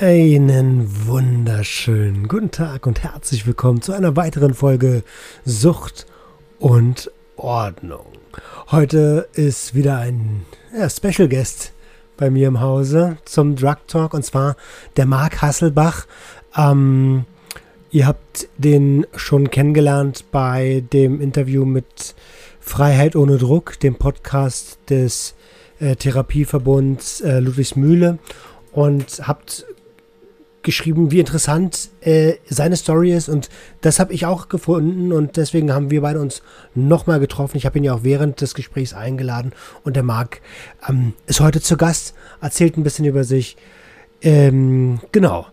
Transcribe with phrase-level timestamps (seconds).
[0.00, 5.02] Einen wunderschönen guten Tag und herzlich willkommen zu einer weiteren Folge
[5.44, 6.06] Sucht
[6.60, 8.06] und Ordnung.
[8.70, 11.72] Heute ist wieder ein ja, Special Guest
[12.16, 14.54] bei mir im Hause zum Drug Talk und zwar
[14.96, 16.06] der Marc Hasselbach.
[16.56, 17.24] Ähm,
[17.90, 22.14] ihr habt den schon kennengelernt bei dem Interview mit
[22.60, 25.34] Freiheit ohne Druck, dem Podcast des
[25.80, 28.18] äh, Therapieverbunds äh, Ludwigsmühle
[28.70, 29.66] und habt
[30.68, 33.48] geschrieben, wie interessant äh, seine Story ist und
[33.80, 36.42] das habe ich auch gefunden und deswegen haben wir beide uns
[36.74, 37.56] nochmal getroffen.
[37.56, 40.42] Ich habe ihn ja auch während des Gesprächs eingeladen und der Marc
[40.86, 42.12] ähm, ist heute zu Gast,
[42.42, 43.56] erzählt ein bisschen über sich.
[44.20, 45.46] Ähm, genau.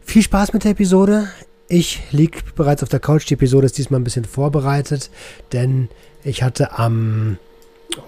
[0.00, 1.28] Viel Spaß mit der Episode.
[1.68, 3.28] Ich liege bereits auf der Couch.
[3.28, 5.10] Die Episode ist diesmal ein bisschen vorbereitet,
[5.52, 5.90] denn
[6.24, 7.36] ich hatte am,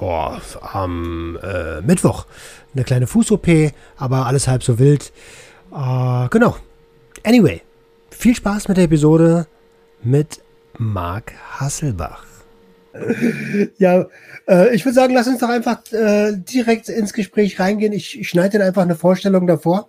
[0.01, 0.31] oh,
[0.63, 2.25] am äh, Mittwoch
[2.73, 5.13] eine kleine Fuß-OP, aber alles halb so wild.
[5.73, 6.57] Uh, genau.
[7.25, 7.63] Anyway,
[8.11, 9.47] viel Spaß mit der Episode
[10.03, 10.41] mit
[10.77, 12.27] Marc Hasselbach.
[13.79, 14.07] Ja,
[14.47, 17.95] äh, ich würde sagen, lass uns doch einfach äh, direkt ins Gespräch reingehen.
[17.95, 19.89] Ich, ich schneide dir einfach eine Vorstellung davor.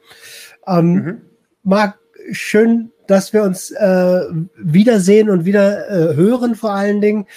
[0.66, 1.22] Ähm, mhm.
[1.64, 2.00] Marc,
[2.32, 4.22] schön, dass wir uns äh,
[4.56, 7.28] wiedersehen und wieder äh, hören vor allen Dingen.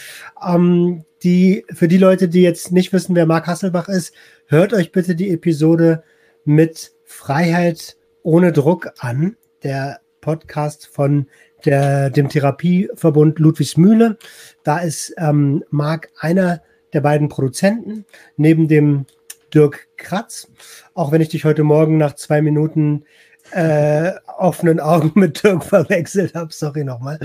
[0.46, 4.14] Ähm, die, für die Leute, die jetzt nicht wissen, wer Marc Hasselbach ist,
[4.46, 6.04] hört euch bitte die Episode
[6.44, 11.28] mit Freiheit ohne Druck an, der Podcast von
[11.64, 14.18] der, dem Therapieverbund Ludwigsmühle.
[14.64, 16.60] Da ist ähm, Marc einer
[16.92, 18.04] der beiden Produzenten,
[18.36, 19.06] neben dem
[19.54, 20.50] Dirk Kratz.
[20.92, 23.04] Auch wenn ich dich heute Morgen nach zwei Minuten
[23.52, 26.52] äh, offenen Augen mit Dirk verwechselt habe.
[26.52, 27.20] Sorry nochmal.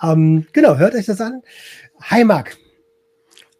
[0.00, 1.42] Ähm, genau, hört euch das an.
[2.00, 2.56] Hi, Marc.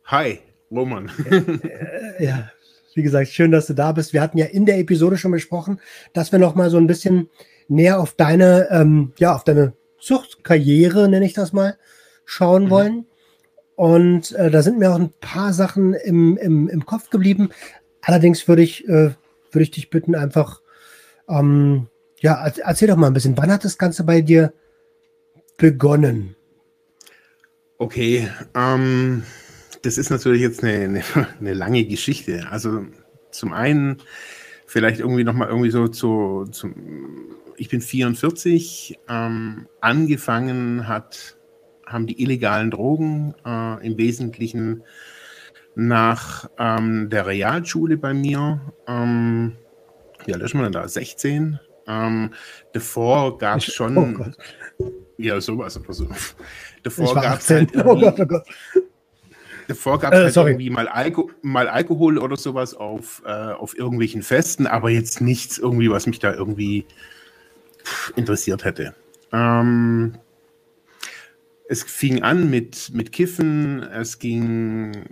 [0.05, 0.39] Hi,
[0.71, 1.11] Roman.
[1.29, 2.53] äh, ja,
[2.99, 4.13] wie gesagt, schön, dass du da bist.
[4.13, 5.81] Wir hatten ja in der Episode schon besprochen,
[6.13, 7.31] dass wir noch mal so ein bisschen
[7.69, 11.79] näher auf deine, ähm, ja, auf deine Zuchtkarriere, nenne ich das mal,
[12.25, 12.71] schauen mhm.
[12.71, 13.07] wollen.
[13.77, 17.51] Und äh, da sind mir auch ein paar Sachen im, im, im Kopf geblieben.
[18.03, 19.13] Allerdings würde ich, äh,
[19.53, 20.61] würde ich dich bitten, einfach,
[21.29, 21.87] ähm,
[22.19, 24.53] ja, erzähl doch mal ein bisschen, wann hat das Ganze bei dir
[25.57, 26.35] begonnen?
[27.79, 29.23] Okay, ähm,
[29.83, 31.03] das ist natürlich jetzt eine, eine,
[31.41, 32.47] eine, lange Geschichte.
[32.51, 32.85] Also
[33.31, 33.99] zum einen
[34.67, 36.75] vielleicht irgendwie nochmal irgendwie so zu, zum,
[37.57, 41.37] ich bin 44, ähm, angefangen hat,
[41.87, 44.83] haben die illegalen Drogen äh, im Wesentlichen
[45.75, 49.57] nach ähm, der Realschule bei mir, ähm,
[50.27, 51.59] wie alt ist man da, 16?
[51.87, 52.31] Ähm,
[52.73, 54.35] davor gab es schon,
[54.79, 56.09] oh ja sowas, aber so.
[56.83, 58.45] Davor gab es halt oh Gott, oh Gott.
[59.69, 63.79] Davor gab es äh, halt irgendwie mal, Alko mal, Alkohol oder sowas auf, äh, auf
[63.79, 66.87] irgendwelchen Festen, aber jetzt nichts irgendwie, was mich da irgendwie
[68.17, 68.95] interessiert hätte.
[69.31, 70.15] Ähm,
[71.69, 75.05] es fing an mit, mit Kiffen, es ging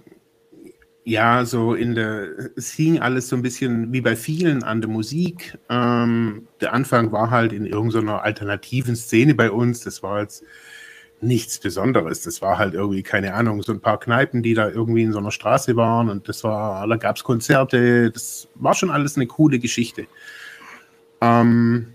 [1.04, 4.88] ja so in der, es hing alles so ein bisschen wie bei vielen an der
[4.88, 5.58] Musik.
[5.68, 10.44] Ähm, der Anfang war halt in irgendeiner alternativen Szene bei uns, das war jetzt
[11.20, 12.22] nichts Besonderes.
[12.22, 15.18] Das war halt irgendwie, keine Ahnung, so ein paar Kneipen, die da irgendwie in so
[15.18, 19.26] einer Straße waren und das war, da gab es Konzerte, das war schon alles eine
[19.26, 20.06] coole Geschichte.
[21.20, 21.94] Ähm,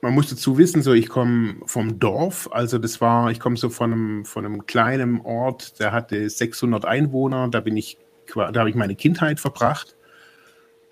[0.00, 3.70] man muss dazu wissen, so ich komme vom Dorf, also das war, ich komme so
[3.70, 7.98] von einem, von einem kleinen Ort, der hatte 600 Einwohner, da bin ich,
[8.32, 9.96] da habe ich meine Kindheit verbracht.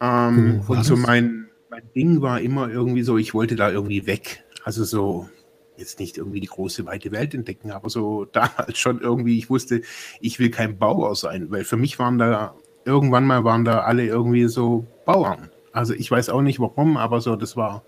[0.01, 4.43] Ähm, und so mein, mein Ding war immer irgendwie so, ich wollte da irgendwie weg.
[4.65, 5.29] Also so,
[5.77, 9.83] jetzt nicht irgendwie die große weite Welt entdecken, aber so damals schon irgendwie, ich wusste,
[10.21, 12.55] ich will kein Bauer sein, weil für mich waren da,
[12.85, 15.51] irgendwann mal waren da alle irgendwie so Bauern.
[15.73, 17.83] Also ich weiß auch nicht warum, aber so, das war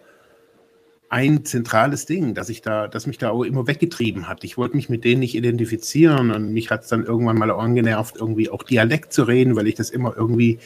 [1.08, 4.42] ein zentrales Ding, dass ich da, dass mich da auch immer weggetrieben hat.
[4.42, 8.16] Ich wollte mich mit denen nicht identifizieren und mich hat es dann irgendwann mal angenervt,
[8.16, 10.58] irgendwie auch Dialekt zu reden, weil ich das immer irgendwie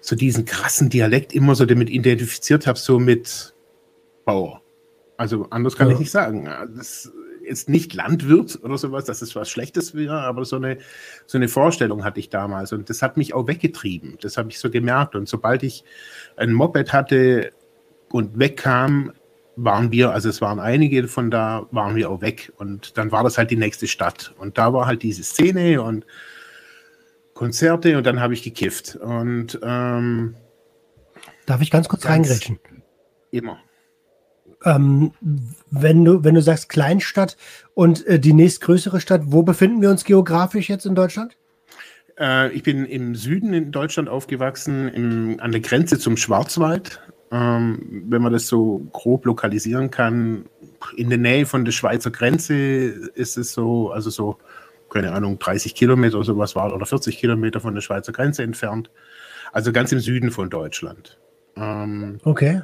[0.00, 3.54] so diesen krassen Dialekt immer so damit identifiziert habe, so mit
[4.24, 4.60] Bauer.
[5.16, 5.94] Also anders kann ja.
[5.94, 6.48] ich nicht sagen.
[6.76, 10.78] Das ist nicht Landwirt oder sowas, dass es was Schlechtes wäre, aber so eine,
[11.26, 14.18] so eine Vorstellung hatte ich damals und das hat mich auch weggetrieben.
[14.20, 15.84] Das habe ich so gemerkt und sobald ich
[16.36, 17.52] ein Moped hatte
[18.10, 19.12] und wegkam,
[19.56, 22.52] waren wir, also es waren einige von da, waren wir auch weg.
[22.58, 24.34] Und dann war das halt die nächste Stadt.
[24.38, 26.06] Und da war halt diese Szene und
[27.32, 28.96] Konzerte und dann habe ich gekifft.
[28.96, 30.36] Und ähm,
[31.46, 32.58] Darf ich ganz kurz reingrätschen?
[33.30, 33.58] Immer.
[34.64, 35.12] Ähm,
[35.70, 37.36] wenn, du, wenn du sagst Kleinstadt
[37.74, 41.36] und äh, die nächstgrößere Stadt, wo befinden wir uns geografisch jetzt in Deutschland?
[42.18, 47.00] Äh, ich bin im Süden in Deutschland aufgewachsen, im, an der Grenze zum Schwarzwald.
[47.30, 50.46] Ähm, wenn man das so grob lokalisieren kann,
[50.96, 54.38] in der Nähe von der Schweizer Grenze ist es so, also so,
[54.90, 58.90] keine Ahnung, 30 Kilometer oder sowas war oder 40 Kilometer von der Schweizer Grenze entfernt.
[59.52, 61.18] Also ganz im Süden von Deutschland.
[61.56, 62.62] Ähm, okay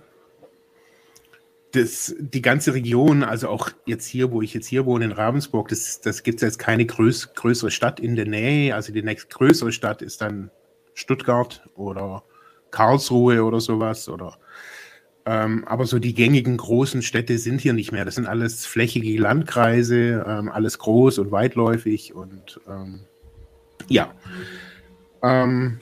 [1.72, 5.68] das, die ganze Region, also auch jetzt hier, wo ich jetzt hier wohne, in Ravensburg,
[5.68, 8.74] das, das gibt es jetzt keine größ, größere Stadt in der Nähe.
[8.74, 10.50] Also die nächste größere Stadt ist dann
[10.94, 12.22] Stuttgart oder
[12.70, 14.08] Karlsruhe oder sowas.
[14.08, 14.38] Oder,
[15.24, 18.04] ähm, aber so die gängigen großen Städte sind hier nicht mehr.
[18.04, 23.00] Das sind alles flächige Landkreise, ähm, alles groß und weitläufig und ähm,
[23.88, 24.14] ja.
[25.22, 25.78] Ähm,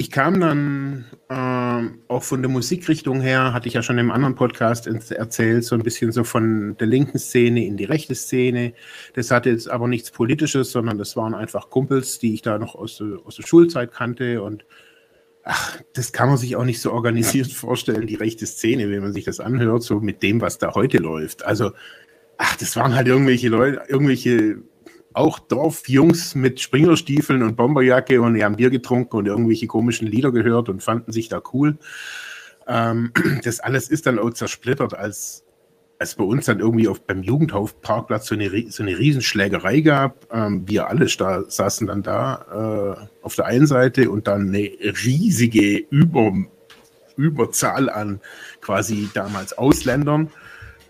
[0.00, 4.34] ich kam dann äh, auch von der Musikrichtung her, hatte ich ja schon im anderen
[4.34, 8.72] Podcast erzählt, so ein bisschen so von der linken Szene in die rechte Szene.
[9.12, 12.76] Das hatte jetzt aber nichts Politisches, sondern das waren einfach Kumpels, die ich da noch
[12.76, 14.64] aus, aus der Schulzeit kannte und
[15.44, 19.12] ach, das kann man sich auch nicht so organisiert vorstellen, die rechte Szene, wenn man
[19.12, 21.44] sich das anhört, so mit dem, was da heute läuft.
[21.44, 21.72] Also,
[22.38, 24.62] ach, das waren halt irgendwelche Leute, irgendwelche
[25.12, 30.30] auch Dorfjungs mit Springerstiefeln und Bomberjacke und die haben Bier getrunken und irgendwelche komischen Lieder
[30.30, 31.78] gehört und fanden sich da cool.
[32.66, 33.12] Ähm,
[33.44, 35.44] das alles ist dann auch zersplittert, als,
[35.98, 40.26] als bei uns dann irgendwie auf, beim Jugendhofparkplatz so eine, so eine Riesenschlägerei gab.
[40.32, 44.70] Ähm, wir alle da, saßen dann da äh, auf der einen Seite und dann eine
[45.04, 46.32] riesige Über,
[47.16, 48.20] Überzahl an
[48.60, 50.30] quasi damals Ausländern.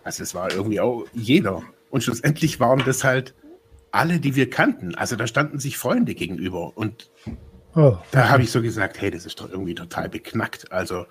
[0.05, 1.63] Also es war irgendwie auch jeder.
[1.91, 3.35] Und schlussendlich waren das halt
[3.93, 4.95] alle, die wir kannten.
[4.95, 6.77] Also da standen sich Freunde gegenüber.
[6.77, 7.11] Und
[7.75, 10.71] oh, da habe ich so gesagt, hey, das ist doch irgendwie total beknackt.
[10.73, 11.07] Also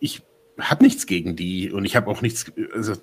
[0.00, 0.22] ich
[0.60, 2.50] habe nichts gegen die und ich habe auch nichts.
[2.74, 2.94] Also,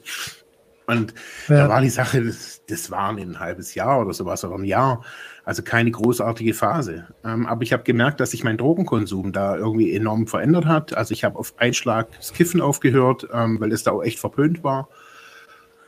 [0.87, 1.13] und
[1.47, 1.57] ja.
[1.57, 5.03] da war die Sache, das, das war ein halbes Jahr oder sowas oder ein Jahr.
[5.43, 7.07] Also keine großartige Phase.
[7.23, 10.95] Ähm, aber ich habe gemerkt, dass sich mein Drogenkonsum da irgendwie enorm verändert hat.
[10.95, 14.63] Also ich habe auf Einschlag das Kiffen aufgehört, ähm, weil es da auch echt verpönt
[14.63, 14.89] war.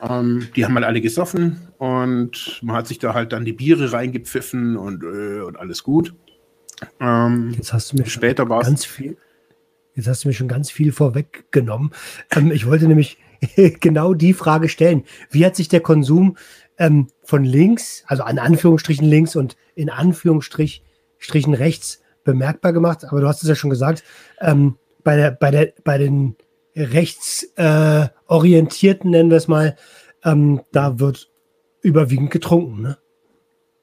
[0.02, 3.94] Ähm, die haben halt alle gesoffen und man hat sich da halt dann die Biere
[3.94, 6.14] reingepfiffen und, äh, und alles gut.
[7.00, 9.18] Ähm, jetzt hast du mir später war ganz viel.
[9.94, 11.92] Jetzt hast du mir schon ganz viel vorweggenommen.
[12.32, 13.18] Ähm, ich wollte nämlich
[13.80, 16.38] genau die Frage stellen: Wie hat sich der Konsum
[16.78, 23.06] ähm, von links, also an Anführungsstrichen links und in Anführungsstrichen rechts bemerkbar gemacht?
[23.06, 24.04] Aber du hast es ja schon gesagt.
[24.40, 26.36] Ähm, bei der, bei der, bei den
[26.76, 29.78] rechtsorientierten, äh, nennen wir es mal,
[30.24, 31.30] ähm, da wird
[31.82, 32.82] überwiegend getrunken.
[32.82, 32.98] Ne?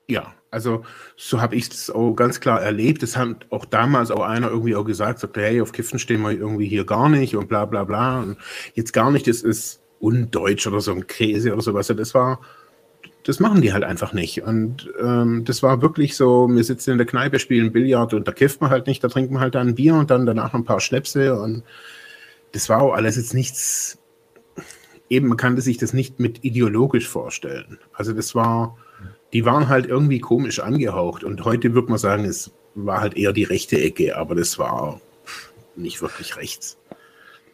[0.08, 0.82] Ja, also
[1.16, 3.02] so habe ich es auch ganz klar erlebt.
[3.02, 6.30] Das hat auch damals auch einer irgendwie auch gesagt, sagte, hey, auf Kiffen stehen wir
[6.30, 8.20] irgendwie hier gar nicht und bla bla bla.
[8.20, 8.38] Und
[8.74, 11.88] jetzt gar nicht, das ist undeutsch oder so ein Käse oder sowas.
[11.88, 12.40] Das war,
[13.24, 14.42] das machen die halt einfach nicht.
[14.42, 18.32] Und ähm, das war wirklich so, wir sitzen in der Kneipe, spielen Billard und da
[18.32, 20.64] kifft man halt nicht, da trinkt man halt dann ein Bier und dann danach ein
[20.64, 21.62] paar Schnäpse und
[22.58, 23.98] das war auch alles jetzt nichts,
[25.08, 27.78] eben man kann sich das nicht mit ideologisch vorstellen.
[27.92, 28.76] Also das war,
[29.32, 33.32] die waren halt irgendwie komisch angehaucht und heute würde man sagen, es war halt eher
[33.32, 35.00] die rechte Ecke, aber das war
[35.76, 36.78] nicht wirklich rechts.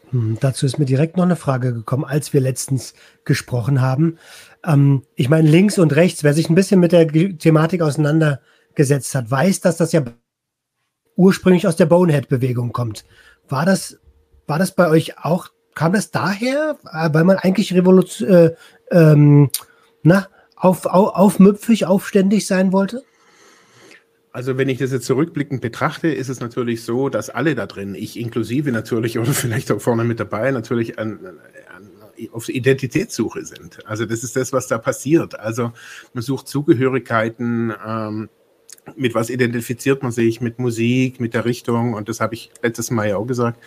[0.08, 2.94] Hm, dazu ist mir direkt noch eine Frage gekommen, als wir letztens
[3.26, 4.16] gesprochen haben.
[4.64, 9.30] Ähm, ich meine, links und rechts, wer sich ein bisschen mit der Thematik auseinandergesetzt hat,
[9.30, 10.02] weiß, dass das ja
[11.14, 13.04] ursprünglich aus der Bonehead-Bewegung kommt.
[13.50, 13.98] War das
[14.46, 18.54] war das bei euch auch, kam das daher, äh, weil man eigentlich Revolution, äh,
[18.90, 19.50] ähm,
[20.02, 23.02] na, auf, auf, aufmüpfig, aufständig sein wollte?
[24.32, 27.94] Also wenn ich das jetzt zurückblickend betrachte, ist es natürlich so, dass alle da drin,
[27.94, 31.20] ich inklusive natürlich oder vielleicht auch vorne mit dabei, natürlich an,
[31.74, 31.90] an,
[32.32, 33.86] auf Identitätssuche sind.
[33.86, 35.38] Also das ist das, was da passiert.
[35.38, 35.72] Also
[36.14, 38.28] man sucht Zugehörigkeiten, ähm,
[38.96, 42.90] mit was identifiziert man sich, mit Musik, mit der Richtung und das habe ich letztes
[42.90, 43.58] Mal ja auch gesagt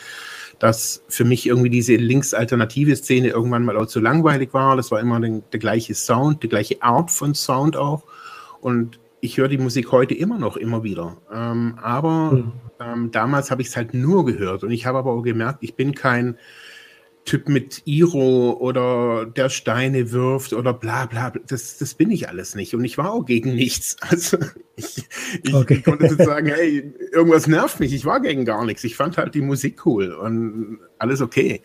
[0.60, 4.76] dass für mich irgendwie diese linksalternative Szene irgendwann mal auch zu langweilig war.
[4.76, 8.04] Das war immer den, der gleiche Sound, die gleiche Art von Sound auch.
[8.62, 11.18] Und ich höre die Musik heute immer noch, immer wieder.
[11.34, 12.52] Ähm, aber mhm.
[12.80, 14.64] ähm, damals habe ich es halt nur gehört.
[14.64, 16.38] Und ich habe aber auch gemerkt, ich bin kein
[17.28, 21.34] Typ mit Iro oder der Steine wirft oder bla bla.
[21.46, 22.74] Das, das bin ich alles nicht.
[22.74, 23.98] Und ich war auch gegen nichts.
[24.10, 24.38] Also
[24.78, 25.06] ich,
[25.44, 25.82] ich, okay.
[25.82, 27.94] konnte sagen, hey, irgendwas nervt mich.
[27.94, 28.84] Ich war gegen gar nichts.
[28.86, 31.62] Ich fand halt die Musik cool und alles okay.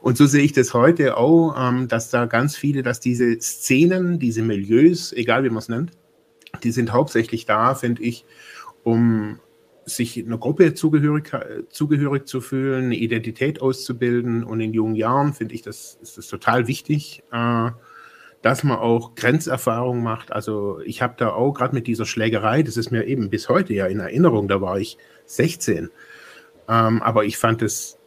[0.00, 4.20] Und so sehe ich das heute auch, ähm, dass da ganz viele, dass diese Szenen,
[4.20, 5.90] diese Milieus, egal wie man es nennt,
[6.62, 8.24] die sind hauptsächlich da, finde ich,
[8.84, 9.40] um
[9.96, 11.30] sich einer Gruppe zugehörig,
[11.70, 14.44] zugehörig zu fühlen, eine Identität auszubilden.
[14.44, 17.70] Und in jungen Jahren finde ich, das ist das total wichtig, äh,
[18.42, 20.32] dass man auch Grenzerfahrung macht.
[20.32, 23.74] Also ich habe da auch gerade mit dieser Schlägerei, das ist mir eben bis heute
[23.74, 25.90] ja in Erinnerung, da war ich 16.
[26.68, 27.98] Ähm, aber ich fand es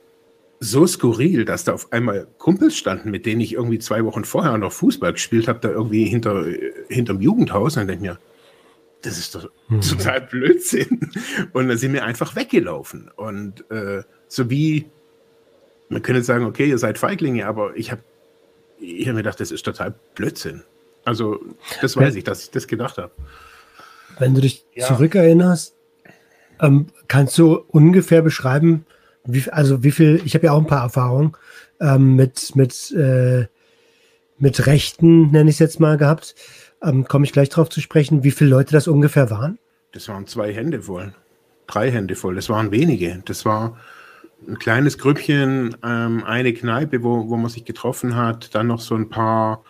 [0.59, 4.57] so skurril, dass da auf einmal Kumpels standen, mit denen ich irgendwie zwei Wochen vorher
[4.57, 6.45] noch Fußball gespielt habe, da irgendwie hinter,
[6.87, 7.75] hinterm Jugendhaus.
[7.75, 8.19] Und dann denke ich mir,
[9.03, 9.81] das ist doch mhm.
[9.81, 11.12] total Blödsinn.
[11.53, 13.12] Und dann sind wir einfach weggelaufen.
[13.15, 14.89] Und äh, so wie,
[15.89, 18.01] man könnte sagen, okay, ihr seid Feiglinge, aber ich habe
[18.79, 20.63] ich hab mir gedacht, das ist total Blödsinn.
[21.05, 21.39] Also,
[21.81, 23.12] das weiß ich, dass ich das gedacht habe.
[24.19, 24.88] Wenn du dich ja.
[24.88, 25.75] zurückerinnerst,
[26.62, 28.86] ähm, kannst du ungefähr beschreiben,
[29.25, 31.33] wie, also wie viel, ich habe ja auch ein paar Erfahrungen
[31.79, 33.48] ähm, mit, mit, äh,
[34.38, 36.36] mit Rechten, nenne ich es jetzt mal, gehabt.
[36.83, 39.57] Ähm, Komme ich gleich darauf zu sprechen, wie viele Leute das ungefähr waren?
[39.93, 41.13] Das waren zwei Hände voll.
[41.67, 42.35] Drei Hände voll.
[42.35, 43.21] Das waren wenige.
[43.25, 43.77] Das war
[44.47, 48.95] ein kleines Grüppchen, ähm, eine Kneipe, wo, wo man sich getroffen hat, dann noch so
[48.95, 49.63] ein paar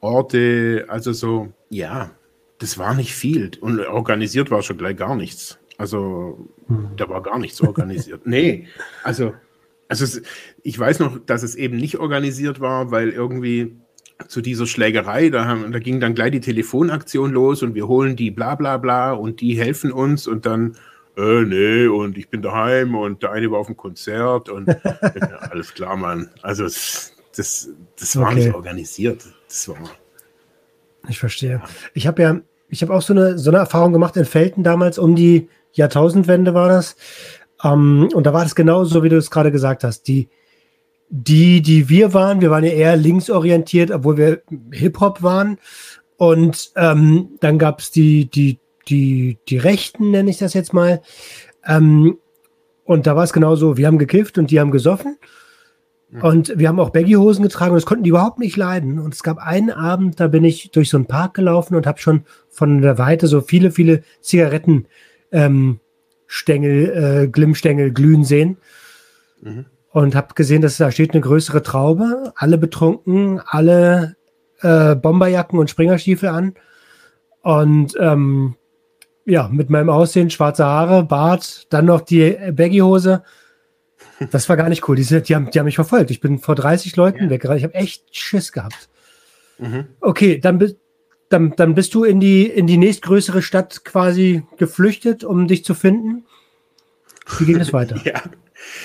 [0.00, 2.10] Orte, also so, ja,
[2.58, 3.52] das war nicht viel.
[3.60, 5.58] Und organisiert war schon gleich gar nichts.
[5.78, 6.90] Also, hm.
[6.96, 8.22] da war gar nichts organisiert.
[8.26, 8.66] nee,
[9.04, 9.32] also,
[9.88, 10.20] also
[10.62, 13.76] ich weiß noch, dass es eben nicht organisiert war, weil irgendwie
[14.26, 18.16] zu dieser Schlägerei, da, haben, da ging dann gleich die Telefonaktion los und wir holen
[18.16, 20.76] die bla bla bla und die helfen uns und dann,
[21.16, 25.38] äh, nee, und ich bin daheim und der eine war auf dem Konzert und ja,
[25.50, 26.30] alles klar, Mann.
[26.42, 28.46] Also das, das, das war okay.
[28.46, 29.24] nicht organisiert.
[29.46, 29.76] Das war.
[31.08, 31.62] Ich verstehe.
[31.94, 34.98] Ich habe ja, ich habe auch so eine, so eine Erfahrung gemacht in Felten damals,
[34.98, 36.96] um die Jahrtausendwende war das.
[37.62, 40.08] Ähm, und da war das genauso, wie du es gerade gesagt hast.
[40.08, 40.28] Die,
[41.10, 45.58] die, die wir waren, wir waren ja eher linksorientiert, obwohl wir Hip-Hop waren.
[46.16, 51.00] Und ähm, dann gab es die, die, die, die Rechten, nenne ich das jetzt mal.
[51.64, 52.18] Ähm,
[52.84, 55.16] und da war es genauso, wir haben gekifft und die haben gesoffen.
[56.10, 56.22] Mhm.
[56.22, 58.98] Und wir haben auch Baggy-Hosen getragen und das konnten die überhaupt nicht leiden.
[58.98, 62.00] Und es gab einen Abend, da bin ich durch so einen Park gelaufen und habe
[62.00, 64.86] schon von der Weite so viele, viele Zigaretten
[65.32, 65.80] ähm,
[66.46, 68.58] äh, Glimmstängel glühen sehen.
[69.40, 69.66] Mhm
[69.98, 74.16] und habe gesehen, dass da steht eine größere Traube, alle betrunken, alle
[74.60, 76.54] äh, Bomberjacken und Springerstiefel an.
[77.42, 78.54] Und ähm,
[79.24, 83.24] ja, mit meinem Aussehen, schwarze Haare, Bart, dann noch die Baggy-Hose.
[84.30, 84.94] Das war gar nicht cool.
[84.94, 86.12] Die, sind, die, haben, die haben mich verfolgt.
[86.12, 87.30] Ich bin vor 30 Leuten ja.
[87.30, 87.58] weggerannt.
[87.58, 88.88] Ich habe echt Schiss gehabt.
[89.58, 89.86] Mhm.
[90.00, 90.74] Okay, dann,
[91.28, 95.74] dann, dann bist du in die, in die nächstgrößere Stadt quasi geflüchtet, um dich zu
[95.74, 96.24] finden.
[97.38, 97.96] Wie ging es weiter?
[98.04, 98.22] ja.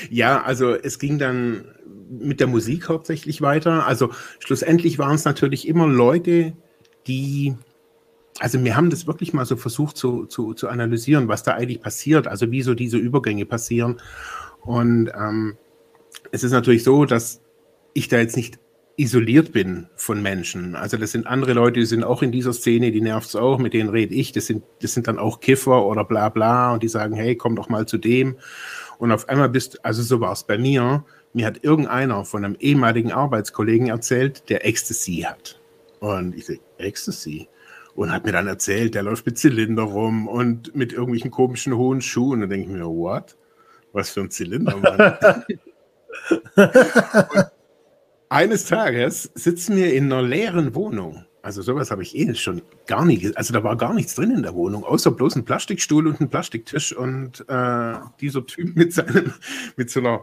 [0.10, 1.66] Ja, also es ging dann
[2.10, 3.86] mit der Musik hauptsächlich weiter.
[3.88, 6.54] Also schlussendlich waren es natürlich immer Leute,
[7.08, 7.56] die,
[8.40, 11.82] also wir haben das wirklich mal so versucht zu, zu, zu analysieren, was da eigentlich
[11.82, 13.98] passiert, also wie so diese Übergänge passieren.
[14.62, 15.58] Und ähm,
[16.32, 17.42] es ist natürlich so, dass
[17.94, 18.60] ich da jetzt nicht
[18.96, 20.76] isoliert bin von Menschen.
[20.76, 23.58] Also das sind andere Leute, die sind auch in dieser Szene, die nervt es auch,
[23.58, 24.32] mit denen rede ich.
[24.34, 27.56] Das sind, das sind dann auch Kiffer oder bla bla und die sagen, hey, komm
[27.56, 28.38] doch mal zu dem.
[28.98, 32.56] Und auf einmal bist, also so war es bei mir, mir hat irgendeiner von einem
[32.60, 35.60] ehemaligen Arbeitskollegen erzählt, der Ecstasy hat.
[36.00, 37.48] Und ich sage, Ecstasy?
[37.96, 42.02] Und hat mir dann erzählt, der läuft mit Zylinder rum und mit irgendwelchen komischen hohen
[42.02, 42.34] Schuhen.
[42.34, 43.36] Und dann denke ich mir, what?
[43.92, 45.44] Was für ein Zylinder, Mann.
[48.30, 53.04] eines Tages sitzen wir in einer leeren Wohnung also sowas habe ich eh schon gar
[53.04, 53.38] nicht.
[53.38, 56.30] Also da war gar nichts drin in der Wohnung, außer bloß ein Plastikstuhl und ein
[56.30, 59.34] Plastiktisch und äh, dieser Typ mit seinem,
[59.76, 60.22] mit so einer,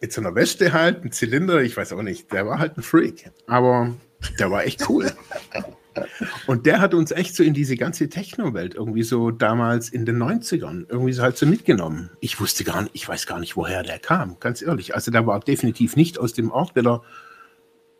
[0.00, 2.82] mit so einer Weste halt, ein Zylinder, ich weiß auch nicht, der war halt ein
[2.82, 3.30] Freak.
[3.46, 3.94] Aber
[4.38, 5.12] der war echt cool.
[6.46, 10.22] Und der hat uns echt so in diese ganze Techno-Welt irgendwie so damals in den
[10.22, 12.10] 90ern irgendwie so halt so mitgenommen.
[12.20, 14.94] Ich wusste gar nicht, ich weiß gar nicht, woher der kam, ganz ehrlich.
[14.94, 17.02] Also der war definitiv nicht aus dem Ort, weil er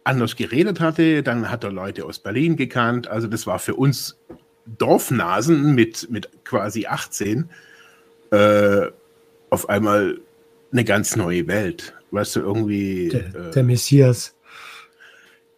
[0.05, 1.23] anders geredet hatte.
[1.23, 3.09] Dann hat er Leute aus Berlin gekannt.
[3.09, 4.19] Also das war für uns
[4.79, 7.49] Dorfnasen mit, mit quasi 18
[8.31, 8.87] äh,
[9.51, 10.21] auf einmal
[10.73, 11.95] eine ganz neue Welt.
[12.11, 13.09] Weißt du, irgendwie.
[13.09, 14.35] Der, äh, der Messias.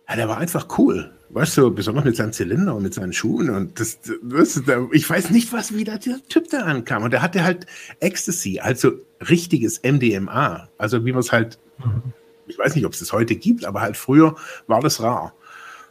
[0.08, 1.12] Ja, der war einfach cool.
[1.30, 3.48] Weißt du, besonders mit seinem Zylinder und mit seinen Schuhen.
[3.48, 7.04] Und das, das, ich weiß nicht, was wieder der Typ da ankam.
[7.04, 7.64] Und der hatte halt
[8.00, 8.92] Ecstasy, also
[9.30, 10.68] richtiges MDMA.
[10.76, 12.12] Also wie man es halt mhm
[12.46, 15.34] ich weiß nicht, ob es das heute gibt, aber halt früher war das rar.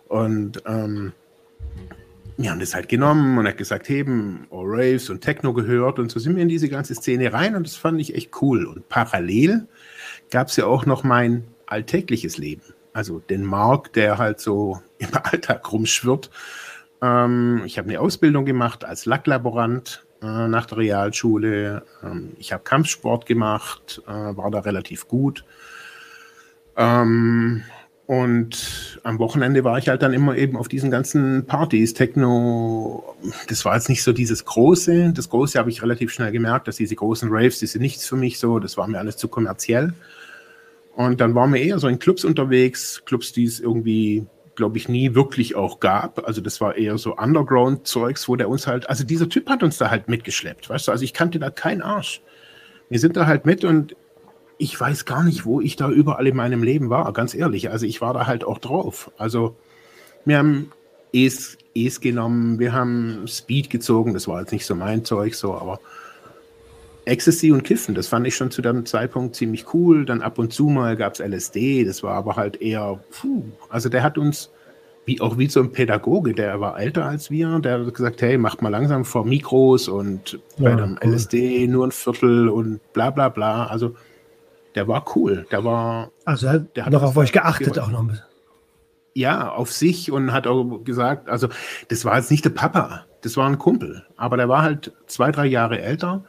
[0.08, 1.14] Und ähm,
[2.38, 6.12] wir haben das halt genommen und hat gesagt, eben, oh, Raves und Techno gehört und
[6.12, 8.66] so sind wir in diese ganze Szene rein und das fand ich echt cool.
[8.66, 9.68] Und parallel
[10.30, 12.64] gab es ja auch noch mein alltägliches Leben.
[12.94, 16.30] Also den Mark, der halt so im Alltag rumschwirrt.
[17.02, 21.84] Ähm, ich habe eine Ausbildung gemacht als Lacklaborant äh, nach der Realschule.
[22.04, 25.46] Ähm, ich habe Kampfsport gemacht, äh, war da relativ gut.
[26.78, 27.64] Ähm,
[28.08, 33.16] und am Wochenende war ich halt dann immer eben auf diesen ganzen Partys, Techno.
[33.48, 35.14] Das war jetzt nicht so dieses Große.
[35.14, 38.18] Das Große habe ich relativ schnell gemerkt, dass diese großen Raves, die sind nichts für
[38.18, 38.60] mich so.
[38.60, 39.94] Das war mir alles zu kommerziell.
[40.96, 44.26] Und dann waren wir eher so in Clubs unterwegs, Clubs, die es irgendwie,
[44.56, 46.28] glaube ich, nie wirklich auch gab.
[46.28, 49.78] Also das war eher so Underground-Zeugs, wo der uns halt, also dieser Typ hat uns
[49.78, 52.22] da halt mitgeschleppt, weißt du, also ich kannte da keinen Arsch.
[52.90, 53.96] Wir sind da halt mit und
[54.62, 57.72] ich weiß gar nicht, wo ich da überall in meinem Leben war, ganz ehrlich.
[57.72, 59.12] Also ich war da halt auch drauf.
[59.18, 59.56] Also
[60.24, 60.72] wir haben
[61.14, 65.56] Es, es genommen, wir haben Speed gezogen, das war jetzt nicht so mein Zeug, so,
[65.56, 65.80] aber
[67.06, 70.06] Ecstasy und Kiffen, das fand ich schon zu dem Zeitpunkt ziemlich cool.
[70.06, 73.90] Dann ab und zu mal gab es LSD, das war aber halt eher, puh, also
[73.90, 74.52] der hat uns,
[75.06, 78.38] wie auch wie so ein Pädagoge, der war älter als wir, der hat gesagt, hey,
[78.38, 81.14] macht mal langsam vor Mikros und ja, bei dem cool.
[81.14, 83.66] LSD nur ein Viertel und bla bla bla.
[83.66, 83.96] Also
[84.76, 85.46] der war cool.
[85.52, 86.12] Der war.
[86.26, 88.26] Also er der hat noch auf euch geachtet auch noch ein bisschen.
[89.14, 91.50] Ja, auf sich und hat auch gesagt, also
[91.90, 95.32] das war jetzt nicht der Papa, das war ein Kumpel, aber der war halt zwei,
[95.32, 96.24] drei Jahre älter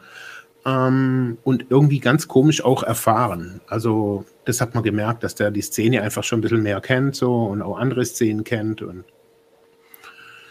[0.66, 3.60] ähm, und irgendwie ganz komisch auch erfahren.
[3.68, 7.14] Also das hat man gemerkt, dass der die Szene einfach schon ein bisschen mehr kennt
[7.14, 9.04] so und auch andere Szenen kennt und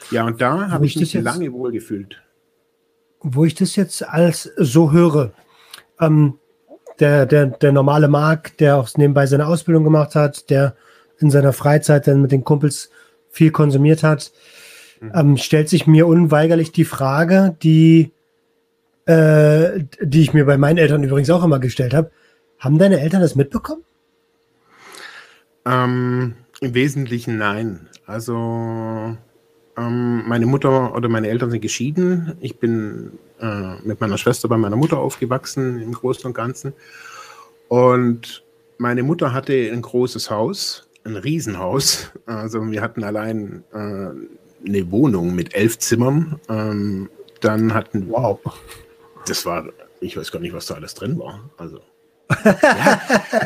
[0.09, 2.21] ja, und da habe ich mich lange wohlgefühlt.
[3.21, 5.31] Wo ich das jetzt als so höre,
[6.01, 6.37] ähm,
[7.01, 10.75] der, der, der normale Marc, der auch nebenbei seine Ausbildung gemacht hat, der
[11.19, 12.89] in seiner Freizeit dann mit den Kumpels
[13.29, 14.31] viel konsumiert hat,
[15.01, 15.11] mhm.
[15.13, 18.11] ähm, stellt sich mir unweigerlich die Frage, die,
[19.05, 22.11] äh, die ich mir bei meinen Eltern übrigens auch immer gestellt habe.
[22.59, 23.83] Haben deine Eltern das mitbekommen?
[25.65, 27.87] Ähm, Im Wesentlichen nein.
[28.05, 28.35] Also
[29.77, 32.35] ähm, meine Mutter oder meine Eltern sind geschieden.
[32.39, 36.73] Ich bin äh, mit meiner Schwester bei meiner Mutter aufgewachsen im Großen und Ganzen.
[37.67, 38.43] Und
[38.77, 42.11] meine Mutter hatte ein großes Haus, ein Riesenhaus.
[42.25, 46.39] Also wir hatten allein äh, eine Wohnung mit elf Zimmern.
[46.49, 48.39] Ähm, dann hatten wow,
[49.25, 49.65] das war,
[49.99, 51.49] ich weiß gar nicht, was da alles drin war.
[51.57, 51.79] Also
[52.45, 53.01] ja,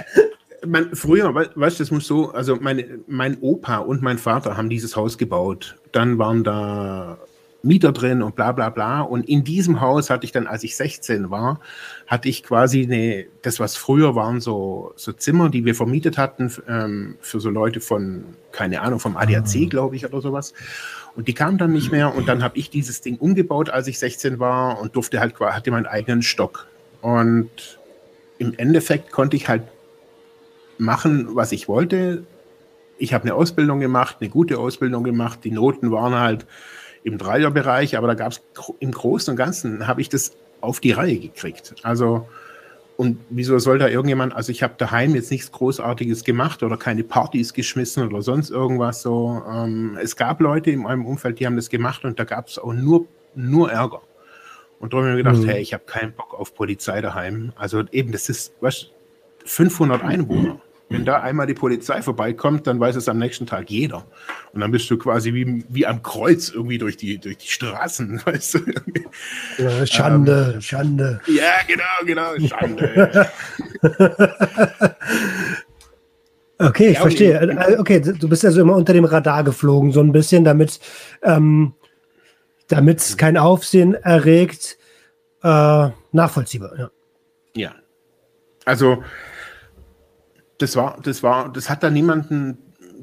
[0.66, 4.70] man, früher, weißt du, das muss so, also meine, mein Opa und mein Vater haben
[4.70, 5.76] dieses Haus gebaut.
[5.92, 7.18] Dann waren da
[7.66, 9.02] Mieter drin und bla bla bla.
[9.02, 11.60] Und in diesem Haus hatte ich dann, als ich 16 war,
[12.08, 16.52] hatte ich quasi eine, das was früher waren so, so Zimmer, die wir vermietet hatten
[16.68, 19.70] ähm, für so Leute von, keine Ahnung, vom ADAC, ah.
[19.70, 20.54] glaube ich, oder sowas.
[21.16, 24.00] Und die kamen dann nicht mehr und dann habe ich dieses Ding umgebaut, als ich
[24.00, 26.68] 16 war und durfte halt, hatte meinen eigenen Stock.
[27.02, 27.80] Und
[28.38, 29.64] im Endeffekt konnte ich halt
[30.78, 32.26] machen, was ich wollte.
[32.98, 35.40] Ich habe eine Ausbildung gemacht, eine gute Ausbildung gemacht.
[35.44, 36.46] Die Noten waren halt
[37.06, 38.42] im Dreierbereich, aber da gab es
[38.80, 41.76] im Großen und Ganzen, habe ich das auf die Reihe gekriegt.
[41.84, 42.28] Also,
[42.98, 47.04] und wieso soll da irgendjemand, also ich habe daheim jetzt nichts Großartiges gemacht oder keine
[47.04, 49.44] Partys geschmissen oder sonst irgendwas so.
[49.48, 52.58] Ähm, es gab Leute in meinem Umfeld, die haben das gemacht und da gab es
[52.58, 54.02] auch nur, nur Ärger.
[54.80, 55.50] Und darum habe ich mir gedacht, mhm.
[55.50, 57.54] hey, ich habe keinen Bock auf Polizei daheim.
[57.56, 58.90] Also eben, das ist, was,
[59.46, 60.60] 500 Einwohner.
[60.90, 64.06] Wenn da einmal die Polizei vorbeikommt, dann weiß es am nächsten Tag jeder.
[64.54, 68.22] Und dann bist du quasi wie, wie am Kreuz irgendwie durch die, durch die Straßen,
[68.26, 68.60] weißt du?
[69.58, 71.22] Ja, Schande, ähm, Schande.
[71.26, 73.32] Ja, genau, genau, Schande.
[76.60, 77.40] okay, ich ja, verstehe.
[77.40, 80.80] Äh, okay, du bist also immer unter dem Radar geflogen, so ein bisschen, damit
[81.24, 81.74] ähm,
[82.70, 84.78] es kein Aufsehen erregt.
[85.42, 86.92] Äh, nachvollziehbar, ja.
[87.56, 87.76] Ja.
[88.66, 89.04] Also,
[90.58, 92.58] das war, das war, das hat da niemanden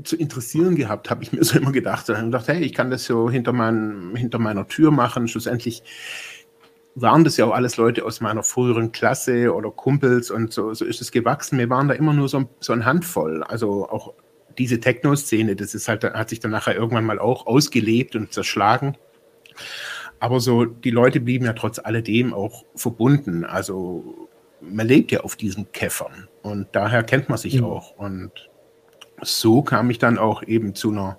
[0.05, 2.09] zu interessieren gehabt, habe ich mir so immer gedacht.
[2.09, 5.29] Da habe ich gedacht, hey, ich kann das so hinter, mein, hinter meiner Tür machen.
[5.29, 5.83] Schlussendlich
[6.95, 10.85] waren das ja auch alles Leute aus meiner früheren Klasse oder Kumpels und so, so
[10.85, 11.59] ist es gewachsen.
[11.59, 13.43] Wir waren da immer nur so, so eine Handvoll.
[13.43, 14.13] Also auch
[14.59, 18.97] diese Techno-Szene, das ist halt, hat sich dann nachher irgendwann mal auch ausgelebt und zerschlagen.
[20.21, 23.45] Aber so, die Leute blieben ja trotz alledem auch verbunden.
[23.45, 24.29] Also
[24.61, 27.67] man lebt ja auf diesen Käffern und daher kennt man sich mhm.
[27.67, 27.97] auch.
[27.97, 28.33] Und
[29.23, 31.19] so kam ich dann auch eben zu einer,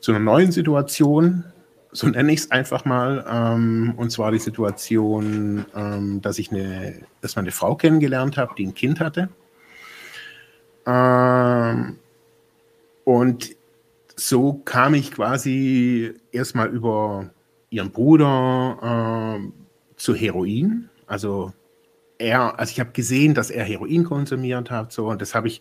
[0.00, 1.44] zu einer neuen Situation,
[1.92, 3.24] so nenne ich es einfach mal.
[3.28, 8.54] Ähm, und zwar die Situation, ähm, dass ich eine, dass man eine Frau kennengelernt habe,
[8.56, 9.30] die ein Kind hatte.
[10.86, 11.98] Ähm,
[13.04, 13.56] und
[14.16, 17.30] so kam ich quasi erstmal über
[17.70, 19.50] ihren Bruder äh,
[19.96, 20.90] zu Heroin.
[21.06, 21.52] Also
[22.18, 25.60] er, also ich habe gesehen, dass er Heroin konsumiert hat, so und das habe ich,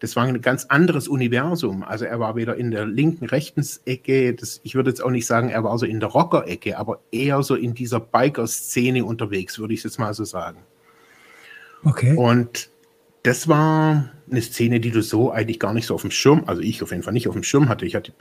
[0.00, 1.82] das war ein ganz anderes Universum.
[1.82, 5.26] Also er war weder in der linken, rechten Ecke, das, ich würde jetzt auch nicht
[5.26, 9.74] sagen, er war so in der Rocker-Ecke, aber eher so in dieser Biker-Szene unterwegs, würde
[9.74, 10.58] ich jetzt mal so sagen.
[11.84, 12.14] Okay.
[12.14, 12.70] Und
[13.22, 16.62] das war eine Szene, die du so eigentlich gar nicht so auf dem Schirm, also
[16.62, 17.86] ich auf jeden Fall nicht auf dem Schirm hatte.
[17.86, 18.12] Ich hatte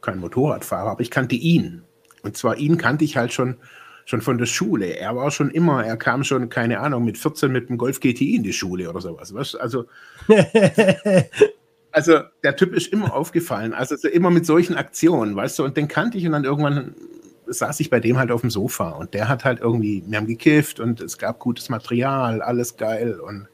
[0.00, 1.82] kein Motorradfahrer, aber ich kannte ihn.
[2.22, 3.56] Und zwar ihn kannte ich halt schon,
[4.04, 4.96] schon von der Schule.
[4.96, 8.36] Er war schon immer, er kam schon, keine Ahnung, mit 14 mit dem Golf GTI
[8.36, 9.32] in die Schule oder sowas.
[9.34, 9.60] Weißt?
[9.60, 9.86] Also,
[11.92, 15.76] also der Typ ist immer aufgefallen, also so immer mit solchen Aktionen, weißt du, und
[15.76, 16.94] den kannte ich und dann irgendwann
[17.46, 20.26] saß ich bei dem halt auf dem Sofa und der hat halt irgendwie, wir haben
[20.26, 23.48] gekifft und es gab gutes Material, alles geil und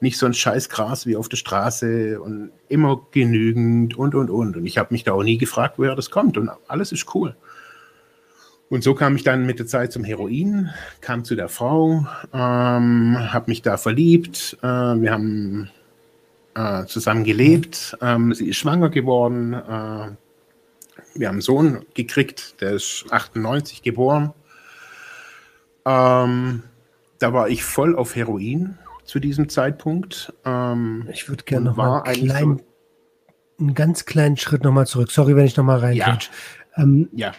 [0.00, 4.56] nicht so ein scheiß Gras wie auf der Straße und immer genügend und und und.
[4.56, 7.36] Und ich habe mich da auch nie gefragt, woher das kommt und alles ist cool.
[8.74, 10.68] Und so kam ich dann mit der Zeit zum Heroin,
[11.00, 14.58] kam zu der Frau, ähm, habe mich da verliebt.
[14.62, 15.70] Äh, wir haben
[16.56, 17.96] äh, zusammen gelebt.
[18.02, 19.52] Ähm, sie ist schwanger geworden.
[19.52, 20.16] Äh,
[21.14, 24.32] wir haben einen Sohn gekriegt, der ist 98 geboren.
[25.86, 26.64] Ähm,
[27.20, 30.32] da war ich voll auf Heroin zu diesem Zeitpunkt.
[30.44, 32.64] Ähm, ich würde gerne noch mal einen, kleinen, so
[33.60, 35.12] einen ganz kleinen Schritt nochmal zurück.
[35.12, 36.18] Sorry, wenn ich nochmal rein ja.
[36.76, 37.34] Ähm, ja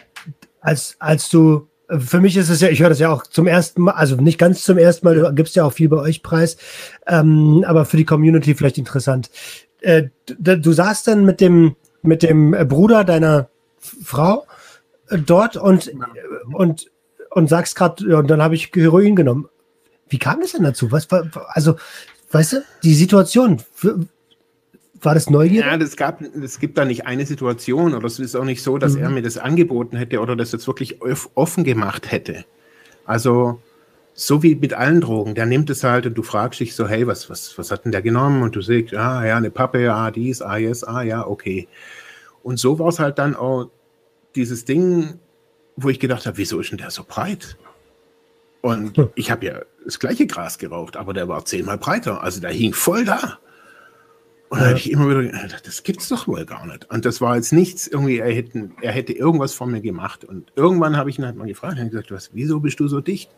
[0.66, 3.82] als, als du, für mich ist es ja, ich höre das ja auch zum ersten
[3.82, 6.56] Mal, also nicht ganz zum ersten Mal, du gibst ja auch viel bei euch preis,
[7.06, 9.30] ähm, aber für die Community vielleicht interessant.
[9.80, 13.48] Äh, du, du saßt dann mit dem, mit dem Bruder deiner
[13.78, 14.44] Frau
[15.08, 15.92] äh, dort und,
[16.52, 16.90] und,
[17.30, 19.48] und sagst gerade, ja, und dann habe ich Heroin genommen.
[20.08, 20.90] Wie kam das denn dazu?
[20.90, 21.76] Was, also,
[22.32, 23.62] weißt du, die Situation,
[25.00, 25.66] war das Neugier?
[25.66, 28.78] Ja, das gab, es gibt da nicht eine Situation oder es ist auch nicht so,
[28.78, 29.02] dass mhm.
[29.02, 31.00] er mir das angeboten hätte oder das jetzt wirklich
[31.34, 32.44] offen gemacht hätte.
[33.04, 33.60] Also,
[34.14, 37.06] so wie mit allen Drogen, der nimmt es halt und du fragst dich so, hey,
[37.06, 38.42] was, was, was hat denn der genommen?
[38.42, 41.68] Und du sagst, ah, ja, eine Pappe, ah, dies, ah, yes, ah, ja, okay.
[42.42, 43.70] Und so war es halt dann auch
[44.34, 45.18] dieses Ding,
[45.76, 47.58] wo ich gedacht habe, wieso ist denn der so breit?
[48.62, 49.10] Und hm.
[49.14, 52.22] ich habe ja das gleiche Gras geraucht, aber der war zehnmal breiter.
[52.22, 53.38] Also der hing voll da.
[54.56, 56.90] Und da habe ich immer wieder gedacht, das gibt's doch wohl gar nicht.
[56.90, 60.24] Und das war jetzt nichts, irgendwie, er hätte, er hätte irgendwas von mir gemacht.
[60.24, 63.02] Und irgendwann habe ich ihn halt mal gefragt, und gesagt, was, wieso bist du so
[63.02, 63.30] dicht?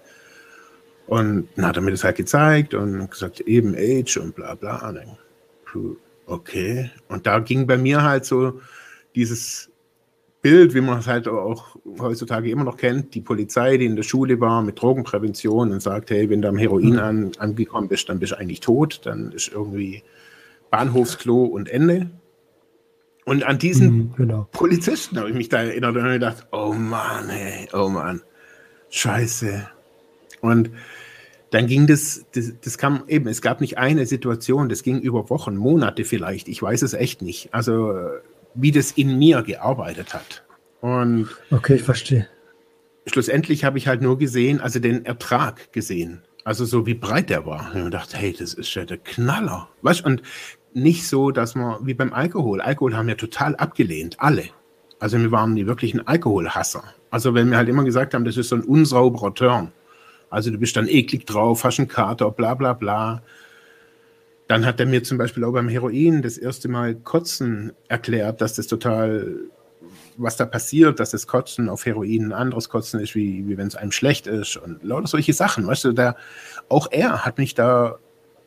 [1.09, 4.89] Und dann hat er mir das halt gezeigt und gesagt, eben Age und bla bla.
[4.89, 6.91] Und dann, okay.
[7.09, 8.61] Und da ging bei mir halt so
[9.17, 9.71] dieses
[10.41, 14.05] Bild, wie man es halt auch heutzutage immer noch kennt, die Polizei, die in der
[14.05, 16.99] Schule war mit Drogenprävention und sagt, hey, wenn du am Heroin mhm.
[16.99, 20.05] an, angekommen bist, dann bist du eigentlich tot, dann ist irgendwie
[20.71, 22.11] Bahnhofsklo und Ende.
[23.25, 24.49] Und an diesen mhm, genau.
[24.53, 28.23] Polizisten habe ich mich da erinnert und gedacht, oh Mann, ey, oh Mann,
[28.89, 29.69] scheiße.
[30.41, 30.71] Und
[31.51, 35.31] dann ging das, das, das kam eben, es gab nicht eine Situation, das ging über
[35.31, 37.53] Wochen, Monate vielleicht, ich weiß es echt nicht.
[37.53, 37.95] Also,
[38.55, 40.45] wie das in mir gearbeitet hat.
[40.81, 42.29] Und okay, ich verstehe.
[43.07, 46.23] Schlussendlich habe ich halt nur gesehen, also den Ertrag gesehen.
[46.45, 47.75] Also so wie breit der war.
[47.75, 49.69] Und ich dachte, hey, das ist ja der Knaller.
[49.83, 50.05] Weißt?
[50.05, 50.23] Und
[50.75, 54.45] nicht so, dass man, wie beim Alkohol, Alkohol haben wir total abgelehnt, alle.
[55.01, 56.83] Also wir waren die wirklichen Alkoholhasser.
[57.11, 59.73] Also wenn wir halt immer gesagt haben, das ist so ein unsauberer Turn.
[60.31, 63.23] Also du bist dann eklig drauf, hast einen Kater, bla bla bla.
[64.47, 68.55] Dann hat er mir zum Beispiel auch beim Heroin das erste Mal Kotzen erklärt, dass
[68.55, 69.37] das total,
[70.17, 73.69] was da passiert, dass das Kotzen auf Heroin ein anderes Kotzen ist, wie, wie wenn
[73.69, 75.67] es einem schlecht ist und lauter solche Sachen.
[75.67, 76.17] Weißt du, der,
[76.69, 77.99] auch er hat mich da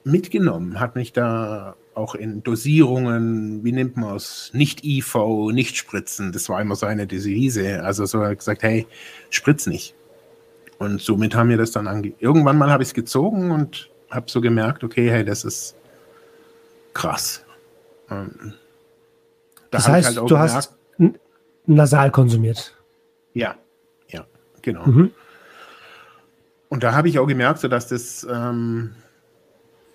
[0.03, 5.15] mitgenommen, hat mich da auch in Dosierungen, wie nennt man es, nicht IV,
[5.51, 6.31] nicht spritzen.
[6.31, 7.83] Das war immer so eine Devise.
[7.83, 8.87] Also so hat gesagt, hey,
[9.29, 9.93] spritz nicht.
[10.79, 14.31] Und somit haben wir das dann ange Irgendwann mal habe ich es gezogen und habe
[14.31, 15.75] so gemerkt, okay, hey, das ist
[16.93, 17.43] krass.
[18.09, 18.53] Ähm,
[19.69, 20.73] da das heißt, halt du gemerkt, hast
[21.65, 22.75] nasal konsumiert.
[23.33, 23.55] Ja,
[24.07, 24.25] ja,
[24.61, 24.85] genau.
[24.85, 25.11] Mhm.
[26.69, 28.95] Und da habe ich auch gemerkt, so dass das ähm,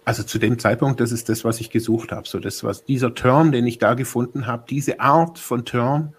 [0.07, 2.29] also zu dem Zeitpunkt, das ist das, was ich gesucht habe.
[2.29, 6.15] So das, was dieser Turn, den ich da gefunden habe, diese Art von Turn,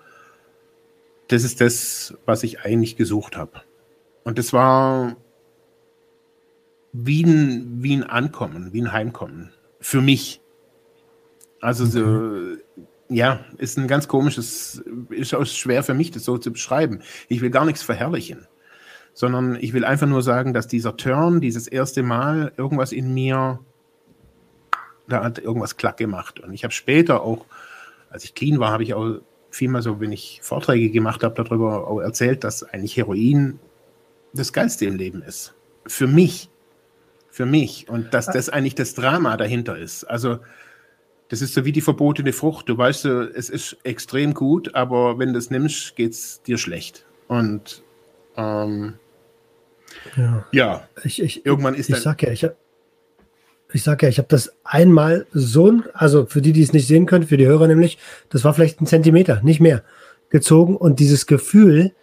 [1.29, 3.61] das ist das, was ich eigentlich gesucht habe.
[4.25, 5.15] Und das war
[6.91, 9.53] wie ein, wie ein Ankommen, wie ein Heimkommen.
[9.79, 10.41] Für mich.
[11.61, 12.57] Also so,
[13.07, 17.01] ja, ist ein ganz komisches, ist auch schwer für mich, das so zu beschreiben.
[17.29, 18.47] Ich will gar nichts verherrlichen,
[19.13, 23.61] sondern ich will einfach nur sagen, dass dieser Turn, dieses erste Mal irgendwas in mir
[25.07, 26.39] da hat irgendwas klack gemacht.
[26.39, 27.45] Und ich habe später auch,
[28.09, 31.87] als ich clean war, habe ich auch vielmal so, wenn ich Vorträge gemacht habe, darüber
[31.87, 33.59] auch erzählt, dass eigentlich Heroin
[34.33, 35.53] das Geilste im Leben ist.
[35.85, 36.49] Für mich.
[37.29, 37.87] Für mich.
[37.89, 40.03] Und dass das eigentlich das Drama dahinter ist.
[40.03, 40.39] Also,
[41.29, 42.69] das ist so wie die verbotene Frucht.
[42.69, 47.05] Du weißt, es ist extrem gut, aber wenn du es nimmst, geht es dir schlecht.
[47.27, 47.83] Und
[48.37, 48.93] ähm,
[50.15, 50.45] ja.
[50.51, 52.55] ja, ich, ich, irgendwann ist ich sag ja, ich habe
[53.73, 57.05] ich sag ja, ich habe das einmal so, also für die, die es nicht sehen
[57.05, 57.97] können, für die Hörer nämlich,
[58.29, 59.83] das war vielleicht ein Zentimeter, nicht mehr,
[60.29, 61.93] gezogen und dieses Gefühl,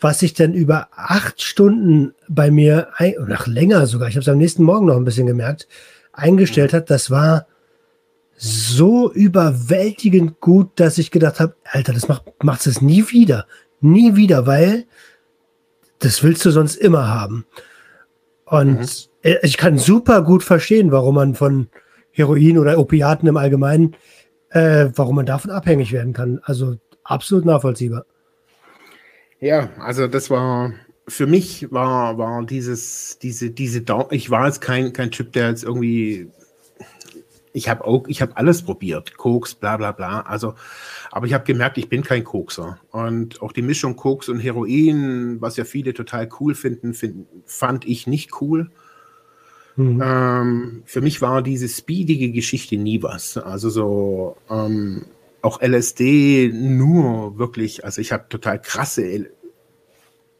[0.00, 2.88] was sich dann über acht Stunden bei mir,
[3.26, 5.68] nach länger sogar, ich habe es am nächsten Morgen noch ein bisschen gemerkt,
[6.12, 7.46] eingestellt hat, das war
[8.36, 13.46] so überwältigend gut, dass ich gedacht habe, Alter, das macht es nie wieder.
[13.80, 14.84] Nie wieder, weil
[15.98, 17.46] das willst du sonst immer haben.
[18.46, 19.36] Und mhm.
[19.42, 21.68] ich kann super gut verstehen, warum man von
[22.12, 23.94] Heroin oder Opiaten im Allgemeinen,
[24.50, 26.40] äh, warum man davon abhängig werden kann.
[26.42, 28.06] Also absolut nachvollziehbar.
[29.40, 30.72] Ja, also das war
[31.08, 35.64] für mich war, war dieses, diese, diese, ich war jetzt kein, kein Typ, der jetzt
[35.64, 36.30] irgendwie
[37.56, 40.20] ich habe auch, ich habe alles probiert, Koks, bla bla bla.
[40.20, 40.54] Also,
[41.10, 42.78] aber ich habe gemerkt, ich bin kein Kokser.
[42.90, 47.86] Und auch die Mischung Koks und Heroin, was ja viele total cool finden, find, fand
[47.86, 48.70] ich nicht cool.
[49.76, 50.02] Mhm.
[50.04, 53.38] Ähm, für mich war diese speedige Geschichte nie was.
[53.38, 55.06] Also so ähm,
[55.40, 59.30] auch LSD nur wirklich, also ich habe total krasse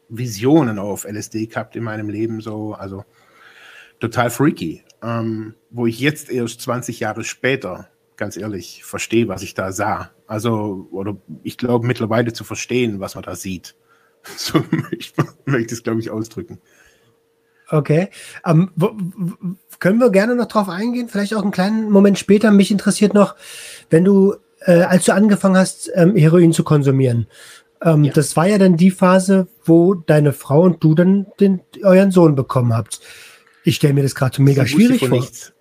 [0.07, 3.05] Visionen auf LSD gehabt in meinem Leben, so, also
[3.99, 9.53] total freaky ähm, wo ich jetzt erst 20 Jahre später, ganz ehrlich, verstehe, was ich
[9.53, 10.11] da sah.
[10.25, 13.75] Also, oder ich glaube mittlerweile zu verstehen, was man da sieht.
[14.35, 14.61] So
[15.45, 16.59] möchte ich das, glaube ich, ausdrücken.
[17.69, 18.09] Okay.
[18.45, 18.71] Ähm,
[19.79, 21.09] können wir gerne noch drauf eingehen?
[21.09, 22.51] Vielleicht auch einen kleinen Moment später.
[22.51, 23.35] Mich interessiert noch,
[23.89, 27.27] wenn du, äh, als du angefangen hast, ähm, Heroin zu konsumieren.
[27.81, 28.13] Ähm, ja.
[28.13, 32.35] Das war ja dann die Phase, wo deine Frau und du dann den, euren Sohn
[32.35, 33.01] bekommen habt.
[33.67, 35.09] Ich stelle mir das gerade mega sie schwierig vor.
[35.09, 35.51] Nichts.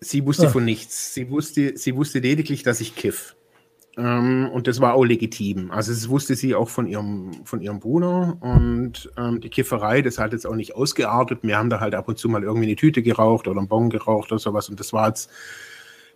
[0.00, 0.50] Sie wusste ah.
[0.50, 1.14] von nichts.
[1.14, 3.34] Sie wusste, sie wusste lediglich, dass ich kiff.
[3.96, 5.70] Ähm, und das war auch legitim.
[5.70, 8.36] Also das wusste sie auch von ihrem, von ihrem Bruder.
[8.40, 11.38] Und ähm, die Kifferei, das hat jetzt auch nicht ausgeartet.
[11.44, 13.88] Wir haben da halt ab und zu mal irgendwie eine Tüte geraucht oder einen Bon
[13.88, 14.68] geraucht oder sowas.
[14.68, 15.30] Und das war jetzt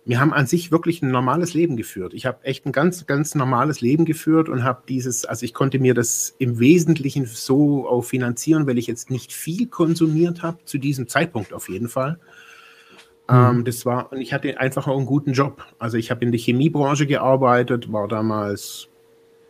[0.03, 2.13] wir haben an sich wirklich ein normales Leben geführt.
[2.13, 5.77] Ich habe echt ein ganz, ganz normales Leben geführt und habe dieses, also ich konnte
[5.77, 10.79] mir das im Wesentlichen so auch finanzieren, weil ich jetzt nicht viel konsumiert habe, zu
[10.79, 12.19] diesem Zeitpunkt auf jeden Fall.
[13.29, 13.35] Mhm.
[13.35, 15.63] Ähm, das war, und ich hatte einfach auch einen guten Job.
[15.77, 18.87] Also ich habe in der Chemiebranche gearbeitet, war damals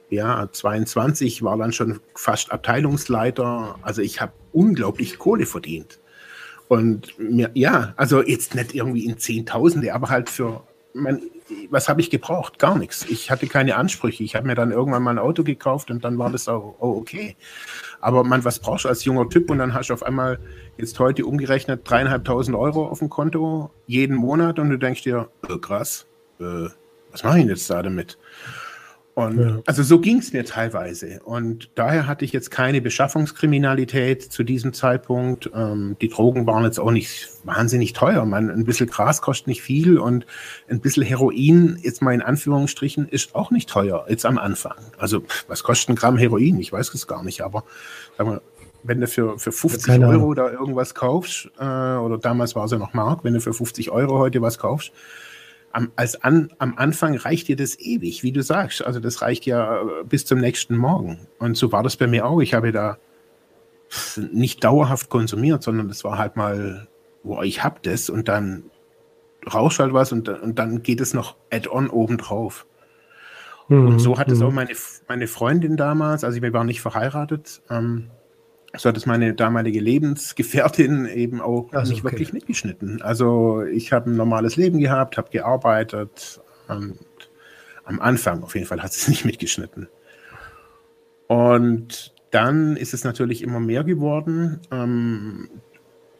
[0.10, 3.76] ja 22, war dann schon fast Abteilungsleiter.
[3.84, 6.01] Also ich habe unglaublich Kohle verdient.
[6.72, 11.20] Und mir, ja, also jetzt nicht irgendwie in Zehntausende, aber halt für, mein,
[11.70, 12.60] was habe ich gebraucht?
[12.60, 13.06] Gar nichts.
[13.10, 14.24] Ich hatte keine Ansprüche.
[14.24, 16.96] Ich habe mir dann irgendwann mal ein Auto gekauft und dann war das auch oh,
[16.96, 17.36] okay.
[18.00, 19.52] Aber man, was brauchst du als junger Typ?
[19.52, 20.40] Und dann hast du auf einmal
[20.78, 25.58] jetzt heute umgerechnet dreieinhalbtausend Euro auf dem Konto jeden Monat und du denkst dir, oh,
[25.58, 26.08] krass,
[26.40, 26.70] äh,
[27.12, 28.18] was mache ich jetzt da damit?
[29.28, 29.62] Und ja.
[29.66, 31.20] also so ging es mir teilweise.
[31.24, 35.50] Und daher hatte ich jetzt keine Beschaffungskriminalität zu diesem Zeitpunkt.
[35.54, 38.26] Ähm, die Drogen waren jetzt auch nicht wahnsinnig teuer.
[38.26, 40.26] Man, ein bisschen Gras kostet nicht viel und
[40.70, 44.78] ein bisschen Heroin, jetzt mal in Anführungsstrichen, ist auch nicht teuer, jetzt am Anfang.
[44.98, 46.60] Also was kostet ein Gramm Heroin?
[46.60, 47.64] Ich weiß es gar nicht, aber
[48.18, 48.42] mal,
[48.84, 52.78] wenn du für, für 50 Euro da irgendwas kaufst, äh, oder damals war es ja
[52.78, 54.92] noch Mark, wenn du für 50 Euro heute was kaufst,
[55.74, 58.84] am, als an, am Anfang reicht dir das ewig, wie du sagst.
[58.86, 61.28] Also das reicht ja äh, bis zum nächsten Morgen.
[61.40, 62.42] Und so war das bei mir auch.
[62.42, 62.98] Ich habe da
[64.32, 66.88] nicht dauerhaft konsumiert, sondern das war halt mal,
[67.24, 68.64] wo ich hab das und dann
[69.52, 72.66] rausch halt was und, und dann geht es noch add-on obendrauf.
[73.68, 73.88] Mhm.
[73.88, 74.46] Und so hat es mhm.
[74.46, 74.72] auch meine,
[75.08, 78.10] meine Freundin damals, also wir waren nicht verheiratet, ähm,
[78.78, 82.14] so hat es meine damalige Lebensgefährtin eben auch also, nicht okay.
[82.14, 83.02] wirklich mitgeschnitten.
[83.02, 86.98] Also ich habe ein normales Leben gehabt, habe gearbeitet und
[87.84, 89.88] am Anfang auf jeden Fall hat sie es nicht mitgeschnitten.
[91.28, 95.50] Und dann ist es natürlich immer mehr geworden, ähm,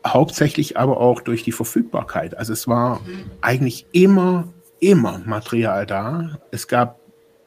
[0.06, 2.38] hauptsächlich aber auch durch die Verfügbarkeit.
[2.38, 3.02] Also es war
[3.40, 6.40] eigentlich immer, immer Material da.
[6.52, 7.00] Es gab,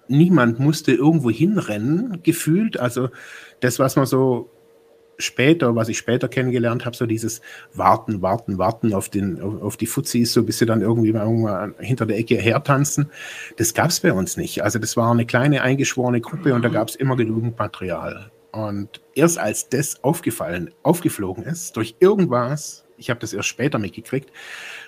[0.08, 2.78] niemand musste irgendwo hinrennen, gefühlt.
[2.78, 3.08] Also
[3.60, 4.50] das, was man so
[5.18, 7.40] später, was ich später kennengelernt habe, so dieses
[7.72, 12.06] Warten, Warten, Warten auf, den, auf die Fuzis, so bis sie dann irgendwie mal hinter
[12.06, 13.10] der Ecke hertanzen,
[13.56, 14.62] das gab es bei uns nicht.
[14.62, 18.30] Also das war eine kleine eingeschworene Gruppe und da gab es immer genügend Material.
[18.52, 24.30] Und erst als das aufgefallen, aufgeflogen ist, durch irgendwas, ich habe das erst später mitgekriegt,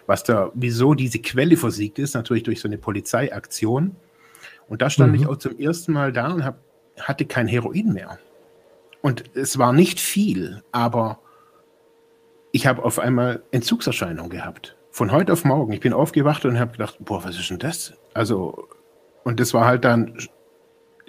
[0.06, 3.96] was da, wieso diese Quelle versiegt ist, natürlich durch so eine Polizeiaktion.
[4.68, 5.20] Und da stand mhm.
[5.20, 6.60] ich auch zum ersten Mal da und hab,
[7.00, 8.20] hatte kein Heroin mehr.
[9.02, 11.20] Und es war nicht viel, aber
[12.52, 14.76] ich habe auf einmal Entzugserscheinungen gehabt.
[14.90, 15.72] Von heute auf morgen.
[15.72, 17.92] Ich bin aufgewacht und habe gedacht, boah, was ist denn das?
[18.14, 18.68] Also,
[19.24, 20.16] und das war halt dann,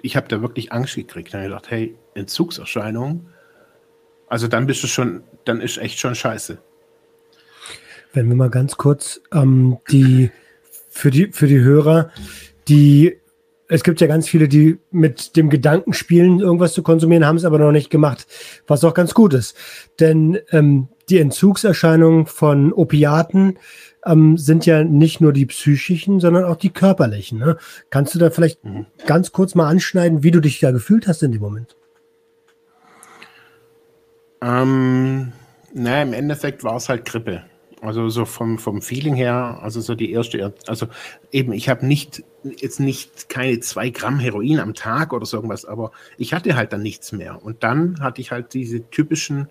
[0.02, 1.32] ich habe da wirklich Angst gekriegt.
[1.32, 3.28] Dann habe ich gedacht, hey, Entzugserscheinungen.
[4.28, 6.58] Also dann bist du schon, dann ist echt schon scheiße.
[8.12, 10.30] Wenn wir mal ganz kurz ähm, die
[10.90, 12.10] für die für die Hörer,
[12.68, 13.18] die
[13.68, 17.44] es gibt ja ganz viele, die mit dem Gedanken spielen, irgendwas zu konsumieren, haben es
[17.44, 18.26] aber noch nicht gemacht,
[18.66, 19.56] was auch ganz gut ist.
[20.00, 23.58] Denn ähm, die Entzugserscheinungen von Opiaten
[24.04, 27.38] ähm, sind ja nicht nur die psychischen, sondern auch die körperlichen.
[27.38, 27.58] Ne?
[27.90, 28.86] Kannst du da vielleicht mhm.
[29.06, 31.76] ganz kurz mal anschneiden, wie du dich da gefühlt hast in dem Moment?
[34.40, 35.32] Ähm,
[35.74, 37.42] naja, im Endeffekt war es halt Grippe.
[37.80, 40.88] Also so vom, vom Feeling her, also so die erste, also
[41.30, 45.64] eben, ich habe nicht, jetzt nicht keine zwei Gramm Heroin am Tag oder so irgendwas,
[45.64, 47.42] aber ich hatte halt dann nichts mehr.
[47.42, 49.48] Und dann hatte ich halt diese typischen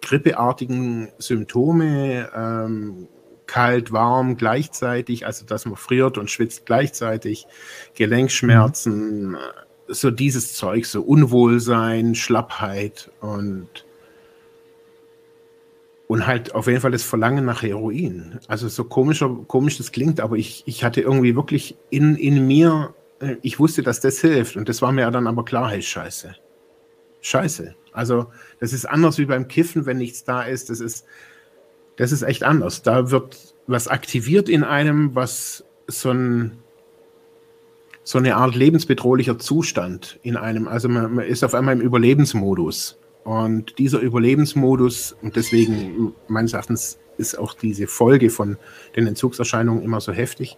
[0.00, 3.08] grippeartigen Symptome, ähm,
[3.46, 7.46] kalt, warm gleichzeitig, also dass man friert und schwitzt gleichzeitig,
[7.94, 9.36] Gelenkschmerzen, mhm.
[9.88, 13.86] so dieses Zeug, so Unwohlsein, Schlappheit und
[16.08, 18.40] und halt auf jeden Fall das Verlangen nach Heroin.
[18.48, 22.94] Also so komischer, komisch das klingt, aber ich, ich hatte irgendwie wirklich in, in mir,
[23.20, 24.56] äh, ich wusste, dass das hilft.
[24.56, 26.34] Und das war mir dann aber klar, hey, scheiße.
[27.20, 27.74] Scheiße.
[27.92, 30.70] Also das ist anders wie beim Kiffen, wenn nichts da ist.
[30.70, 31.04] Das ist,
[31.96, 32.82] das ist echt anders.
[32.82, 36.56] Da wird was aktiviert in einem, was so ein,
[38.02, 40.68] so eine Art lebensbedrohlicher Zustand in einem.
[40.68, 42.98] Also man, man ist auf einmal im Überlebensmodus.
[43.28, 48.56] Und dieser Überlebensmodus, und deswegen meines Erachtens ist auch diese Folge von
[48.96, 50.56] den Entzugserscheinungen immer so heftig,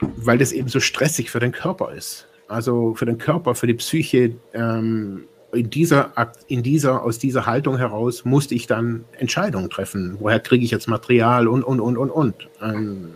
[0.00, 2.26] weil das eben so stressig für den Körper ist.
[2.48, 6.10] Also für den Körper, für die Psyche, ähm, in dieser,
[6.48, 10.16] in dieser, aus dieser Haltung heraus musste ich dann Entscheidungen treffen.
[10.18, 12.48] Woher kriege ich jetzt Material und, und, und, und, und.
[12.60, 13.10] Ähm,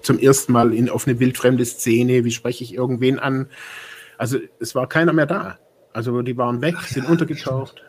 [0.00, 3.50] zum ersten Mal in, auf eine wildfremde Szene, wie spreche ich irgendwen an?
[4.16, 5.58] Also es war keiner mehr da.
[5.94, 7.82] Also die waren weg, sind untergetaucht.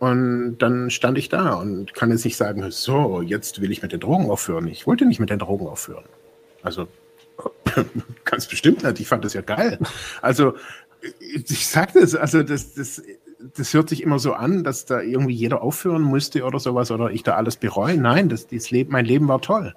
[0.00, 3.92] Und dann stand ich da und kann jetzt nicht sagen, so, jetzt will ich mit
[3.92, 4.66] den Drogen aufhören.
[4.68, 6.04] Ich wollte nicht mit den Drogen aufhören.
[6.62, 6.88] Also
[8.24, 9.00] ganz bestimmt nicht.
[9.00, 9.78] Ich fand das ja geil.
[10.20, 10.54] Also
[11.20, 13.02] ich sagte es, also das, das,
[13.56, 17.10] das hört sich immer so an, dass da irgendwie jeder aufhören müsste oder sowas oder
[17.10, 17.96] ich da alles bereue.
[17.96, 19.74] Nein, das, das Leben, mein Leben war toll.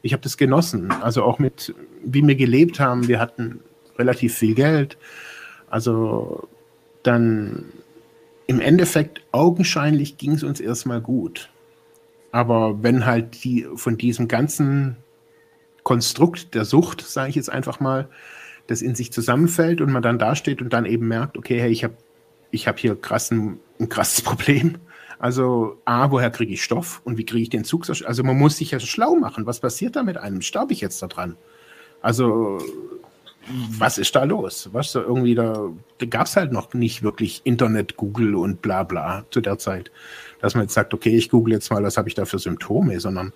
[0.00, 0.90] Ich habe das genossen.
[0.90, 3.08] Also auch mit, wie wir gelebt haben.
[3.08, 3.60] Wir hatten
[3.98, 4.98] relativ viel Geld.
[5.68, 6.48] Also
[7.04, 7.66] dann
[8.46, 11.50] im Endeffekt augenscheinlich ging es uns erstmal gut.
[12.32, 14.96] Aber wenn halt die von diesem ganzen
[15.84, 18.08] Konstrukt der Sucht, sage ich jetzt einfach mal,
[18.66, 21.84] das in sich zusammenfällt und man dann dasteht und dann eben merkt, okay, hey, ich
[21.84, 21.94] habe
[22.50, 24.76] ich hab hier krassen, ein krasses Problem.
[25.18, 27.88] Also A, woher kriege ich Stoff und wie kriege ich den Zug?
[27.88, 29.46] Also man muss sich ja schlau machen.
[29.46, 30.42] Was passiert da mit einem?
[30.42, 31.36] Sterbe ich jetzt da dran?
[32.02, 32.58] Also
[33.78, 34.70] was ist da los?
[34.72, 38.82] Was so irgendwie da, da gab es halt noch nicht wirklich Internet, Google und bla
[38.82, 39.90] bla zu der Zeit,
[40.40, 43.00] dass man jetzt sagt, okay, ich google jetzt mal, was habe ich da für Symptome,
[43.00, 43.32] sondern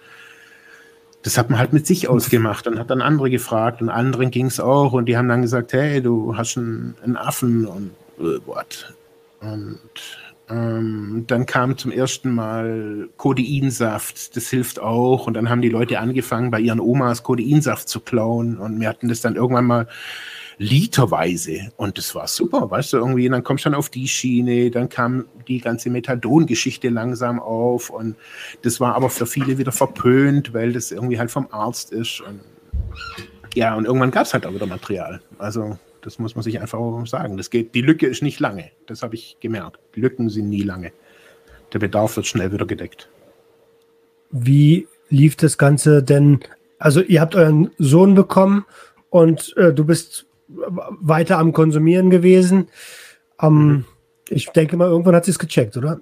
[1.22, 4.46] das hat man halt mit sich ausgemacht und hat dann andere gefragt und anderen ging
[4.46, 8.38] es auch und die haben dann gesagt, hey, du hast einen, einen Affen und äh,
[8.46, 8.94] what?
[9.40, 9.78] Und
[10.50, 15.26] ähm, dann kam zum ersten Mal Codeinsaft, das hilft auch.
[15.26, 18.58] Und dann haben die Leute angefangen, bei ihren Omas Codeinsaft zu klauen.
[18.58, 19.88] Und wir hatten das dann irgendwann mal
[20.58, 21.70] literweise.
[21.76, 23.28] Und das war super, weißt du, irgendwie.
[23.28, 27.90] dann kommst du dann auf die Schiene, dann kam die ganze Methadon-Geschichte langsam auf.
[27.90, 28.16] Und
[28.62, 32.20] das war aber für viele wieder verpönt, weil das irgendwie halt vom Arzt ist.
[32.22, 32.40] Und
[33.54, 35.20] ja, und irgendwann gab es halt auch wieder Material.
[35.38, 35.78] Also
[36.08, 37.36] das muss man sich einfach sagen.
[37.36, 38.70] Das geht, die Lücke ist nicht lange.
[38.86, 39.78] Das habe ich gemerkt.
[39.94, 40.90] Die Lücken sind nie lange.
[41.74, 43.10] Der Bedarf wird schnell wieder gedeckt.
[44.30, 46.40] Wie lief das Ganze denn?
[46.78, 48.64] Also ihr habt euren Sohn bekommen
[49.10, 52.68] und äh, du bist weiter am Konsumieren gewesen.
[53.42, 53.84] Ähm, mhm.
[54.30, 56.00] Ich denke mal, irgendwann hat sie es gecheckt, oder?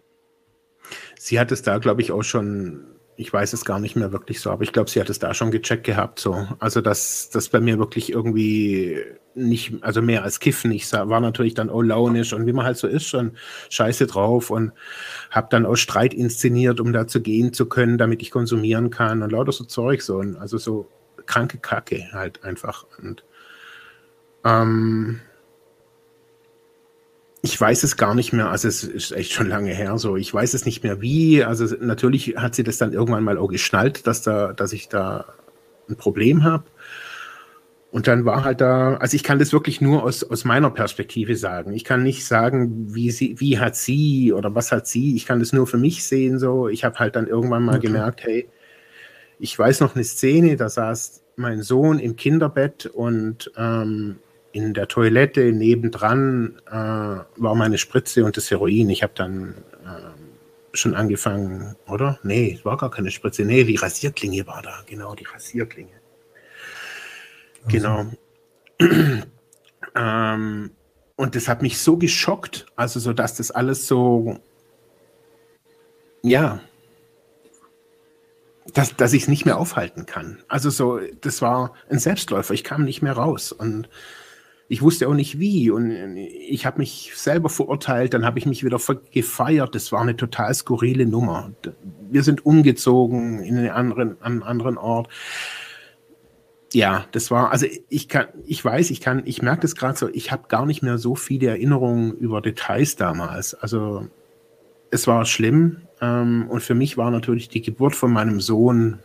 [1.18, 2.84] Sie hat es da, glaube ich, auch schon
[3.16, 5.32] ich weiß es gar nicht mehr wirklich so, aber ich glaube, sie hat es da
[5.32, 6.18] schon gecheckt gehabt.
[6.18, 6.46] So.
[6.58, 9.02] Also, dass das bei mir wirklich irgendwie
[9.34, 10.70] nicht, also mehr als Kiffen.
[10.70, 13.32] Ich war natürlich dann auch launisch und wie man halt so ist, schon
[13.70, 14.72] scheiße drauf und
[15.30, 19.22] habe dann auch Streit inszeniert, um da zu gehen zu können, damit ich konsumieren kann
[19.22, 20.02] und lauter so Zeug.
[20.02, 20.16] So.
[20.16, 20.88] Und also so
[21.24, 22.86] kranke Kacke halt einfach.
[22.98, 23.24] Und
[24.44, 25.20] ähm,
[27.42, 28.50] Ich weiß es gar nicht mehr.
[28.50, 29.98] Also es ist echt schon lange her.
[29.98, 31.44] So, ich weiß es nicht mehr wie.
[31.44, 35.26] Also natürlich hat sie das dann irgendwann mal auch geschnallt, dass da, dass ich da
[35.88, 36.64] ein Problem habe.
[37.92, 41.36] Und dann war halt da, also ich kann das wirklich nur aus, aus meiner Perspektive
[41.36, 41.72] sagen.
[41.72, 45.16] Ich kann nicht sagen, wie sie, wie hat sie oder was hat sie.
[45.16, 46.38] Ich kann das nur für mich sehen.
[46.38, 47.86] So, ich habe halt dann irgendwann mal okay.
[47.86, 48.48] gemerkt, hey,
[49.38, 54.16] ich weiß noch eine Szene, da saß mein Sohn im Kinderbett und ähm,
[54.56, 58.88] in der Toilette nebendran äh, war meine Spritze und das Heroin.
[58.88, 59.54] Ich habe dann
[59.84, 62.18] äh, schon angefangen, oder?
[62.22, 63.44] Nee, es war gar keine Spritze.
[63.44, 64.82] Nee, die Rasierklinge war da.
[64.86, 65.90] Genau, die Rasierklinge.
[67.66, 67.68] Also.
[67.68, 68.06] Genau.
[69.94, 70.70] ähm,
[71.16, 74.40] und das hat mich so geschockt, also so, dass das alles so,
[76.22, 76.60] ja,
[78.72, 80.42] dass, dass ich es nicht mehr aufhalten kann.
[80.48, 82.54] Also so, das war ein Selbstläufer.
[82.54, 83.90] Ich kam nicht mehr raus und
[84.68, 88.64] ich wusste auch nicht wie und ich habe mich selber verurteilt, dann habe ich mich
[88.64, 88.80] wieder
[89.12, 89.74] gefeiert.
[89.74, 91.52] Das war eine total skurrile Nummer.
[92.10, 95.08] Wir sind umgezogen in einen anderen, an einen anderen Ort.
[96.72, 100.08] Ja, das war, also ich kann, ich weiß, ich kann, ich merke das gerade so,
[100.08, 103.54] ich habe gar nicht mehr so viele Erinnerungen über Details damals.
[103.54, 104.08] Also
[104.90, 108.98] es war schlimm ähm, und für mich war natürlich die Geburt von meinem Sohn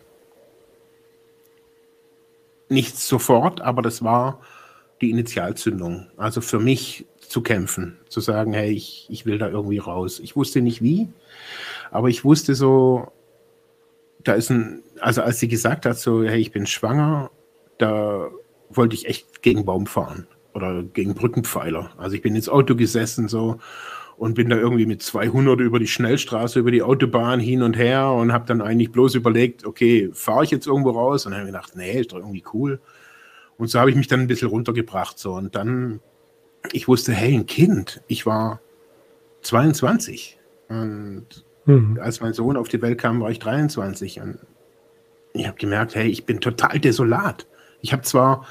[2.67, 4.39] nicht sofort, aber das war
[5.01, 6.07] die Initialzündung.
[6.17, 10.19] Also für mich zu kämpfen, zu sagen, hey, ich, ich will da irgendwie raus.
[10.19, 11.07] Ich wusste nicht wie,
[11.89, 13.11] aber ich wusste so,
[14.23, 17.31] da ist ein, also als sie gesagt hat, so, hey, ich bin schwanger,
[17.77, 18.29] da
[18.69, 21.91] wollte ich echt gegen Baum fahren oder gegen Brückenpfeiler.
[21.97, 23.59] Also ich bin ins Auto gesessen so
[24.17, 28.11] und bin da irgendwie mit 200 über die Schnellstraße, über die Autobahn hin und her
[28.11, 31.25] und habe dann eigentlich bloß überlegt, okay, fahre ich jetzt irgendwo raus?
[31.25, 32.79] Und dann habe ich gedacht, nee, ist doch irgendwie cool.
[33.61, 35.19] Und so habe ich mich dann ein bisschen runtergebracht.
[35.19, 35.33] So.
[35.35, 35.99] Und dann,
[36.71, 38.01] ich wusste, hey, ein Kind.
[38.07, 38.59] Ich war
[39.43, 40.39] 22.
[40.67, 41.27] Und
[41.65, 41.99] mhm.
[42.01, 44.19] als mein Sohn auf die Welt kam, war ich 23.
[44.19, 44.39] Und
[45.33, 47.45] ich habe gemerkt, hey, ich bin total desolat.
[47.81, 48.47] Ich habe zwar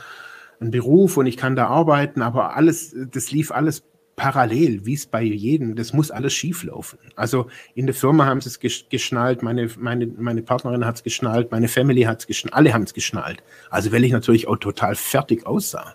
[0.61, 3.83] einen Beruf und ich kann da arbeiten, aber alles, das lief alles
[4.21, 6.99] parallel, wie es bei jedem, das muss alles schief laufen.
[7.17, 11.51] Also in der Firma haben sie es geschnallt, meine, meine, meine Partnerin hat es geschnallt,
[11.51, 13.43] meine Family hat es geschnallt, alle haben es geschnallt.
[13.71, 15.95] Also weil ich natürlich auch total fertig aussah.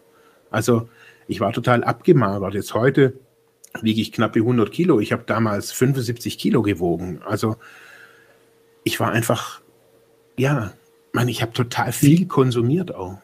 [0.50, 0.90] Also
[1.28, 2.56] ich war total abgemagert.
[2.56, 3.14] Jetzt heute
[3.84, 5.00] wiege ich knappe 100 Kilo.
[5.00, 7.22] Ich habe damals 75 Kilo gewogen.
[7.28, 7.58] Also
[8.84, 9.62] ich war einfach,
[10.36, 10.74] ja,
[11.14, 13.20] man, ich habe total viel konsumiert auch.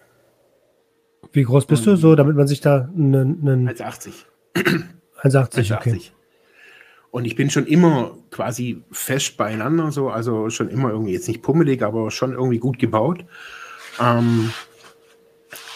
[1.34, 3.68] Wie groß bist du so, damit man sich da einen...
[3.68, 4.26] 1,80.
[4.56, 6.02] 1,80, okay.
[7.12, 11.42] Und ich bin schon immer quasi fest beieinander, so, also schon immer irgendwie jetzt nicht
[11.42, 13.26] pummelig, aber schon irgendwie gut gebaut.
[14.00, 14.52] Ähm,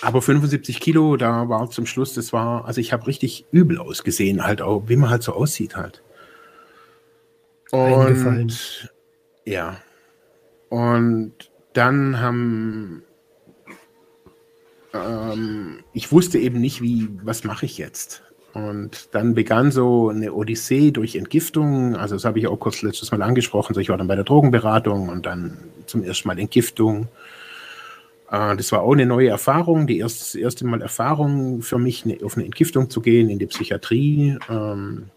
[0.01, 4.45] aber 75 Kilo, da war zum Schluss, das war, also ich habe richtig übel ausgesehen,
[4.45, 6.01] halt auch, wie man halt so aussieht halt.
[7.71, 8.89] Und
[9.43, 9.77] ja.
[10.69, 11.33] Und
[11.73, 13.03] dann haben
[14.95, 18.23] ähm, ich wusste eben nicht, wie, was mache ich jetzt?
[18.55, 21.97] Und dann begann so eine Odyssee durch Entgiftung.
[21.97, 23.77] Also das habe ich auch kurz letztes Mal angesprochen.
[23.77, 27.09] Ich war dann bei der Drogenberatung und dann zum ersten Mal Entgiftung.
[28.31, 32.17] Äh, das war auch eine neue Erfahrung, die erste, erste Mal Erfahrung für mich, eine,
[32.23, 35.09] auf eine Entgiftung zu gehen in die Psychiatrie, ähm,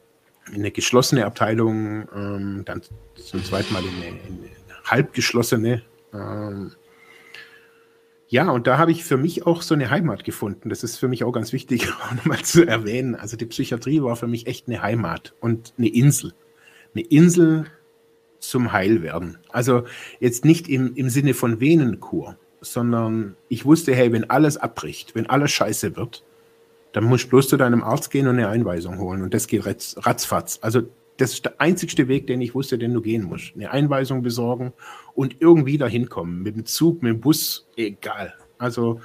[0.49, 2.83] in eine geschlossene Abteilung, ähm, dann
[3.15, 5.83] zum zweiten Mal in eine, in eine halbgeschlossene.
[8.31, 10.69] Ja, und da habe ich für mich auch so eine Heimat gefunden.
[10.69, 13.15] Das ist für mich auch ganz wichtig, auch nochmal zu erwähnen.
[13.15, 16.35] Also die Psychiatrie war für mich echt eine Heimat und eine Insel.
[16.95, 17.67] Eine Insel
[18.39, 19.39] zum Heilwerden.
[19.49, 19.85] Also
[20.21, 25.27] jetzt nicht im, im Sinne von Venenkur, sondern ich wusste, hey, wenn alles abbricht, wenn
[25.27, 26.25] alles scheiße wird,
[26.93, 29.23] dann musst du bloß zu deinem Arzt gehen und eine Einweisung holen.
[29.23, 30.59] Und das geht ratzfatz.
[30.61, 30.83] Also
[31.19, 33.55] das ist der einzigste Weg, den ich wusste, den du gehen musst.
[33.55, 34.73] Eine Einweisung besorgen
[35.15, 36.43] und irgendwie dahin kommen.
[36.43, 38.35] Mit dem Zug, mit dem Bus, egal.
[38.57, 39.01] Also,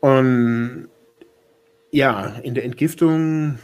[0.00, 0.88] und
[1.90, 3.58] ja, in der Entgiftung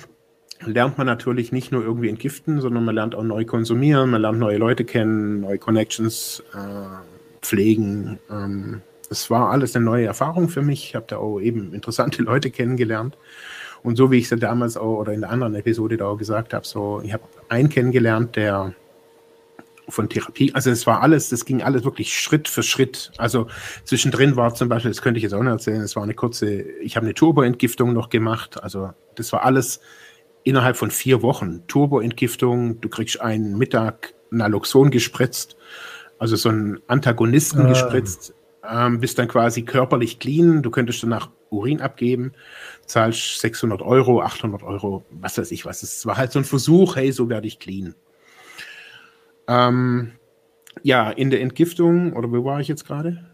[0.65, 4.39] lernt man natürlich nicht nur irgendwie entgiften, sondern man lernt auch neu konsumieren, man lernt
[4.39, 8.19] neue Leute kennen, neue Connections äh, pflegen.
[8.31, 8.83] Ähm,
[9.29, 10.85] war alles eine neue Erfahrung für mich.
[10.85, 13.17] Ich habe da auch eben interessante Leute kennengelernt.
[13.83, 16.17] Und so wie ich es ja damals auch oder in der anderen Episode da auch
[16.17, 18.75] gesagt habe, so, ich habe einen kennengelernt, der
[19.89, 23.11] von Therapie, also es war alles, das ging alles wirklich Schritt für Schritt.
[23.17, 23.49] Also
[23.85, 26.61] zwischendrin war zum Beispiel, das könnte ich jetzt auch noch erzählen, es war eine kurze,
[26.61, 28.63] ich habe eine Turboentgiftung noch gemacht.
[28.63, 29.81] Also das war alles
[30.45, 31.67] innerhalb von vier Wochen.
[31.67, 35.57] Turboentgiftung, du kriegst einen Mittag Naloxon gespritzt,
[36.19, 37.69] also so einen Antagonisten ah.
[37.69, 38.35] gespritzt
[38.69, 40.63] ähm, bist dann quasi körperlich clean.
[40.63, 42.33] Du könntest danach Urin abgeben,
[42.91, 45.83] zahlst 600 Euro, 800 Euro, was weiß ich was.
[45.83, 47.95] Es war halt so ein Versuch, hey, so werde ich clean.
[49.49, 50.13] Ähm,
[50.83, 53.25] ja, in der Entgiftung, oder wo war ich jetzt gerade?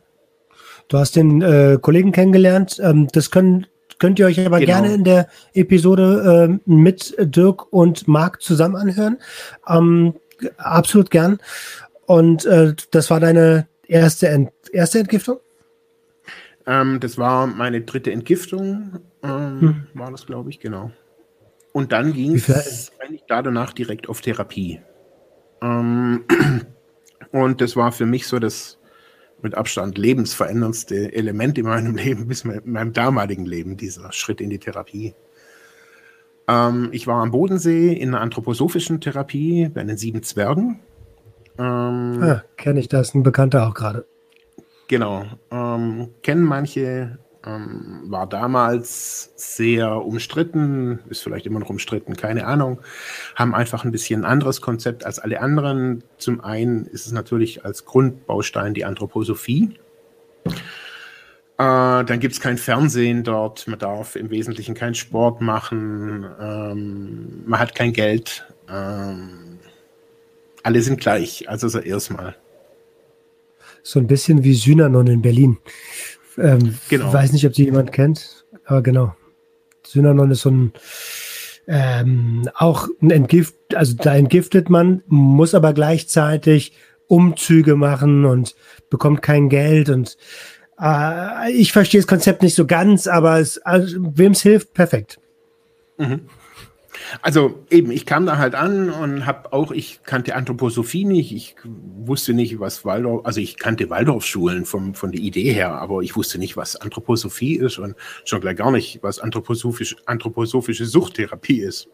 [0.88, 2.80] Du hast den äh, Kollegen kennengelernt.
[2.82, 3.66] Ähm, das können,
[3.98, 4.72] könnt ihr euch aber genau.
[4.72, 9.18] gerne in der Episode äh, mit Dirk und Marc zusammen anhören.
[9.68, 10.14] Ähm,
[10.58, 11.38] absolut gern.
[12.06, 15.38] Und äh, das war deine erste, Ent erste Entgiftung?
[16.66, 19.86] Ähm, das war meine dritte Entgiftung, ähm, hm.
[19.94, 20.90] war das, glaube ich, genau.
[21.72, 24.80] Und dann ging es eigentlich da danach direkt auf Therapie.
[25.62, 26.24] Ähm,
[27.32, 28.78] und das war für mich so das
[29.42, 34.50] mit Abstand lebensveränderndste Element in meinem Leben, bis in meinem damaligen Leben, dieser Schritt in
[34.50, 35.14] die Therapie.
[36.48, 40.80] Ähm, ich war am Bodensee in einer anthroposophischen Therapie bei den sieben Zwergen.
[41.58, 44.06] Ähm, ah, kenne ich das, ein Bekannter auch gerade.
[44.88, 45.24] Genau.
[45.50, 52.80] Ähm, kennen manche, ähm, war damals sehr umstritten, ist vielleicht immer noch umstritten, keine Ahnung.
[53.34, 56.02] Haben einfach ein bisschen anderes Konzept als alle anderen.
[56.18, 59.78] Zum einen ist es natürlich als Grundbaustein die Anthroposophie.
[60.44, 60.52] Äh,
[61.58, 67.60] dann gibt es kein Fernsehen dort, man darf im Wesentlichen keinen Sport machen, ähm, man
[67.60, 68.44] hat kein Geld.
[68.68, 69.58] Ähm,
[70.62, 72.36] alle sind gleich, also so erstmal
[73.86, 75.58] so ein bisschen wie Synanon in Berlin.
[76.38, 77.12] Ähm, genau.
[77.12, 79.14] Weiß nicht, ob sie jemand kennt, aber genau.
[79.84, 80.72] Synanon ist so ein
[81.68, 86.72] ähm, auch ein Entgift, also da entgiftet man, muss aber gleichzeitig
[87.08, 88.54] Umzüge machen und
[88.88, 90.16] bekommt kein Geld und
[90.80, 95.18] äh, ich verstehe das Konzept nicht so ganz, aber es, also, wem es hilft, perfekt.
[95.98, 96.28] Mhm.
[97.22, 101.56] Also eben, ich kam da halt an und habe auch, ich kannte Anthroposophie nicht, ich
[101.64, 106.16] wusste nicht, was Waldorf, also ich kannte Waldorfschulen vom, von der Idee her, aber ich
[106.16, 107.94] wusste nicht, was Anthroposophie ist und
[108.24, 111.88] schon gleich gar nicht, was anthroposophisch, anthroposophische Suchttherapie ist.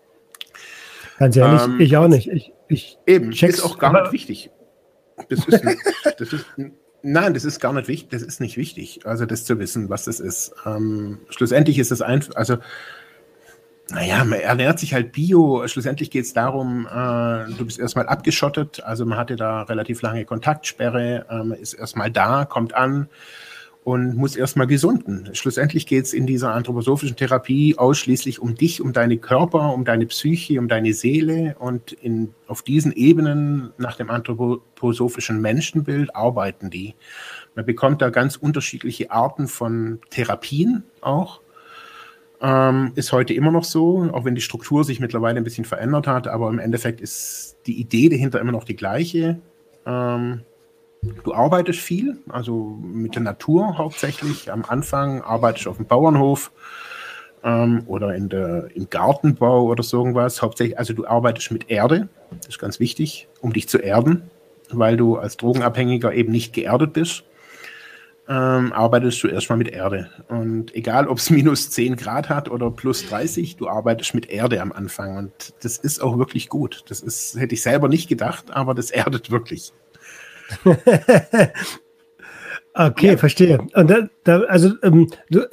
[1.18, 2.28] Ganz ehrlich, ähm, ich auch nicht.
[2.28, 4.50] Ich, ich eben, check's, ist auch gar nicht wichtig.
[5.28, 5.62] Das ist,
[6.18, 6.46] das ist,
[7.02, 10.04] nein, das ist gar nicht wichtig, das ist nicht wichtig, also das zu wissen, was
[10.04, 10.54] das ist.
[10.64, 12.56] Ähm, schlussendlich ist es einfach, also
[13.92, 15.66] naja, man ernährt sich halt bio.
[15.68, 20.24] Schlussendlich geht es darum, äh, du bist erstmal abgeschottet, also man hatte da relativ lange
[20.24, 23.08] Kontaktsperre, äh, ist erstmal da, kommt an
[23.84, 25.28] und muss erstmal gesunden.
[25.34, 30.06] Schlussendlich geht es in dieser anthroposophischen Therapie ausschließlich um dich, um deine Körper, um deine
[30.06, 36.94] Psyche, um deine Seele und in, auf diesen Ebenen nach dem anthroposophischen Menschenbild arbeiten die.
[37.54, 41.41] Man bekommt da ganz unterschiedliche Arten von Therapien auch
[42.42, 46.08] ähm, ist heute immer noch so, auch wenn die Struktur sich mittlerweile ein bisschen verändert
[46.08, 49.38] hat, aber im Endeffekt ist die Idee dahinter immer noch die gleiche.
[49.86, 50.40] Ähm,
[51.22, 54.50] du arbeitest viel, also mit der Natur hauptsächlich.
[54.50, 56.50] Am Anfang arbeitest du auf dem Bauernhof
[57.44, 60.42] ähm, oder in der, im Gartenbau oder so irgendwas.
[60.42, 64.30] Hauptsächlich, also du arbeitest mit Erde, das ist ganz wichtig, um dich zu erden,
[64.70, 67.22] weil du als Drogenabhängiger eben nicht geerdet bist
[68.32, 70.08] ähm, arbeitest du erstmal mit Erde.
[70.28, 74.62] Und egal, ob es minus 10 Grad hat oder plus 30, du arbeitest mit Erde
[74.62, 75.18] am Anfang.
[75.18, 76.84] Und das ist auch wirklich gut.
[76.88, 79.72] Das ist, hätte ich selber nicht gedacht, aber das erdet wirklich.
[82.74, 83.16] okay, ja.
[83.16, 83.66] verstehe.
[83.74, 85.46] Und da, da also ähm, du,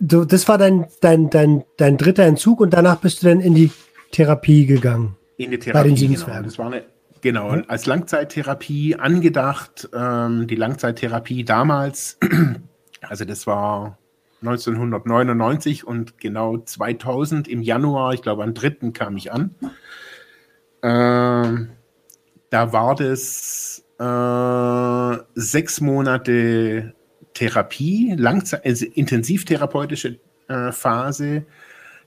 [0.00, 3.54] du, das war dein, dein, dein, dein dritter Entzug und danach bist du dann in
[3.54, 3.70] die
[4.10, 5.16] Therapie gegangen.
[5.36, 6.42] In die Therapie, genau.
[6.42, 6.84] Das war eine
[7.24, 7.64] Genau, mhm.
[7.68, 9.88] als Langzeittherapie angedacht.
[9.94, 12.18] Ähm, die Langzeittherapie damals,
[13.00, 13.96] also das war
[14.42, 18.90] 1999 und genau 2000 im Januar, ich glaube am 3.
[18.92, 19.54] kam ich an.
[20.82, 21.70] Ähm,
[22.50, 26.92] da war das äh, sechs Monate
[27.32, 30.18] Therapie, Langzeit, also intensivtherapeutische
[30.48, 31.46] äh, Phase,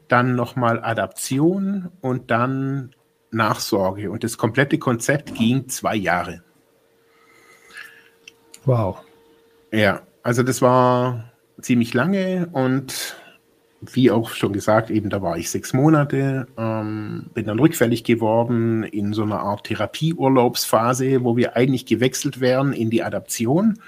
[0.09, 2.93] dann nochmal Adaption und dann
[3.32, 4.09] Nachsorge.
[4.11, 6.43] Und das komplette Konzept ging zwei Jahre.
[8.65, 8.99] Wow.
[9.71, 13.15] Ja, also das war ziemlich lange und
[13.82, 18.84] wie auch schon gesagt, eben da war ich sechs Monate, ähm, bin dann rückfällig geworden
[18.84, 23.80] in so einer Art Therapieurlaubsphase, wo wir eigentlich gewechselt wären in die Adaption.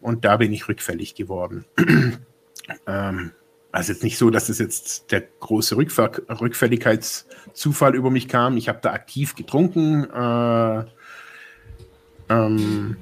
[0.00, 1.64] Und da bin ich rückfällig geworden.
[2.86, 3.32] ähm,
[3.70, 6.10] also jetzt nicht so, dass es jetzt der große Rückver
[6.40, 8.56] Rückfälligkeitszufall über mich kam.
[8.56, 10.84] Ich habe da aktiv getrunken äh,
[12.30, 12.96] ähm,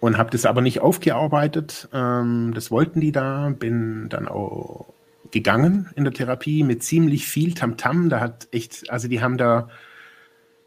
[0.00, 1.88] und habe das aber nicht aufgearbeitet.
[1.92, 3.50] Ähm, das wollten die da.
[3.50, 4.92] Bin dann auch
[5.30, 8.04] gegangen in der Therapie mit ziemlich viel Tamtam.
[8.04, 8.08] -Tam.
[8.10, 9.68] Da hat echt, also die haben da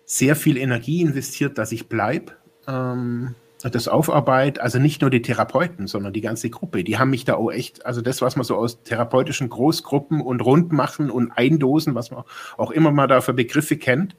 [0.06, 2.34] sehr viel Energie investiert, dass ich bleibe.
[2.68, 3.36] Ähm,
[3.74, 7.36] das aufarbeitet, also nicht nur die Therapeuten, sondern die ganze Gruppe, die haben mich da
[7.36, 12.12] auch echt, also das, was man so aus therapeutischen Großgruppen und Rundmachen und Eindosen, was
[12.12, 12.24] man
[12.58, 14.16] auch immer mal da für Begriffe kennt,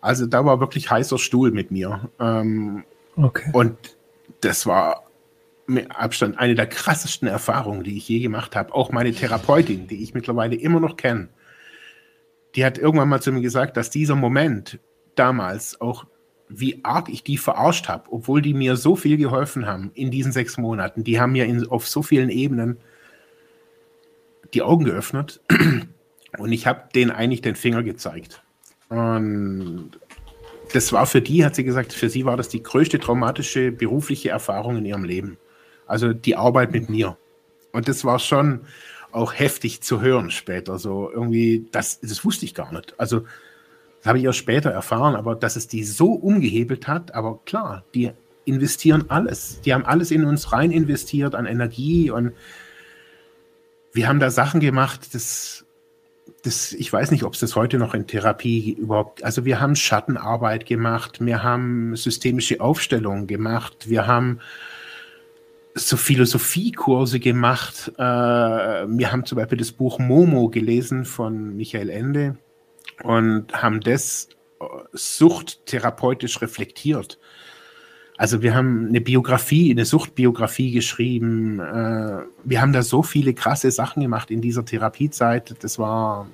[0.00, 2.10] also da war wirklich heißer Stuhl mit mir.
[2.18, 2.84] Ähm,
[3.16, 3.50] okay.
[3.52, 3.76] Und
[4.40, 5.04] das war
[5.66, 8.74] mit Abstand eine der krassesten Erfahrungen, die ich je gemacht habe.
[8.74, 11.28] Auch meine Therapeutin, die ich mittlerweile immer noch kenne,
[12.54, 14.78] die hat irgendwann mal zu mir gesagt, dass dieser Moment
[15.14, 16.04] damals auch
[16.58, 20.32] wie arg ich die verarscht habe, obwohl die mir so viel geholfen haben in diesen
[20.32, 21.04] sechs Monaten.
[21.04, 22.78] Die haben mir in, auf so vielen Ebenen
[24.54, 25.40] die Augen geöffnet
[26.38, 28.42] und ich habe denen eigentlich den Finger gezeigt.
[28.88, 29.92] Und
[30.72, 34.30] das war für die, hat sie gesagt, für sie war das die größte traumatische berufliche
[34.30, 35.38] Erfahrung in ihrem Leben.
[35.86, 37.16] Also die Arbeit mit mir.
[37.72, 38.60] Und das war schon
[39.10, 40.78] auch heftig zu hören später.
[40.78, 42.98] So irgendwie, das, das wusste ich gar nicht.
[42.98, 43.24] Also
[44.08, 48.12] habe ich erst später erfahren, aber dass es die so umgehebelt hat, aber klar, die
[48.44, 49.60] investieren alles.
[49.60, 52.32] Die haben alles in uns rein investiert an Energie und
[53.92, 55.64] wir haben da Sachen gemacht, das,
[56.42, 59.76] das, ich weiß nicht, ob es das heute noch in Therapie überhaupt, also wir haben
[59.76, 64.40] Schattenarbeit gemacht, wir haben systemische Aufstellungen gemacht, wir haben
[65.74, 67.92] so Philosophiekurse gemacht.
[67.96, 72.36] Äh, wir haben zum Beispiel das Buch Momo gelesen von Michael Ende
[73.02, 74.28] und haben das
[74.60, 77.18] äh, suchttherapeutisch reflektiert.
[78.16, 81.58] Also wir haben eine Biografie, eine Suchtbiografie geschrieben.
[81.60, 85.56] Äh, wir haben da so viele krasse Sachen gemacht in dieser Therapiezeit.
[85.60, 86.28] Das war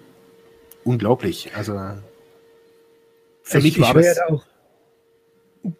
[0.84, 1.50] unglaublich.
[1.56, 1.78] Also
[3.42, 4.44] für ich, mich war das auch.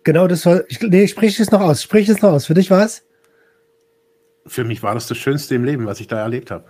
[0.04, 0.64] Genau, das soll.
[0.68, 1.82] Ich, nee, ich spreche es noch aus.
[1.82, 2.46] Sprich es noch aus.
[2.46, 3.04] Für dich war es?
[4.46, 6.64] Für mich war das das Schönste im Leben, was ich da erlebt habe.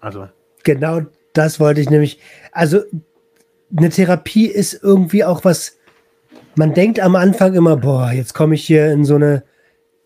[0.00, 0.28] Also.
[0.64, 1.02] Genau,
[1.34, 2.20] das wollte ich nämlich.
[2.52, 2.82] Also
[3.76, 5.76] eine Therapie ist irgendwie auch was,
[6.54, 9.44] man denkt am Anfang immer, boah, jetzt komme ich hier in so eine,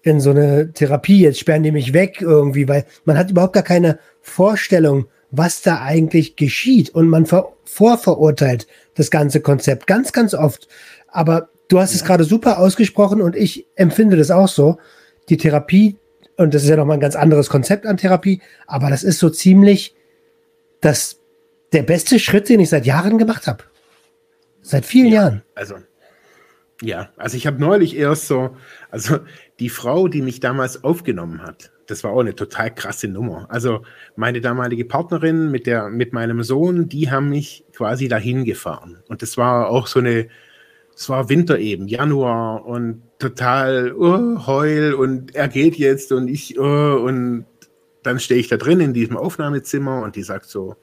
[0.02, 3.62] in so eine Therapie, jetzt sperren die mich weg irgendwie, weil man hat überhaupt gar
[3.62, 10.34] keine Vorstellung, was da eigentlich geschieht und man ver vorverurteilt das ganze Konzept ganz, ganz
[10.34, 10.68] oft.
[11.08, 11.96] Aber du hast ja.
[11.96, 14.76] es gerade super ausgesprochen und ich empfinde das auch so.
[15.30, 15.96] Die Therapie,
[16.36, 19.30] und das ist ja nochmal ein ganz anderes Konzept an Therapie, aber das ist so
[19.30, 19.94] ziemlich
[20.82, 21.21] das
[21.72, 23.64] der beste Schritt, den ich seit Jahren gemacht habe.
[24.60, 25.42] Seit vielen ja, Jahren.
[25.54, 25.76] Also,
[26.82, 28.56] ja, also ich habe neulich erst so,
[28.90, 29.18] also
[29.60, 33.46] die Frau, die mich damals aufgenommen hat, das war auch eine total krasse Nummer.
[33.50, 33.82] Also
[34.16, 39.02] meine damalige Partnerin mit der, mit meinem Sohn, die haben mich quasi dahin gefahren.
[39.08, 40.28] Und das war auch so eine,
[40.94, 46.58] es war Winter eben, Januar und total oh, heul und er geht jetzt und ich
[46.58, 47.46] oh, und
[48.02, 50.76] dann stehe ich da drin in diesem Aufnahmezimmer und die sagt so,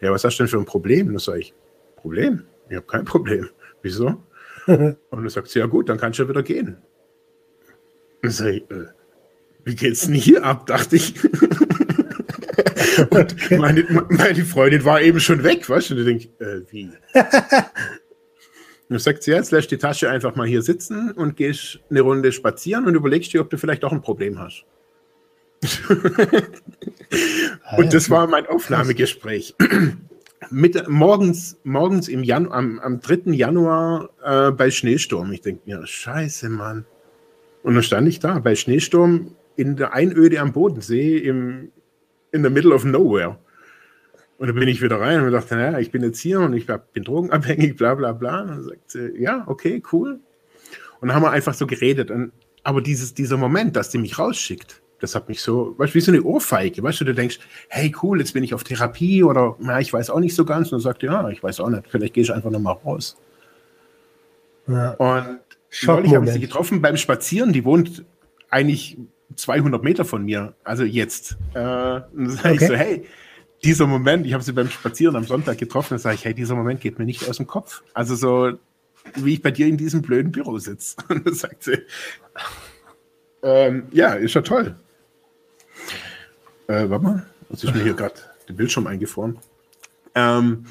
[0.00, 1.08] ja, was hast du denn für ein Problem?
[1.08, 1.54] Und dann sage ich,
[1.96, 2.44] Problem?
[2.68, 3.48] Ich habe kein Problem.
[3.82, 4.22] Wieso?
[4.66, 6.68] und dann sagt sie, ja gut, dann kannst du ja wieder gehen.
[6.68, 8.86] Und dann sage ich, äh,
[9.64, 11.14] wie geht's denn hier ab, dachte ich.
[13.10, 15.94] und meine, meine, Freundin war eben schon weg, weißt du?
[15.94, 16.90] Und ich denke, äh, wie?
[18.90, 22.00] Und dann sagt sie, jetzt lässt die Tasche einfach mal hier sitzen und gehst eine
[22.00, 24.64] Runde spazieren und überlegst dir, ob du vielleicht auch ein Problem hast.
[27.76, 29.54] und das war mein Aufnahmegespräch.
[30.50, 33.32] Mit, morgens, morgens im Janu am, am 3.
[33.32, 35.30] Januar äh, bei Schneesturm.
[35.32, 36.86] Ich denke mir, scheiße, Mann.
[37.62, 41.70] Und dann stand ich da bei Schneesturm in der Einöde am Bodensee im,
[42.32, 43.38] in the middle of nowhere.
[44.38, 46.66] Und dann bin ich wieder rein und dachte, naja, ich bin jetzt hier und ich
[46.66, 48.40] bin drogenabhängig, bla bla bla.
[48.40, 50.20] Und dann sagt sie, ja, okay, cool.
[51.00, 52.10] Und dann haben wir einfach so geredet.
[52.10, 52.32] Und,
[52.62, 56.00] aber dieses, dieser Moment, dass die mich rausschickt, das hat mich so, weißt du, wie
[56.00, 59.56] so eine Ohrfeige, weißt du, du denkst, hey cool, jetzt bin ich auf Therapie oder
[59.58, 60.68] na, ich weiß auch nicht so ganz.
[60.68, 63.16] Und dann sagt, ja, ich weiß auch nicht, vielleicht gehe ich einfach nochmal raus.
[64.66, 64.90] Ja.
[64.92, 65.40] Und
[65.82, 68.04] neulich habe ich sie getroffen beim Spazieren, die wohnt
[68.50, 68.98] eigentlich
[69.36, 71.36] 200 Meter von mir, also jetzt.
[71.54, 71.64] Äh, und
[72.14, 72.54] dann sage okay.
[72.54, 73.06] ich so, hey,
[73.62, 76.54] dieser Moment, ich habe sie beim Spazieren am Sonntag getroffen, dann sage ich, hey, dieser
[76.54, 77.82] Moment geht mir nicht aus dem Kopf.
[77.94, 78.52] Also so,
[79.16, 80.96] wie ich bei dir in diesem blöden Büro sitze.
[81.08, 81.78] Und dann sagt sie,
[83.42, 84.74] ähm, ja, ist ja toll.
[86.70, 88.14] Äh, warte mal, jetzt ist mir hier gerade
[88.48, 89.38] den Bildschirm eingefroren.
[90.14, 90.66] Ähm.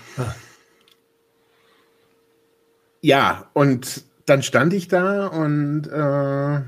[3.02, 6.62] Ja, und dann stand ich da und äh,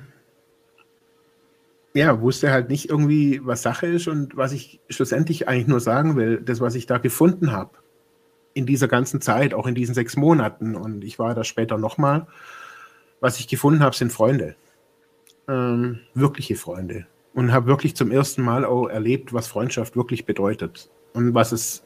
[1.98, 6.18] ja, wusste halt nicht irgendwie, was Sache ist und was ich schlussendlich eigentlich nur sagen
[6.18, 7.72] will, das, was ich da gefunden habe
[8.54, 12.28] in dieser ganzen Zeit, auch in diesen sechs Monaten und ich war da später nochmal,
[13.22, 14.56] was ich gefunden habe, sind Freunde,
[15.48, 20.90] ähm, wirkliche Freunde und habe wirklich zum ersten Mal auch erlebt, was Freundschaft wirklich bedeutet
[21.14, 21.84] und was es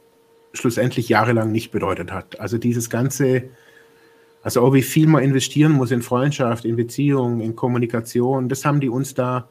[0.54, 2.40] schlussendlich jahrelang nicht bedeutet hat.
[2.40, 3.50] Also dieses ganze
[4.46, 8.80] Also auch wie viel man investieren muss in Freundschaft, in Beziehungen, in Kommunikation, das haben
[8.80, 9.50] die uns da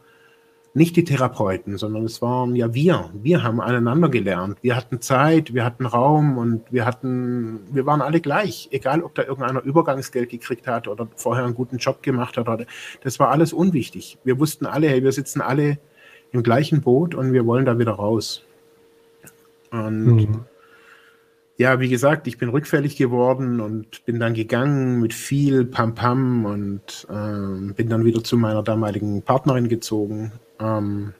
[0.76, 3.10] nicht die Therapeuten, sondern es waren ja wir.
[3.14, 4.58] Wir haben aneinander gelernt.
[4.60, 8.68] Wir hatten Zeit, wir hatten Raum und wir hatten, wir waren alle gleich.
[8.72, 12.48] Egal, ob da irgendeiner Übergangsgeld gekriegt hat oder vorher einen guten Job gemacht hat.
[12.48, 12.66] Oder,
[13.02, 14.18] das war alles unwichtig.
[14.24, 15.78] Wir wussten alle, hey, wir sitzen alle
[16.32, 18.44] im gleichen Boot und wir wollen da wieder raus.
[19.70, 20.44] Und mhm.
[21.56, 27.06] Ja, wie gesagt, ich bin rückfällig geworden und bin dann gegangen mit viel Pam-Pam und
[27.08, 31.14] äh, bin dann wieder zu meiner damaligen Partnerin gezogen ähm,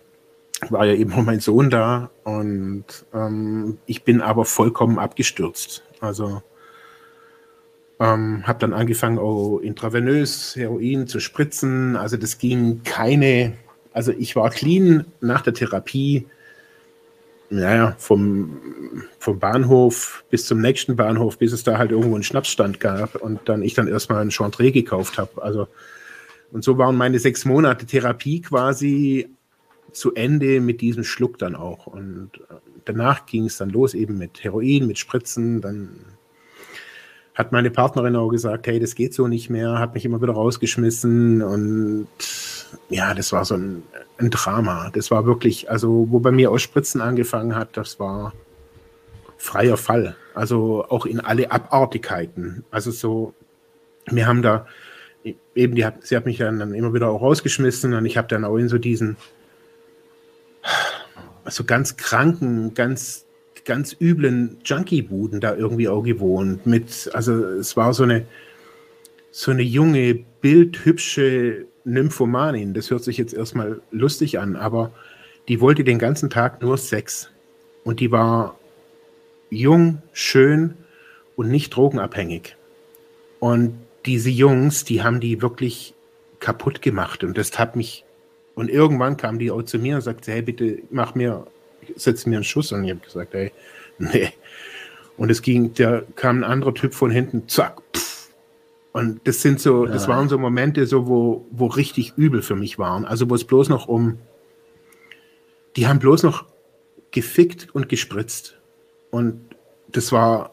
[0.71, 5.83] war ja eben auch mein Sohn da und ähm, ich bin aber vollkommen abgestürzt.
[6.01, 6.43] Also
[8.01, 11.97] ähm, habe dann angefangen, auch intravenös Heroin zu spritzen.
[11.97, 13.55] Also das ging keine,
[13.93, 16.27] also ich war clean nach der Therapie.
[17.51, 18.57] Naja, vom,
[19.19, 23.41] vom Bahnhof bis zum nächsten Bahnhof, bis es da halt irgendwo einen Schnapsstand gab und
[23.45, 25.43] dann ich dann erstmal ein Chantre gekauft habe.
[25.43, 25.69] Also
[26.55, 29.29] und so waren meine sechs Monate Therapie quasi
[29.91, 31.89] zu Ende mit diesem Schluck dann auch.
[31.89, 35.61] Und äh, danach ging es dann los eben mit Heroin, mit Spritzen.
[35.61, 35.91] Dann
[37.35, 40.35] hat meine Partnerin auch gesagt, hey, das geht so nicht mehr, hat mich immer wieder
[40.35, 41.43] rausgeschmissen.
[41.43, 42.07] Und
[42.89, 43.83] ja, das war so ein,
[44.19, 44.91] ein Drama.
[44.91, 48.33] Das war wirklich, also wo bei mir aus Spritzen angefangen hat, das war
[49.37, 50.17] freier Fall.
[50.35, 52.65] Also auch in alle Abartigkeiten.
[52.71, 53.35] Also so,
[54.07, 54.67] wir haben da
[55.55, 58.45] eben, die hat, sie hat mich dann, immer wieder auch rausgeschmissen und ich habe dann
[58.45, 59.17] auch in so diesen,
[61.47, 63.27] so ganz kranken, ganz,
[63.65, 66.67] ganz üblen Junkie-Buden da irgendwie auch gewohnt.
[66.67, 68.27] Mit, also es war so eine,
[69.31, 72.75] so eine junge, bildhübsche Nymphomanin.
[72.75, 74.91] Das hört sich jetzt erstmal lustig an, aber
[75.49, 77.31] die wollte den ganzen Tag nur Sex.
[77.85, 78.59] Und die war
[79.51, 80.75] jung, schön
[81.37, 82.57] und nicht drogenabhängig.
[83.41, 85.95] Und diese Jungs, die haben die wirklich
[86.41, 87.25] kaputt gemacht.
[87.25, 88.05] Und das hat mich.
[88.55, 91.47] Und irgendwann kam die auch zu mir und sagte, hey, bitte mach mir,
[91.97, 92.73] setz mir einen Schuss.
[92.73, 93.53] Und ich habe gesagt, hey,
[93.99, 94.31] nee.
[95.17, 98.14] Und es ging, da kam ein anderer Typ von hinten, zack, pff.
[98.95, 102.79] Und das sind so, das waren so Momente, so, wo, wo richtig übel für mich
[102.79, 103.05] waren.
[103.05, 104.19] Also wo es bloß noch um,
[105.75, 106.45] die haben bloß noch
[107.11, 108.57] gefickt und gespritzt.
[109.11, 109.57] Und
[109.89, 110.53] das war,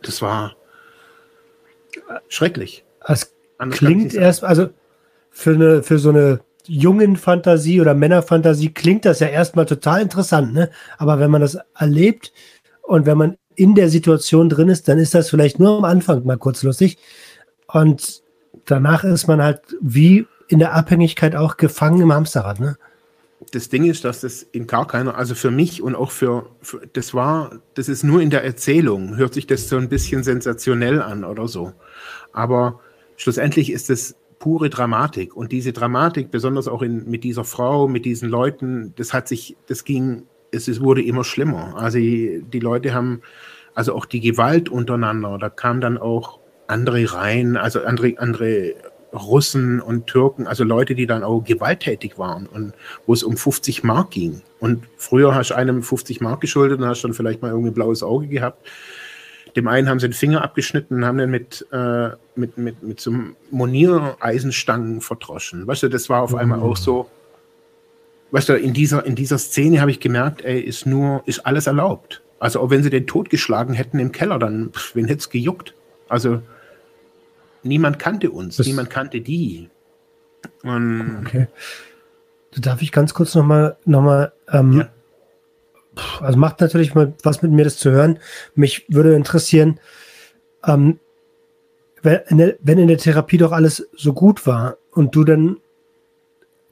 [0.00, 0.54] das war,
[2.28, 2.84] schrecklich.
[3.04, 3.34] Es
[3.70, 4.68] klingt erst, also
[5.30, 10.54] für, eine, für so eine jungen Fantasie oder Männerfantasie klingt das ja erstmal total interessant,
[10.54, 10.70] ne?
[10.98, 12.32] Aber wenn man das erlebt
[12.82, 16.24] und wenn man in der Situation drin ist, dann ist das vielleicht nur am Anfang
[16.24, 16.98] mal kurz lustig.
[17.66, 18.22] Und
[18.64, 22.76] danach ist man halt wie in der Abhängigkeit auch gefangen im Hamsterrad, ne?
[23.52, 26.82] das Ding ist, dass das in gar keiner, also für mich und auch für, für,
[26.92, 31.00] das war, das ist nur in der Erzählung, hört sich das so ein bisschen sensationell
[31.00, 31.72] an oder so.
[32.32, 32.80] Aber
[33.16, 35.36] schlussendlich ist es pure Dramatik.
[35.36, 39.56] Und diese Dramatik, besonders auch in, mit dieser Frau, mit diesen Leuten, das hat sich,
[39.66, 41.74] das ging, es, es wurde immer schlimmer.
[41.76, 43.22] Also die, die Leute haben,
[43.74, 48.74] also auch die Gewalt untereinander, da kam dann auch andere rein, also andere, andere
[49.12, 52.72] Russen und Türken, also Leute, die dann auch gewalttätig waren und
[53.06, 54.42] wo es um 50 Mark ging.
[54.60, 57.74] Und früher hast du einem 50 Mark geschuldet und hast dann vielleicht mal irgendwie ein
[57.74, 58.66] blaues Auge gehabt.
[59.56, 63.00] Dem einen haben sie den Finger abgeschnitten und haben den mit, äh, mit, mit, mit
[63.00, 63.12] so
[63.50, 65.66] Moniereisenstangen verdroschen.
[65.66, 67.10] Weißt du, das war auf einmal auch so,
[68.30, 71.66] weißt du, in dieser, in dieser Szene habe ich gemerkt, ey, ist nur, ist alles
[71.66, 72.22] erlaubt.
[72.40, 75.74] Also auch wenn sie den totgeschlagen hätten im Keller, dann, pff, wen hätte es gejuckt?
[76.08, 76.42] Also,
[77.62, 79.68] niemand kannte uns, das niemand kannte die.
[80.62, 81.46] Und okay.
[82.56, 84.88] Darf ich ganz kurz nochmal, noch mal, ähm, ja.
[86.20, 88.18] also macht natürlich mal was mit mir, das zu hören.
[88.54, 89.78] Mich würde interessieren,
[90.66, 90.98] ähm,
[92.02, 95.58] wenn, in der, wenn in der Therapie doch alles so gut war und du dann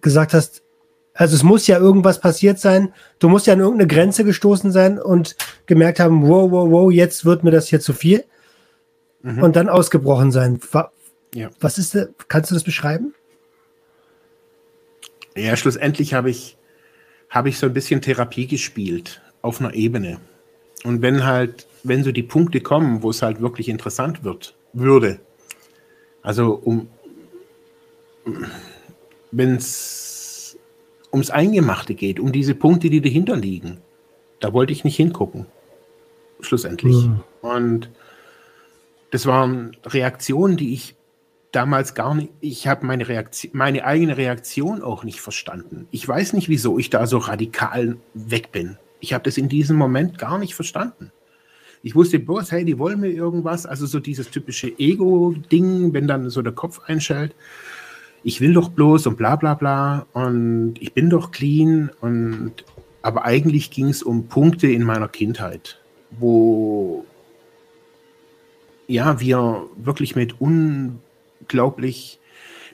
[0.00, 0.62] gesagt hast,
[1.18, 5.00] also es muss ja irgendwas passiert sein, du musst ja an irgendeine Grenze gestoßen sein
[5.00, 5.34] und
[5.66, 8.24] gemerkt haben, wow, wow, wow, jetzt wird mir das hier zu viel
[9.22, 9.42] mhm.
[9.42, 10.60] und dann ausgebrochen sein.
[11.34, 11.50] Ja.
[11.58, 11.98] Was ist,
[12.28, 13.14] kannst du das beschreiben?
[15.36, 16.56] Ja, schlussendlich habe ich,
[17.30, 20.20] habe ich so ein bisschen Therapie gespielt auf einer Ebene.
[20.84, 25.18] Und wenn halt, wenn so die Punkte kommen, wo es halt wirklich interessant wird, würde,
[26.22, 26.88] also um,
[29.32, 30.07] wenn es
[31.12, 33.78] ums Eingemachte geht, um diese Punkte, die dahinter liegen,
[34.40, 35.46] da wollte ich nicht hingucken.
[36.40, 36.96] Schlussendlich.
[36.96, 37.20] Mhm.
[37.40, 37.90] Und
[39.11, 40.94] das waren Reaktionen, die ich
[41.52, 45.88] damals gar nicht, ich habe meine Reaktion, meine eigene Reaktion auch nicht verstanden.
[45.90, 48.76] Ich weiß nicht, wieso ich da so radikal weg bin.
[49.00, 51.11] Ich habe das in diesem Moment gar nicht verstanden.
[51.82, 53.64] Ich wusste bloß, hey, die wollen mir irgendwas.
[53.64, 57.36] Also so dieses typische Ego-Ding, wenn dann so der Kopf einschaltet.
[58.24, 62.64] Ich will doch bloß und bla bla bla und ich bin doch clean und
[63.02, 67.06] aber eigentlich ging es um Punkte in meiner Kindheit, wo
[68.88, 72.18] ja wir wirklich mit unglaublich,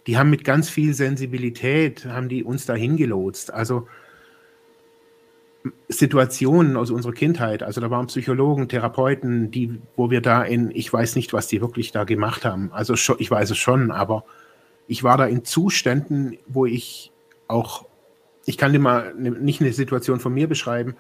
[0.07, 3.53] die haben mit ganz viel Sensibilität, haben die uns dahin gelotst.
[3.53, 3.87] Also
[5.89, 7.63] Situationen aus unserer Kindheit.
[7.63, 11.61] Also da waren Psychologen, Therapeuten, die, wo wir da in, ich weiß nicht, was die
[11.61, 12.71] wirklich da gemacht haben.
[12.73, 14.25] Also ich weiß es schon, aber
[14.87, 17.13] ich war da in Zuständen, wo ich
[17.49, 17.85] auch,
[18.47, 20.97] ich kann dir mal ne, nicht eine Situation von mir beschreiben.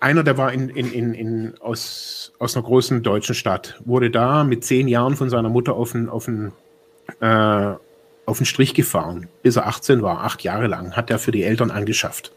[0.00, 4.42] Einer, der war in, in, in, in, aus, aus einer großen deutschen Stadt, wurde da
[4.44, 6.52] mit zehn Jahren von seiner Mutter auf einen, auf einen
[7.20, 7.76] äh,
[8.24, 11.42] auf den Strich gefahren, bis er 18 war, acht Jahre lang, hat er für die
[11.42, 12.32] Eltern angeschafft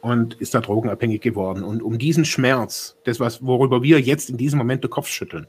[0.00, 1.62] und ist da drogenabhängig geworden.
[1.62, 5.46] Und um diesen Schmerz, das was, worüber wir jetzt in diesem Moment den Kopf schütteln,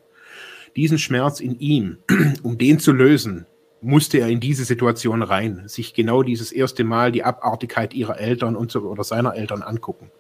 [0.76, 1.98] diesen Schmerz in ihm,
[2.44, 3.46] um den zu lösen,
[3.82, 8.56] musste er in diese Situation rein, sich genau dieses erste Mal die Abartigkeit ihrer Eltern
[8.56, 10.12] und so, oder seiner Eltern angucken.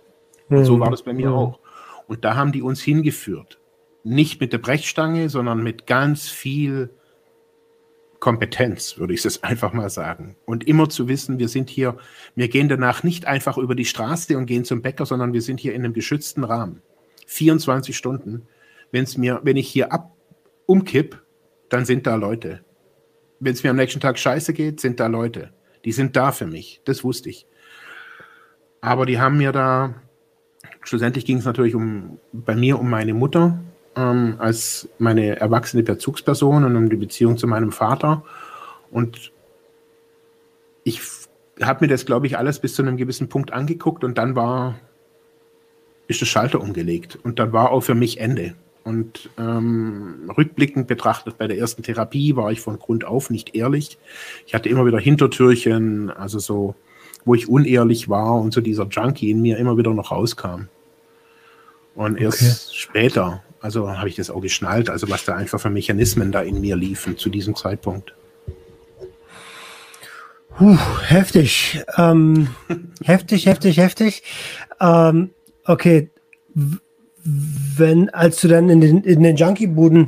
[0.49, 0.81] Und so mhm.
[0.81, 1.35] war das bei mir mhm.
[1.35, 1.59] auch.
[2.07, 3.59] Und da haben die uns hingeführt.
[4.03, 6.89] Nicht mit der Brechstange, sondern mit ganz viel
[8.19, 10.35] Kompetenz, würde ich es einfach mal sagen.
[10.45, 11.97] Und immer zu wissen, wir sind hier,
[12.35, 15.59] wir gehen danach nicht einfach über die Straße und gehen zum Bäcker, sondern wir sind
[15.59, 16.81] hier in einem geschützten Rahmen.
[17.27, 18.47] 24 Stunden.
[18.91, 20.11] Wenn's mir, wenn ich hier ab
[20.71, 21.21] umkipp,
[21.69, 22.61] dann sind da Leute.
[23.39, 25.51] Wenn es mir am nächsten Tag scheiße geht, sind da Leute.
[25.83, 26.81] Die sind da für mich.
[26.85, 27.45] Das wusste ich.
[28.79, 29.95] Aber die haben mir da,
[30.83, 33.59] schlussendlich ging es natürlich um, bei mir um meine Mutter,
[33.97, 38.23] ähm, als meine erwachsene Bezugsperson und um die Beziehung zu meinem Vater.
[38.91, 39.31] Und
[40.83, 41.01] ich
[41.61, 44.79] habe mir das, glaube ich, alles bis zu einem gewissen Punkt angeguckt und dann war,
[46.07, 47.19] ist der Schalter umgelegt.
[47.21, 48.55] Und dann war auch für mich Ende.
[48.83, 53.99] Und ähm, rückblickend betrachtet, bei der ersten Therapie war ich von Grund auf nicht ehrlich.
[54.47, 56.75] Ich hatte immer wieder Hintertürchen, also so,
[57.23, 60.67] wo ich unehrlich war und so dieser Junkie in mir immer wieder noch rauskam.
[61.93, 62.53] Und erst okay.
[62.73, 66.59] später, also habe ich das auch geschnallt, also was da einfach für Mechanismen da in
[66.59, 68.13] mir liefen zu diesem Zeitpunkt.
[70.57, 70.77] Puh,
[71.07, 71.83] heftig.
[71.97, 72.49] Ähm,
[73.03, 74.23] heftig, heftig, heftig.
[74.79, 75.29] Ähm,
[75.65, 76.09] okay,
[77.23, 80.07] wenn, als du dann in den, in den Junkie-Buden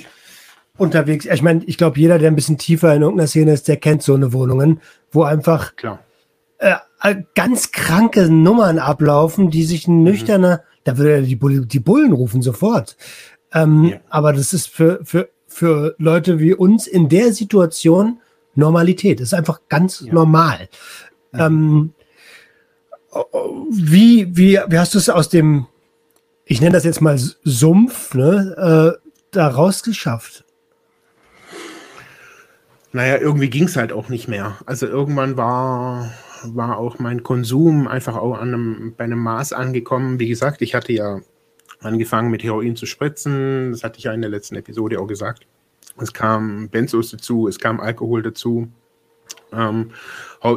[0.78, 3.78] unterwegs, ich meine, ich glaube, jeder, der ein bisschen tiefer in irgendeiner Szene ist, der
[3.78, 6.00] kennt so eine Wohnungen, wo einfach Klar.
[6.58, 6.76] Äh,
[7.36, 10.80] ganz kranke Nummern ablaufen, die sich ein nüchterner, mhm.
[10.86, 11.38] da würde er die,
[11.68, 12.96] die Bullen rufen sofort.
[13.54, 13.98] Ähm, ja.
[14.10, 18.20] Aber das ist für, für, für Leute wie uns in der Situation
[18.56, 19.20] Normalität.
[19.20, 20.14] Das ist einfach ganz ja.
[20.14, 20.70] normal.
[21.34, 21.48] Ja.
[21.48, 21.94] Ähm,
[23.70, 25.68] wie, wie, wie hast du es aus dem,
[26.46, 30.44] ich nenne das jetzt mal Sumpf, ne, äh, da rausgeschafft?
[32.92, 34.58] Naja, irgendwie ging es halt auch nicht mehr.
[34.68, 36.14] Also irgendwann war,
[36.44, 40.20] war auch mein Konsum einfach auch an einem, bei einem Maß angekommen.
[40.20, 41.22] Wie gesagt, ich hatte ja
[41.80, 43.72] angefangen mit Heroin zu spritzen.
[43.72, 45.48] Das hatte ich ja in der letzten Episode auch gesagt.
[45.98, 48.68] Es kam Benzos dazu, es kam Alkohol dazu.
[49.52, 49.92] Ähm,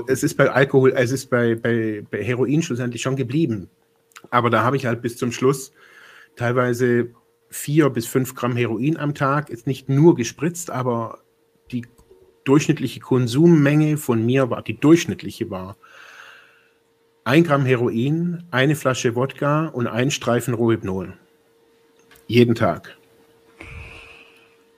[0.06, 3.70] es ist bei Alkohol, es ist bei, bei, bei Heroin schlussendlich schon geblieben.
[4.30, 5.72] Aber da habe ich halt bis zum Schluss
[6.36, 7.10] teilweise
[7.48, 9.50] vier bis fünf Gramm Heroin am Tag.
[9.50, 11.20] Ist nicht nur gespritzt, aber
[11.70, 11.86] die
[12.44, 15.76] durchschnittliche Konsummenge von mir war, die durchschnittliche war
[17.26, 21.14] ein Gramm Heroin, eine Flasche Wodka und ein Streifen Rohypnol.
[22.28, 22.96] Jeden Tag.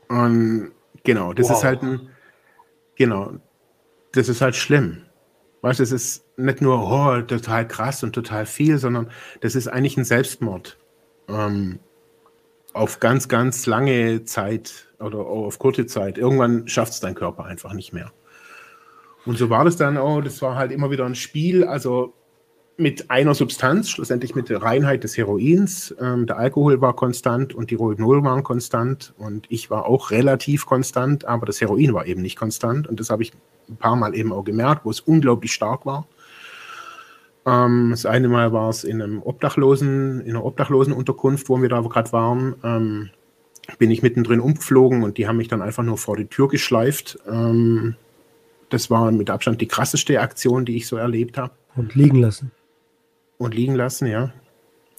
[0.08, 0.72] Und
[1.04, 1.58] genau, das wow.
[1.58, 2.08] ist halt ein,
[2.96, 3.34] genau,
[4.12, 5.02] das ist halt schlimm.
[5.60, 9.10] Weißt du, es ist nicht nur oh, total krass und total viel, sondern
[9.40, 10.78] das ist eigentlich ein Selbstmord.
[11.28, 11.80] Ähm,
[12.72, 16.16] auf ganz, ganz lange Zeit oder auf kurze Zeit.
[16.16, 18.12] Irgendwann schafft es dein Körper einfach nicht mehr.
[19.26, 20.20] Und so war das dann auch.
[20.20, 21.64] Das war halt immer wieder ein Spiel.
[21.64, 22.14] Also
[22.76, 25.94] mit einer Substanz, schlussendlich mit der Reinheit des Heroins.
[26.00, 30.64] Ähm, der Alkohol war konstant und die Rohypnol waren konstant und ich war auch relativ
[30.64, 33.32] konstant, aber das Heroin war eben nicht konstant und das habe ich
[33.68, 36.06] ein paar Mal eben auch gemerkt, wo es unglaublich stark war.
[37.48, 41.80] Ähm, das eine Mal war es in einem Obdachlosen, in einer Obdachlosenunterkunft, wo wir da
[41.80, 42.54] gerade waren.
[42.62, 43.10] Ähm,
[43.78, 47.18] bin ich mittendrin umgeflogen und die haben mich dann einfach nur vor die Tür geschleift.
[47.28, 47.96] Ähm,
[48.70, 51.52] das war mit Abstand die krasseste Aktion, die ich so erlebt habe.
[51.76, 52.50] Und liegen lassen
[53.38, 54.32] und liegen lassen, ja.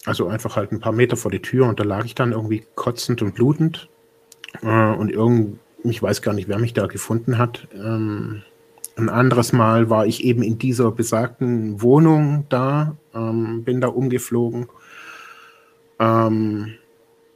[0.06, 2.64] Also einfach halt ein paar Meter vor die Tür und da lag ich dann irgendwie
[2.76, 3.89] kotzend und blutend.
[4.64, 7.68] Äh, und irgend, ich weiß gar nicht, wer mich da gefunden hat.
[7.74, 8.41] Ähm,
[9.00, 14.68] ein anderes Mal war ich eben in dieser besagten Wohnung da, ähm, bin da umgeflogen.
[16.00, 16.76] Ähm,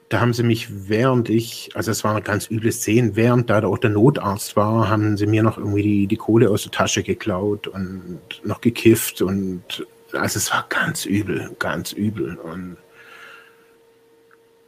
[0.10, 3.64] da haben sie mich, während ich, also es war eine ganz üble Szene, während da
[3.64, 7.02] auch der Notarzt war, haben sie mir noch irgendwie die, die Kohle aus der Tasche
[7.02, 12.78] geklaut und noch gekifft und also es war ganz übel, ganz übel und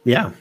[0.04, 0.32] ja,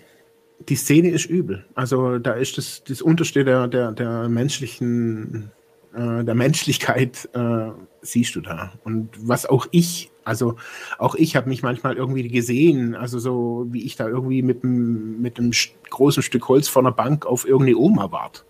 [0.69, 1.65] die Szene ist übel.
[1.75, 5.51] Also da ist das, das Unterste der, der, der menschlichen,
[5.95, 7.71] äh, der Menschlichkeit äh,
[8.01, 8.73] siehst du da.
[8.83, 10.55] Und was auch ich also
[10.97, 15.37] auch ich habe mich manchmal irgendwie gesehen, also so wie ich da irgendwie mit, mit
[15.37, 15.51] einem
[15.91, 18.43] großen Stück Holz vor einer Bank auf irgendeine Oma wart.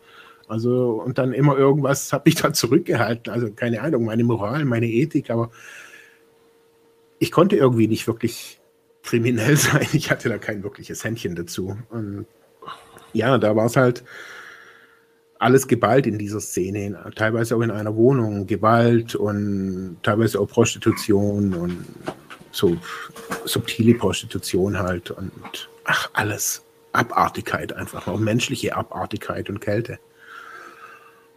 [0.47, 3.31] Also und dann immer irgendwas habe ich da zurückgehalten.
[3.31, 5.51] Also keine Ahnung, meine Moral, meine Ethik, aber
[7.19, 8.61] ich konnte irgendwie nicht wirklich
[9.03, 9.87] kriminell sein.
[9.91, 11.77] Ich hatte da kein wirkliches Händchen dazu.
[11.89, 12.25] Und
[13.11, 14.03] ja, da war es halt
[15.39, 21.53] alles Gewalt in dieser Szene, teilweise auch in einer Wohnung, Gewalt und teilweise auch Prostitution
[21.53, 21.85] und
[22.51, 22.77] so
[23.43, 26.61] subtile Prostitution halt und ach, alles.
[26.95, 29.99] Abartigkeit einfach, auch menschliche Abartigkeit und Kälte.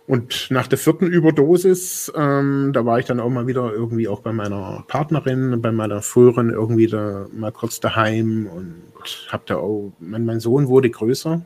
[0.07, 4.21] Und nach der vierten Überdosis, ähm, da war ich dann auch mal wieder irgendwie auch
[4.21, 8.83] bei meiner Partnerin, bei meiner früheren irgendwie da mal kurz daheim und
[9.29, 11.43] hab da auch, mein, mein Sohn wurde größer,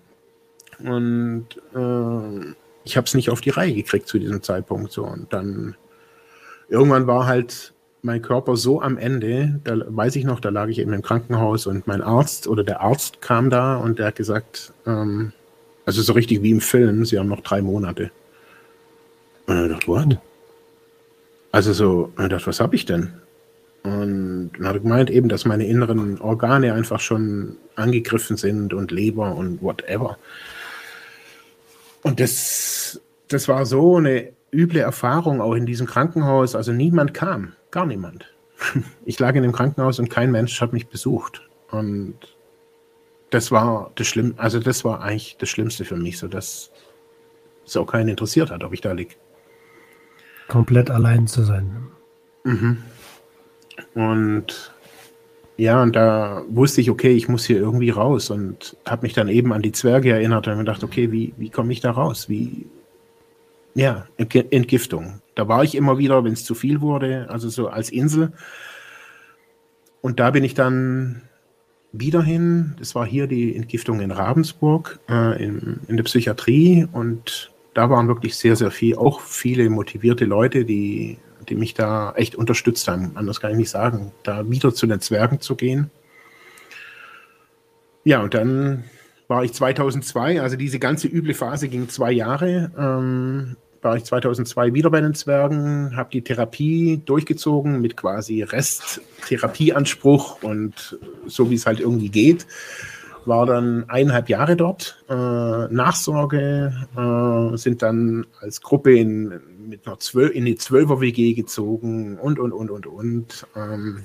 [0.84, 2.54] und äh,
[2.84, 4.92] ich habe es nicht auf die Reihe gekriegt zu diesem Zeitpunkt.
[4.92, 5.04] So.
[5.04, 5.76] Und dann
[6.68, 7.72] irgendwann war halt
[8.02, 11.66] mein Körper so am Ende, da weiß ich noch, da lag ich eben im Krankenhaus
[11.66, 15.32] und mein Arzt oder der Arzt kam da und der hat gesagt, ähm,
[15.86, 18.10] also so richtig wie im Film, sie haben noch drei Monate.
[19.46, 20.18] Und er dachte, what?
[21.52, 23.12] Also so, ich dachte, was habe ich denn?
[23.84, 28.90] Und dann hat er gemeint eben, dass meine inneren Organe einfach schon angegriffen sind und
[28.90, 30.18] Leber und whatever.
[32.02, 36.54] Und das, das war so eine üble Erfahrung auch in diesem Krankenhaus.
[36.54, 38.26] Also niemand kam, gar niemand.
[39.04, 41.42] Ich lag in dem Krankenhaus und kein Mensch hat mich besucht.
[41.70, 42.16] Und
[43.30, 46.70] das war das Schlimm, also das war eigentlich das Schlimmste für mich, so dass
[47.64, 49.16] es auch keinen interessiert hat, ob ich da lieg.
[50.48, 51.88] Komplett allein zu sein.
[52.44, 52.82] Mhm.
[53.94, 54.72] Und
[55.56, 59.28] ja, und da wusste ich, okay, ich muss hier irgendwie raus und habe mich dann
[59.28, 62.28] eben an die Zwerge erinnert und mir gedacht, okay, wie, wie komme ich da raus?
[62.28, 62.66] Wie,
[63.74, 65.20] ja, Entgiftung.
[65.34, 68.32] Da war ich immer wieder, wenn es zu viel wurde, also so als Insel.
[70.00, 71.22] Und da bin ich dann
[71.92, 72.74] wieder hin.
[72.78, 78.08] Das war hier die Entgiftung in Ravensburg äh, in, in der Psychiatrie und da waren
[78.08, 83.12] wirklich sehr, sehr viel, auch viele motivierte Leute, die die mich da echt unterstützt haben.
[83.14, 84.12] Anders kann ich nicht sagen.
[84.22, 85.90] Da wieder zu den Zwergen zu gehen.
[88.04, 88.84] Ja, und dann
[89.28, 92.70] war ich 2002, also diese ganze üble Phase ging zwei Jahre.
[92.76, 100.42] Ähm, war ich 2002 wieder bei den Zwergen, habe die Therapie durchgezogen mit quasi Resttherapieanspruch
[100.42, 102.46] und so wie es halt irgendwie geht
[103.26, 105.02] war dann eineinhalb Jahre dort.
[105.08, 112.18] Äh, Nachsorge äh, sind dann als Gruppe in, mit einer Zwölf, in die Zwölfer-WG gezogen
[112.18, 113.46] und, und, und, und, und.
[113.56, 114.04] Ähm,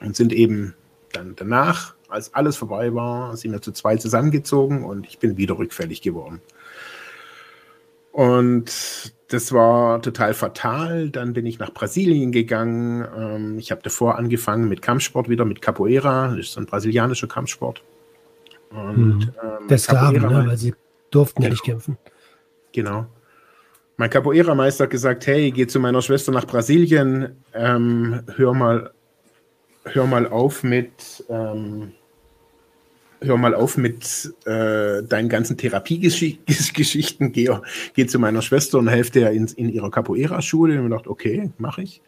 [0.00, 0.74] und sind eben
[1.12, 5.58] dann danach, als alles vorbei war, sind wir zu zwei zusammengezogen und ich bin wieder
[5.58, 6.40] rückfällig geworden.
[8.10, 11.08] Und das war total fatal.
[11.08, 13.06] Dann bin ich nach Brasilien gegangen.
[13.16, 16.28] Ähm, ich habe davor angefangen mit Kampfsport wieder, mit Capoeira.
[16.28, 17.82] Das ist so ein brasilianischer Kampfsport.
[18.74, 19.32] Und, hm.
[19.42, 20.44] ähm, Der Sklaven, ne?
[20.46, 20.74] weil sie
[21.10, 21.98] durften ja nicht kämpfen.
[22.72, 23.06] Genau.
[23.96, 28.90] Mein Capoeira-Meister hat gesagt, hey, geh zu meiner Schwester nach Brasilien, ähm, hör mal,
[29.84, 31.92] hör mal auf mit, ähm,
[33.20, 37.50] hör mal auf mit äh, deinen ganzen Therapiegeschichten, geh,
[37.94, 40.80] geh zu meiner Schwester und helfe dir in, in ihrer Capoeira-Schule.
[40.80, 42.02] Und ich dachte, okay, mache ich.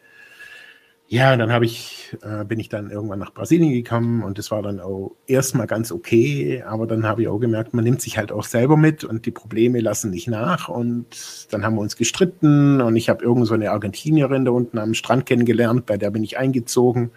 [1.07, 4.63] Ja, dann habe ich, äh, bin ich dann irgendwann nach Brasilien gekommen und das war
[4.63, 8.31] dann auch erstmal ganz okay, aber dann habe ich auch gemerkt, man nimmt sich halt
[8.31, 11.05] auch selber mit und die Probleme lassen nicht nach und
[11.51, 14.95] dann haben wir uns gestritten und ich habe irgend so eine Argentinierin da unten am
[14.95, 17.11] Strand kennengelernt, bei der bin ich eingezogen.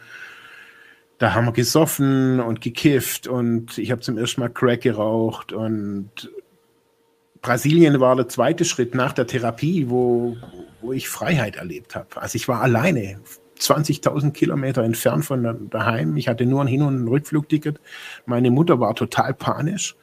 [1.16, 6.30] Da haben wir gesoffen und gekifft und ich habe zum ersten Mal Crack geraucht und
[7.40, 10.36] Brasilien war der zweite Schritt nach der Therapie, wo,
[10.82, 12.20] wo ich Freiheit erlebt habe.
[12.20, 13.18] Also ich war alleine
[13.60, 16.16] 20.000 Kilometer entfernt von daheim.
[16.16, 17.80] Ich hatte nur ein Hin- und ein Rückflugticket.
[18.26, 19.96] Meine Mutter war total panisch.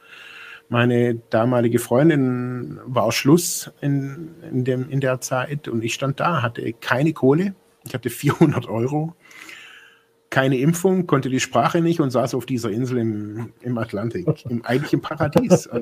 [0.68, 6.42] Meine damalige Freundin war Schluss in, in, dem, in der Zeit und ich stand da,
[6.42, 7.54] hatte keine Kohle.
[7.84, 9.14] Ich hatte 400 Euro,
[10.28, 14.64] keine Impfung, konnte die Sprache nicht und saß auf dieser Insel im, im Atlantik, im
[14.64, 15.68] eigentlichen Paradies.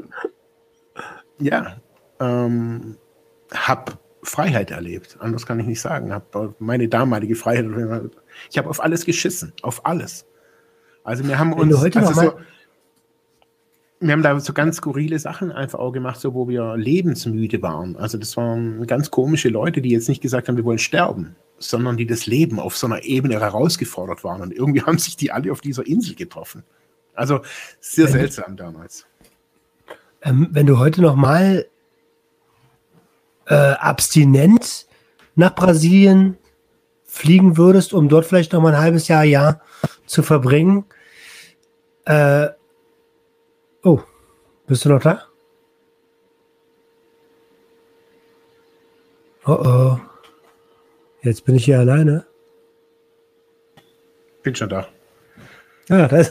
[1.41, 1.79] Ja,
[2.21, 2.97] ähm,
[3.53, 5.17] hab Freiheit erlebt.
[5.21, 6.13] Anders kann ich nicht sagen.
[6.13, 7.67] Hab meine damalige Freiheit.
[8.51, 10.27] Ich habe auf alles geschissen, auf alles.
[11.05, 11.75] Also wir haben uns.
[11.77, 12.37] Also mal,
[14.01, 17.97] wir haben da so ganz skurrile Sachen einfach auch gemacht, so wo wir lebensmüde waren.
[17.97, 21.97] Also das waren ganz komische Leute, die jetzt nicht gesagt haben, wir wollen sterben, sondern
[21.97, 24.43] die das Leben auf so einer Ebene herausgefordert waren.
[24.43, 26.65] Und irgendwie haben sich die alle auf dieser Insel getroffen.
[27.15, 27.41] Also
[27.81, 29.07] sehr seltsam damals.
[30.23, 31.67] Ähm, wenn du heute noch mal
[33.47, 34.87] äh, abstinent
[35.35, 36.39] nach Brasilien
[37.05, 39.61] fliegen würdest, um dort vielleicht noch mal ein halbes Jahr, Jahr
[40.07, 40.85] zu verbringen,
[42.07, 42.49] äh,
[43.85, 44.01] Oh,
[44.67, 45.25] bist du noch da?
[49.45, 50.01] Oh oh.
[51.21, 52.27] Jetzt bin ich hier alleine.
[54.43, 54.89] Bin schon da.
[55.91, 56.31] Ah, das,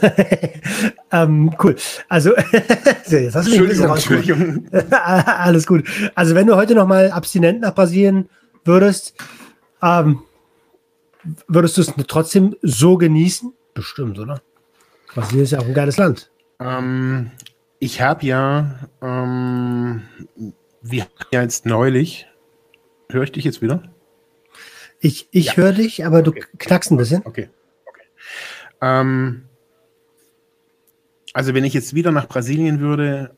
[1.12, 1.76] ähm, cool.
[2.08, 2.36] Also,
[3.06, 4.66] jetzt hast du Entschuldigung, Entschuldigung.
[4.90, 5.84] Alles gut.
[6.14, 8.28] Also, wenn du heute noch mal abstinent nach Brasilien
[8.64, 9.14] würdest,
[9.82, 10.22] ähm,
[11.46, 13.52] würdest du es trotzdem so genießen?
[13.74, 14.40] Bestimmt, oder?
[15.14, 16.30] Brasilien ist ja auch ein geiles Land.
[16.58, 17.30] Ähm,
[17.78, 20.02] ich habe ja, ähm,
[20.82, 22.26] wir ja jetzt neulich,
[23.08, 23.82] höre ich dich jetzt wieder?
[25.00, 25.56] Ich, ich ja.
[25.56, 26.44] höre dich, aber du okay.
[26.58, 27.22] knackst ein bisschen.
[27.24, 27.50] Okay.
[28.84, 29.44] Ähm,
[31.32, 33.34] also wenn ich jetzt wieder nach Brasilien würde,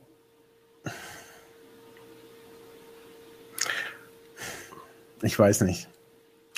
[5.23, 5.89] ich weiß nicht.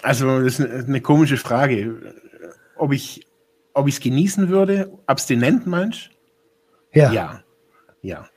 [0.03, 2.15] Also das ist eine, komische Frage.
[2.77, 3.27] Ob ich
[3.75, 6.11] ob ich es genießen würde, abstinent meinst?
[6.93, 7.13] Ja.
[7.13, 7.45] Ja.
[8.03, 8.29] Ja.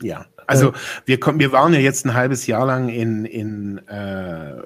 [0.00, 0.26] Ja.
[0.46, 0.72] Also
[1.04, 4.62] wir, wir waren ja jetzt ein halbes Jahr lang in, in, äh,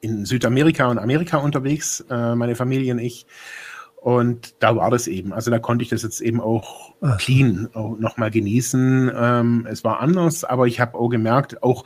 [0.00, 3.26] in Südamerika und Amerika unterwegs, äh, meine Familie und ich.
[4.06, 5.32] Und da war das eben.
[5.32, 9.10] Also da konnte ich das jetzt eben auch clean auch nochmal genießen.
[9.12, 11.82] Ähm, es war anders, aber ich habe auch gemerkt, auch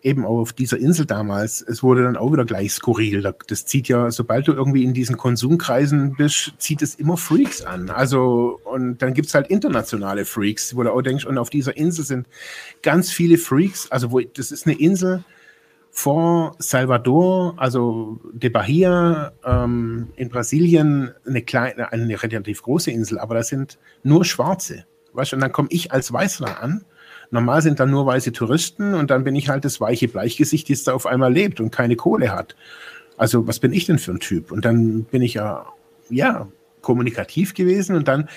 [0.00, 3.28] eben auf dieser Insel damals, es wurde dann auch wieder gleich skurril.
[3.48, 7.90] Das zieht ja, sobald du irgendwie in diesen Konsumkreisen bist, zieht es immer Freaks an.
[7.90, 12.04] Also, und dann gibt's halt internationale Freaks, wo du auch denkst, und auf dieser Insel
[12.04, 12.28] sind
[12.82, 13.90] ganz viele Freaks.
[13.90, 15.24] Also, wo, das ist eine Insel
[15.94, 23.36] vor Salvador, also de Bahia, ähm, in Brasilien, eine kleine, eine relativ große Insel, aber
[23.36, 24.84] da sind nur Schwarze.
[25.12, 26.84] Weißt du, und dann komme ich als Weißer an
[27.30, 30.84] Normal sind dann nur weiße Touristen und dann bin ich halt das weiche Bleichgesicht, das
[30.84, 32.54] da auf einmal lebt und keine Kohle hat.
[33.16, 34.52] Also was bin ich denn für ein Typ?
[34.52, 35.66] Und dann bin ich ja,
[36.10, 36.48] ja,
[36.80, 38.28] kommunikativ gewesen und dann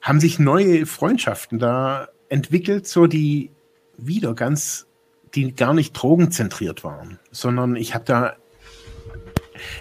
[0.00, 3.50] haben sich neue Freundschaften da entwickelt, so die
[3.98, 4.86] wieder ganz,
[5.34, 8.36] die gar nicht drogenzentriert waren, sondern ich habe da,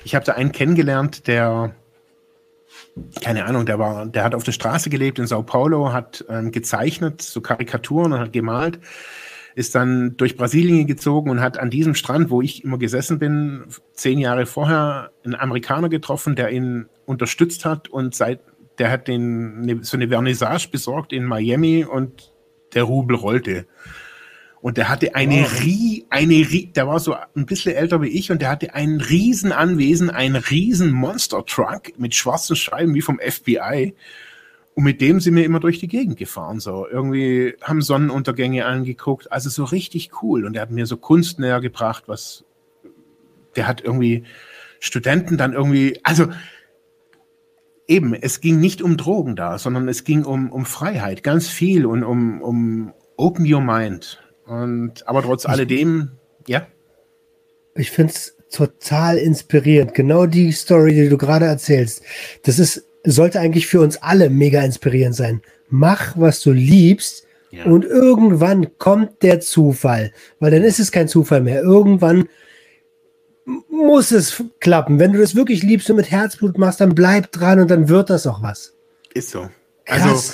[0.03, 1.75] ich habe da einen kennengelernt, der
[3.21, 6.51] keine Ahnung, der war, der hat auf der Straße gelebt in Sao Paulo, hat ähm,
[6.51, 8.79] gezeichnet, so Karikaturen und hat gemalt,
[9.55, 13.65] ist dann durch Brasilien gezogen und hat an diesem Strand, wo ich immer gesessen bin,
[13.93, 18.41] zehn Jahre vorher einen Amerikaner getroffen, der ihn unterstützt hat und seit,
[18.77, 22.33] der hat den, ne, so eine Vernissage besorgt in Miami und
[22.73, 23.65] der Rubel rollte.
[24.61, 25.59] Und der hatte eine oh.
[25.63, 29.01] Rie, eine Rie, der war so ein bisschen älter wie ich und der hatte ein
[29.01, 33.95] riesen Anwesen, ein riesen Monster Truck mit schwarzen Scheiben wie vom FBI.
[34.75, 36.59] Und mit dem sind wir immer durch die Gegend gefahren.
[36.59, 39.31] So irgendwie haben Sonnenuntergänge angeguckt.
[39.31, 40.45] Also so richtig cool.
[40.45, 42.45] Und er hat mir so Kunst näher gebracht, was
[43.55, 44.23] der hat irgendwie
[44.79, 46.27] Studenten dann irgendwie, also
[47.87, 51.85] eben, es ging nicht um Drogen da, sondern es ging um, um Freiheit, ganz viel
[51.85, 54.21] und um, um Open Your Mind.
[54.51, 56.11] Und, aber trotz alledem,
[56.45, 56.67] ja.
[57.73, 59.93] Ich finde es total inspirierend.
[59.93, 62.03] Genau die Story, die du gerade erzählst.
[62.43, 65.41] Das ist, sollte eigentlich für uns alle mega inspirierend sein.
[65.69, 67.25] Mach, was du liebst.
[67.51, 67.63] Ja.
[67.63, 71.61] Und irgendwann kommt der Zufall, weil dann ist es kein Zufall mehr.
[71.61, 72.27] Irgendwann
[73.69, 74.99] muss es klappen.
[74.99, 78.09] Wenn du das wirklich liebst und mit Herzblut machst, dann bleib dran und dann wird
[78.09, 78.73] das auch was.
[79.13, 79.49] Ist so.
[79.85, 80.01] Krass.
[80.01, 80.33] Also,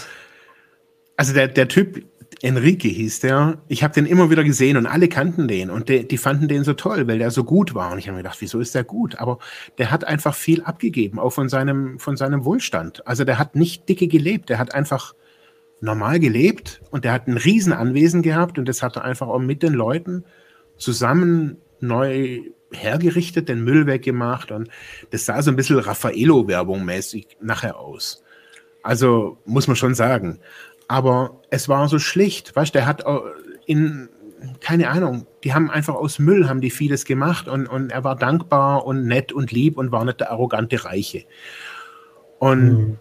[1.17, 2.03] also der, der Typ,
[2.41, 3.57] Enrique hieß der.
[3.67, 6.63] Ich habe den immer wieder gesehen und alle kannten den und de, die fanden den
[6.63, 7.91] so toll, weil der so gut war.
[7.91, 9.15] Und ich habe mir gedacht, wieso ist der gut?
[9.15, 9.39] Aber
[9.77, 13.05] der hat einfach viel abgegeben, auch von seinem, von seinem Wohlstand.
[13.07, 15.15] Also der hat nicht dicke gelebt, der hat einfach
[15.81, 19.63] normal gelebt und der hat ein Riesenanwesen gehabt und das hat er einfach auch mit
[19.63, 20.23] den Leuten
[20.77, 22.41] zusammen neu
[22.71, 24.69] hergerichtet, den Müll weggemacht und
[25.11, 28.23] das sah so ein bisschen Raffaello-Werbung mäßig nachher aus.
[28.83, 30.39] Also muss man schon sagen.
[30.87, 33.03] Aber es war so schlicht, weißt der hat
[33.65, 34.09] in,
[34.61, 38.15] keine Ahnung, die haben einfach aus Müll haben die vieles gemacht und, und er war
[38.15, 41.23] dankbar und nett und lieb und war nicht der arrogante Reiche.
[42.39, 42.97] Und mhm.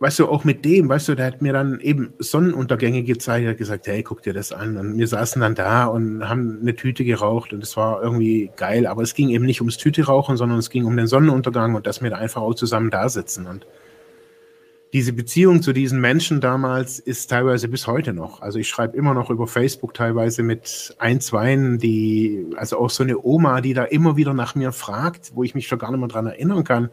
[0.00, 3.58] weißt du, auch mit dem, weißt du, der hat mir dann eben Sonnenuntergänge gezeigt, hat
[3.58, 4.76] gesagt, hey, guck dir das an.
[4.76, 8.86] Und wir saßen dann da und haben eine Tüte geraucht und es war irgendwie geil.
[8.86, 11.86] Aber es ging eben nicht ums Tüte rauchen, sondern es ging um den Sonnenuntergang und
[11.86, 13.46] dass wir da einfach auch zusammen da sitzen.
[13.46, 13.66] Und
[14.92, 18.42] diese Beziehung zu diesen Menschen damals ist teilweise bis heute noch.
[18.42, 23.02] Also ich schreibe immer noch über Facebook teilweise mit ein, zweien, die, also auch so
[23.02, 26.00] eine Oma, die da immer wieder nach mir fragt, wo ich mich schon gar nicht
[26.00, 26.90] mehr dran erinnern kann.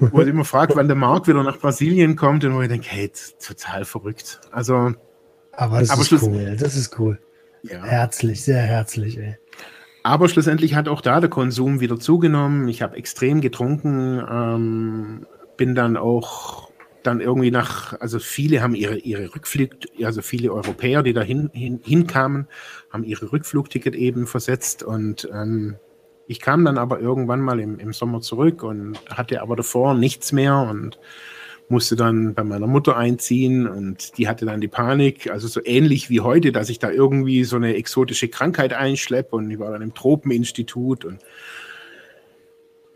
[0.00, 2.88] Wo sie immer fragt, wann der Marc wieder nach Brasilien kommt und wo ich denke,
[2.90, 4.40] hey, total verrückt.
[4.50, 4.92] Also.
[5.52, 7.20] Aber das aber ist cool, das ist cool.
[7.62, 7.84] Ja.
[7.84, 9.36] Herzlich, sehr herzlich, ey.
[10.02, 12.66] Aber schlussendlich hat auch da der Konsum wieder zugenommen.
[12.66, 15.26] Ich habe extrem getrunken, ähm,
[15.56, 16.67] bin dann auch
[17.08, 19.70] dann irgendwie nach, also viele haben ihre, ihre Rückflug,
[20.02, 22.46] also viele Europäer, die da hin, hin, hinkamen,
[22.90, 25.76] haben ihre Rückflugticket eben versetzt und ähm,
[26.26, 30.30] ich kam dann aber irgendwann mal im, im Sommer zurück und hatte aber davor nichts
[30.32, 30.98] mehr und
[31.70, 36.10] musste dann bei meiner Mutter einziehen und die hatte dann die Panik, also so ähnlich
[36.10, 39.82] wie heute, dass ich da irgendwie so eine exotische Krankheit einschleppe und ich war dann
[39.82, 41.20] im Tropeninstitut und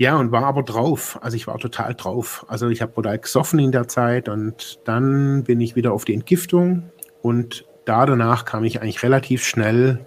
[0.02, 1.16] ja, und war aber drauf.
[1.22, 2.44] Also ich war total drauf.
[2.48, 6.14] Also ich habe brutal gesoffen in der Zeit und dann bin ich wieder auf die
[6.14, 6.90] Entgiftung
[7.22, 10.04] und da danach kam ich eigentlich relativ schnell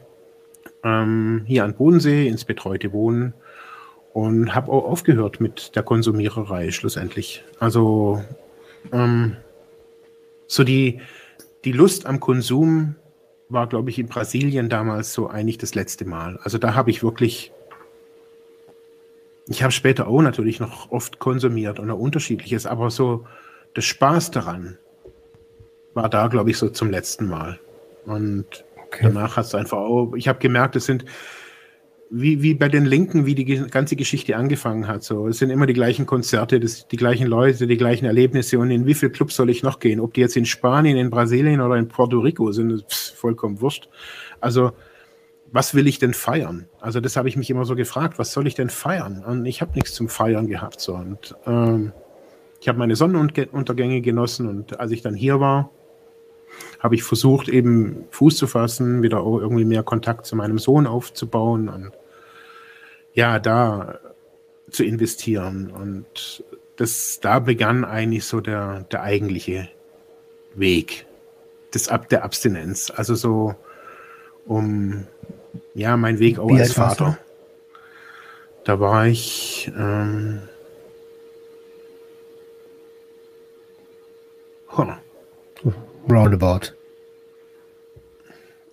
[0.84, 3.36] ähm, hier an Bodensee ins betreute Wohnen
[4.12, 7.46] und habe auch aufgehört mit der Konsumiererei schlussendlich.
[7.62, 8.22] Also
[8.92, 9.38] ähm,
[10.48, 11.00] so die,
[11.64, 12.96] die Lust am Konsum
[13.48, 16.38] war, glaube ich, in Brasilien damals so eigentlich das letzte Mal.
[16.44, 17.54] Also da habe ich wirklich
[19.48, 23.26] ich habe später auch natürlich noch oft konsumiert und auch unterschiedliches, aber so
[23.76, 24.78] der Spaß daran
[25.94, 27.60] war da, glaube ich, so zum letzten Mal.
[28.06, 29.04] Und okay.
[29.04, 31.06] danach hat es einfach auch, ich habe gemerkt, es sind
[32.10, 35.04] wie, wie bei den Linken, wie die ganze Geschichte angefangen hat.
[35.04, 38.60] So, es sind immer die gleichen Konzerte, das, die gleichen Leute, die gleichen Erlebnisse.
[38.60, 40.00] Und in wie viele Clubs soll ich noch gehen?
[40.00, 43.90] Ob die jetzt in Spanien, in Brasilien oder in Puerto Rico sind, ist vollkommen wurscht.
[44.40, 44.72] Also
[45.52, 46.68] was will ich denn feiern?
[46.80, 49.24] Also das habe ich mich immer so gefragt, was soll ich denn feiern?
[49.26, 50.82] Und ich habe nichts zum Feiern gehabt.
[50.82, 50.96] So.
[50.96, 51.92] Und ähm,
[52.60, 55.70] ich habe meine Sonnenuntergänge genossen und als ich dann hier war,
[56.80, 61.70] habe ich versucht, eben Fuß zu fassen, wieder irgendwie mehr Kontakt zu meinem Sohn aufzubauen
[61.70, 61.92] und
[63.14, 64.00] ja, da
[64.72, 65.72] zu investieren.
[65.72, 66.44] Und
[66.76, 69.70] das, da begann eigentlich so der, der eigentliche
[70.56, 71.06] Weg
[71.74, 72.92] des, der Abstinenz.
[72.96, 73.56] Also so
[74.46, 75.08] um
[75.76, 77.18] ja, mein Weg auch Wie als Vater.
[78.64, 80.42] Da war ich ähm.
[86.10, 86.74] Roundabout.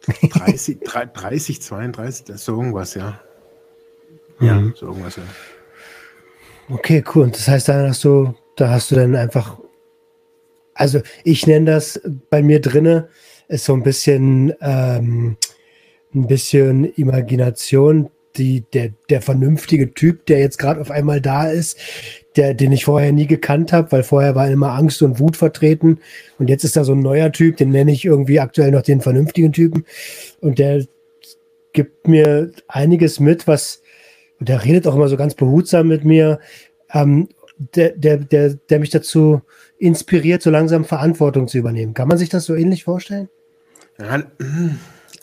[0.06, 0.80] 30,
[1.14, 3.20] 30, 32, das ist so irgendwas, ja.
[4.40, 4.74] Ja, mhm.
[4.76, 5.22] so irgendwas, ja.
[6.68, 7.24] Okay, cool.
[7.24, 9.58] Und das heißt, dann hast du, da hast du dann einfach,
[10.74, 12.00] also ich nenne das
[12.30, 13.08] bei mir drinne,
[13.48, 15.36] ist so ein bisschen ähm,
[16.14, 21.78] ein bisschen Imagination, die, der, der vernünftige Typ, der jetzt gerade auf einmal da ist,
[22.36, 26.01] der, den ich vorher nie gekannt habe, weil vorher war immer Angst und Wut vertreten.
[26.39, 29.01] Und jetzt ist da so ein neuer Typ, den nenne ich irgendwie aktuell noch den
[29.01, 29.84] vernünftigen Typen.
[30.40, 30.84] Und der
[31.72, 33.82] gibt mir einiges mit, was,
[34.40, 36.40] und der redet auch immer so ganz behutsam mit mir,
[36.93, 37.28] ähm,
[37.74, 39.43] der, der, der, der mich dazu
[39.78, 41.94] inspiriert, so langsam Verantwortung zu übernehmen.
[41.94, 43.28] Kann man sich das so ähnlich vorstellen?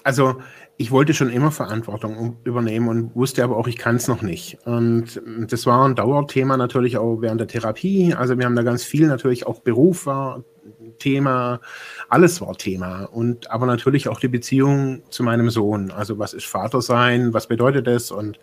[0.03, 0.35] Also
[0.81, 4.57] ich wollte schon immer Verantwortung übernehmen und wusste aber auch, ich kann es noch nicht.
[4.63, 8.13] Und das war ein Dauerthema natürlich auch während der Therapie.
[8.13, 10.45] Also wir haben da ganz viel natürlich auch Beruf war
[10.97, 11.59] Thema,
[12.07, 13.03] alles war Thema.
[13.03, 15.91] Und aber natürlich auch die Beziehung zu meinem Sohn.
[15.91, 17.33] Also was ist Vater sein?
[17.33, 18.09] Was bedeutet das?
[18.09, 18.39] Und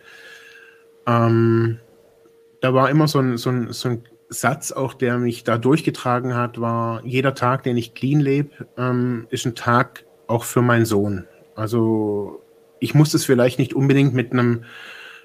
[1.07, 1.79] ähm,
[2.61, 6.35] da war immer so ein, so, ein, so ein Satz auch, der mich da durchgetragen
[6.35, 10.85] hat, war, jeder Tag, den ich clean lebe, ähm, ist ein Tag auch für meinen
[10.85, 11.25] Sohn.
[11.57, 12.41] Also
[12.79, 14.63] ich muss es vielleicht nicht unbedingt mit einem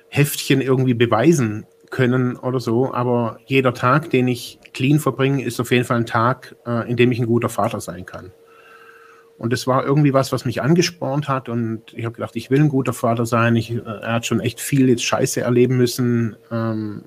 [0.09, 5.71] Heftchen irgendwie beweisen können oder so, aber jeder Tag, den ich clean verbringe, ist auf
[5.71, 8.33] jeden Fall ein Tag, äh, in dem ich ein guter Vater sein kann.
[9.37, 12.61] Und das war irgendwie was, was mich angespornt hat und ich habe gedacht, ich will
[12.61, 13.55] ein guter Vater sein.
[13.57, 17.05] Ich, äh, er hat schon echt viel jetzt Scheiße erleben müssen, ähm,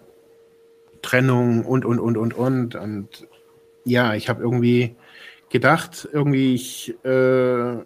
[1.01, 2.75] Trennung und, und, und, und, und.
[2.75, 3.27] Und
[3.85, 4.95] ja, ich habe irgendwie
[5.49, 7.77] gedacht, irgendwie ich äh,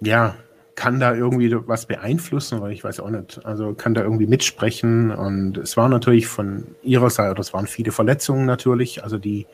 [0.00, 0.36] ja,
[0.74, 5.10] kann da irgendwie was beeinflussen, weil ich weiß auch nicht, also kann da irgendwie mitsprechen.
[5.10, 9.46] Und es war natürlich von ihrer Seite, es waren viele Verletzungen natürlich, also die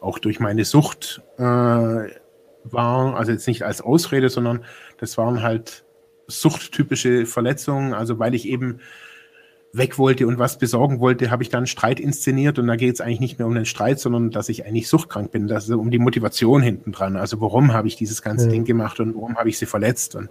[0.00, 4.64] auch durch meine Sucht äh, waren, also jetzt nicht als Ausrede, sondern
[4.98, 5.84] das waren halt
[6.26, 8.80] suchttypische Verletzungen, also weil ich eben
[9.76, 13.00] weg wollte und was besorgen wollte, habe ich dann Streit inszeniert und da geht es
[13.00, 15.90] eigentlich nicht mehr um den Streit, sondern dass ich eigentlich suchtkrank bin, das ist um
[15.90, 17.16] die Motivation hinten dran.
[17.16, 18.52] Also warum habe ich dieses ganze ja.
[18.52, 20.14] Ding gemacht und warum habe ich sie verletzt?
[20.14, 20.30] Und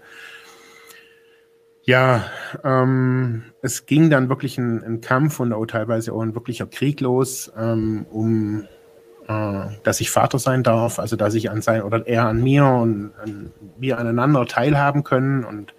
[1.83, 2.25] ja,
[2.63, 6.99] ähm, es ging dann wirklich ein, ein, Kampf und auch teilweise auch ein wirklicher Krieg
[6.99, 8.67] los, ähm, um
[9.27, 12.65] äh, dass ich Vater sein darf, also dass ich an sein oder er an mir
[12.65, 15.43] und an, wir aneinander teilhaben können.
[15.43, 15.75] Und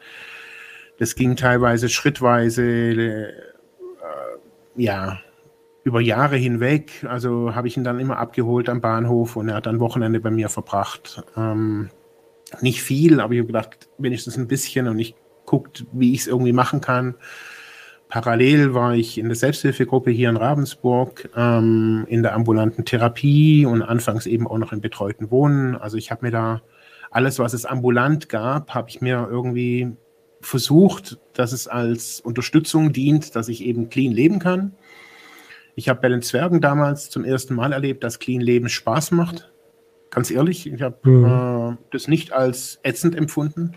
[0.98, 3.32] das ging teilweise schrittweise,
[4.76, 5.20] ja,
[5.84, 7.04] über Jahre hinweg.
[7.08, 10.30] Also habe ich ihn dann immer abgeholt am Bahnhof und er hat dann Wochenende bei
[10.30, 11.22] mir verbracht.
[11.36, 11.90] Ähm,
[12.60, 16.26] nicht viel, aber ich habe gedacht, wenigstens ein bisschen und ich guckt, wie ich es
[16.26, 17.14] irgendwie machen kann.
[18.08, 23.82] Parallel war ich in der Selbsthilfegruppe hier in Ravensburg, ähm, in der ambulanten Therapie und
[23.82, 25.76] anfangs eben auch noch im betreuten Wohnen.
[25.76, 26.62] Also ich habe mir da
[27.10, 29.96] alles, was es ambulant gab, habe ich mir irgendwie
[30.46, 34.72] versucht, dass es als Unterstützung dient, dass ich eben clean leben kann.
[35.74, 39.52] Ich habe bei den Zwergen damals zum ersten Mal erlebt, dass clean Leben Spaß macht.
[40.10, 41.74] Ganz ehrlich, ich habe mhm.
[41.74, 43.72] äh, das nicht als ätzend empfunden.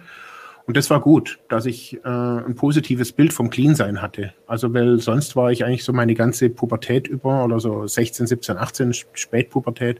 [0.65, 4.35] Und das war gut, dass ich äh, ein positives Bild vom Clean-Sein hatte.
[4.45, 8.57] Also, weil sonst war ich eigentlich so meine ganze Pubertät über oder so 16, 17,
[8.57, 9.99] 18, Spätpubertät,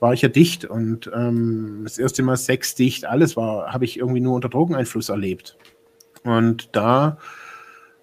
[0.00, 0.64] war ich ja dicht.
[0.64, 5.10] Und ähm, das erste Mal Sex dicht, alles war, habe ich irgendwie nur unter Drogeneinfluss
[5.10, 5.56] erlebt.
[6.24, 7.18] Und da,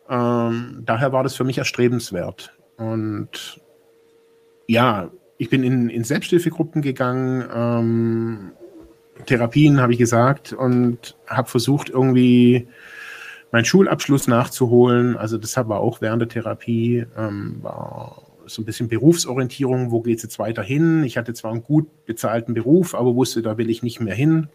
[0.09, 2.53] ähm, daher war das für mich erstrebenswert.
[2.77, 3.61] Und
[4.67, 8.51] ja, ich bin in, in Selbsthilfegruppen gegangen, ähm,
[9.25, 12.67] Therapien, habe ich gesagt, und habe versucht, irgendwie
[13.51, 15.17] meinen Schulabschluss nachzuholen.
[15.17, 20.17] Also das war auch während der Therapie, ähm, war so ein bisschen Berufsorientierung, wo geht
[20.17, 21.03] es jetzt weiter hin?
[21.03, 24.47] Ich hatte zwar einen gut bezahlten Beruf, aber wusste, da will ich nicht mehr hin.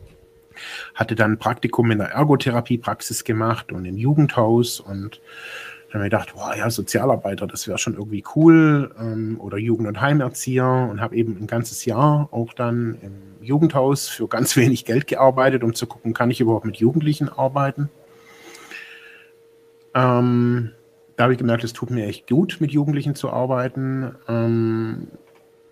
[0.94, 5.20] Hatte dann ein Praktikum in der Ergotherapiepraxis gemacht und im Jugendhaus und
[5.92, 8.94] dann habe ich gedacht, boah, ja, Sozialarbeiter, das wäre schon irgendwie cool.
[8.98, 14.08] Ähm, oder Jugend- und Heimerzieher und habe eben ein ganzes Jahr auch dann im Jugendhaus
[14.08, 17.90] für ganz wenig Geld gearbeitet, um zu gucken, kann ich überhaupt mit Jugendlichen arbeiten.
[19.94, 20.70] Ähm,
[21.16, 24.14] da habe ich gemerkt, es tut mir echt gut, mit Jugendlichen zu arbeiten.
[24.28, 25.08] Ähm,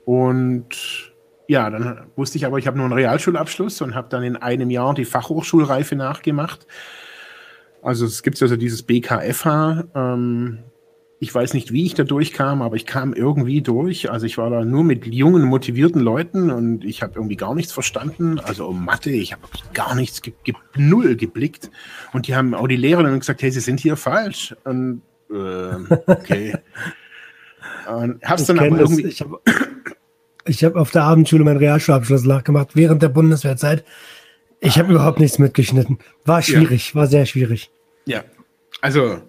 [0.05, 1.10] und
[1.51, 4.70] ja, dann wusste ich aber, ich habe nur einen Realschulabschluss und habe dann in einem
[4.70, 6.66] Jahr die Fachhochschulreife nachgemacht
[7.82, 9.85] also es gibt also dieses BKFH.
[9.94, 10.59] Ähm,
[11.18, 14.10] ich weiß nicht, wie ich da durchkam, aber ich kam irgendwie durch.
[14.10, 17.72] Also ich war da nur mit jungen, motivierten Leuten und ich habe irgendwie gar nichts
[17.72, 18.40] verstanden.
[18.40, 19.43] Also um Mathe, ich habe
[19.74, 21.70] gar nichts, ge ge null geblickt.
[22.12, 24.55] Und die haben auch die Lehrer gesagt, hey, Sie sind hier falsch.
[24.64, 26.56] Und äh, okay.
[27.89, 29.02] und hab's dann aber irgendwie.
[29.02, 29.20] Das,
[30.45, 33.85] ich habe hab auf der Abendschule meinen Realschulabschluss nachgemacht während der Bundeswehrzeit.
[34.61, 35.99] Ich habe überhaupt nichts mitgeschnitten.
[36.25, 36.95] War schwierig, ja.
[36.97, 37.71] war sehr schwierig.
[38.07, 38.25] Ja,
[38.81, 39.21] also,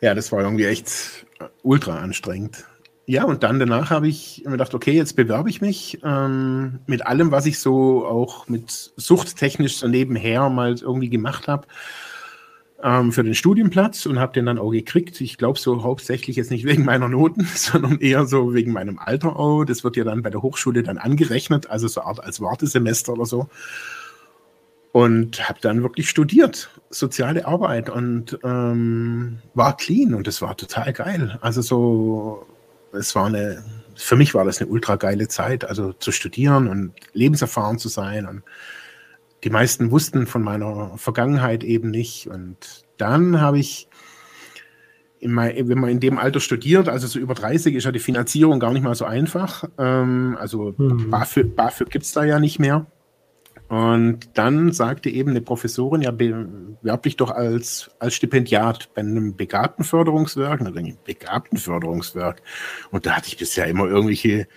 [0.00, 1.26] ja, das war irgendwie echt
[1.62, 2.64] ultra anstrengend.
[3.06, 7.06] Ja, und dann danach habe ich mir gedacht, okay, jetzt bewerbe ich mich ähm, mit
[7.06, 11.66] allem, was ich so auch mit suchttechnisch so nebenher mal irgendwie gemacht habe
[12.82, 15.20] ähm, für den Studienplatz und habe den dann auch gekriegt.
[15.20, 19.36] Ich glaube so hauptsächlich jetzt nicht wegen meiner Noten, sondern eher so wegen meinem Alter
[19.36, 19.64] auch.
[19.64, 23.26] Das wird ja dann bei der Hochschule dann angerechnet, also so Art als Wartesemester oder
[23.26, 23.48] so
[24.92, 30.92] und habe dann wirklich studiert, soziale Arbeit und ähm, war clean und das war total
[30.92, 31.38] geil.
[31.40, 32.46] Also so,
[32.92, 33.62] es war eine,
[33.94, 38.26] für mich war das eine ultra geile Zeit, also zu studieren und lebenserfahren zu sein
[38.26, 38.42] und
[39.44, 43.88] die meisten wussten von meiner Vergangenheit eben nicht und dann habe ich
[45.22, 48.60] mein, wenn man in dem Alter studiert, also so über 30, ist ja die Finanzierung
[48.60, 49.64] gar nicht mal so einfach.
[49.78, 51.10] Ähm, also mhm.
[51.10, 52.86] BAföG, BAföG gibt es da ja nicht mehr.
[53.68, 59.36] Und dann sagte eben eine Professorin, ja, bewerb dich doch als, als Stipendiat bei einem
[59.36, 60.58] Begabtenförderungswerk.
[60.58, 62.42] Und dann denke ich, Begabtenförderungswerk.
[62.90, 64.48] Und da hatte ich bisher immer irgendwelche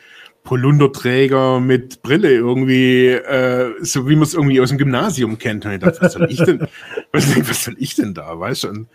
[0.44, 5.66] Polunderträger mit Brille irgendwie, äh, so wie man es irgendwie aus dem Gymnasium kennt.
[5.66, 6.68] Und ich dachte, was soll ich denn,
[7.12, 8.70] was, was soll ich denn da, weißt du?
[8.70, 8.88] Und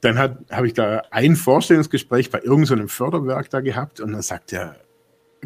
[0.00, 4.52] dann habe ich da ein Vorstellungsgespräch bei irgendeinem so Förderwerk da gehabt und dann sagt
[4.52, 4.76] er,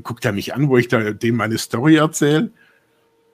[0.03, 2.51] guckt er mich an, wo ich da dem meine Story erzähle.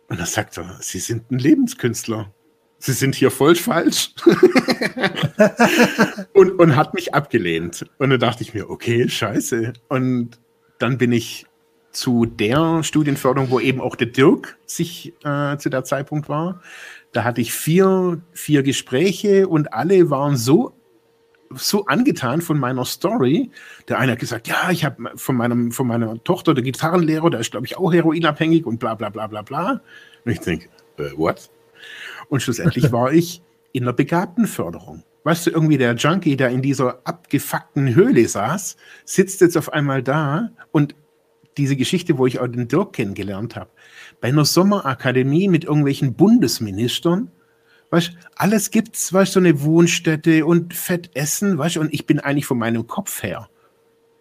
[0.08, 2.32] Und dann sagt er, Sie sind ein Lebenskünstler.
[2.78, 4.14] Sie sind hier voll falsch.
[6.32, 7.84] und, und hat mich abgelehnt.
[7.98, 9.72] Und dann dachte ich mir, okay, scheiße.
[9.88, 10.38] Und
[10.78, 11.46] dann bin ich
[11.98, 16.62] zu der Studienförderung, wo eben auch der Dirk sich äh, zu der Zeitpunkt war.
[17.12, 20.74] Da hatte ich vier, vier Gespräche und alle waren so
[21.54, 23.50] so angetan von meiner Story.
[23.88, 27.40] Der eine hat gesagt, ja, ich habe von meinem von meiner Tochter, der Gitarrenlehrer, der
[27.40, 29.80] ist glaube ich auch heroinabhängig und bla bla bla bla bla.
[30.24, 30.68] Und ich denke,
[30.98, 31.50] äh, what?
[32.28, 33.42] Und schlussendlich war ich
[33.72, 35.02] in der Begabtenförderung.
[35.24, 40.02] Weißt du, irgendwie der Junkie, der in dieser abgefuckten Höhle saß, sitzt jetzt auf einmal
[40.02, 40.94] da und
[41.58, 43.70] diese Geschichte, wo ich auch den Dirk kennengelernt habe,
[44.20, 47.30] bei einer Sommerakademie mit irgendwelchen Bundesministern,
[47.90, 52.46] weißt alles gibt's, weißt so eine Wohnstätte und Fett essen, weißt und ich bin eigentlich
[52.46, 53.48] von meinem Kopf her,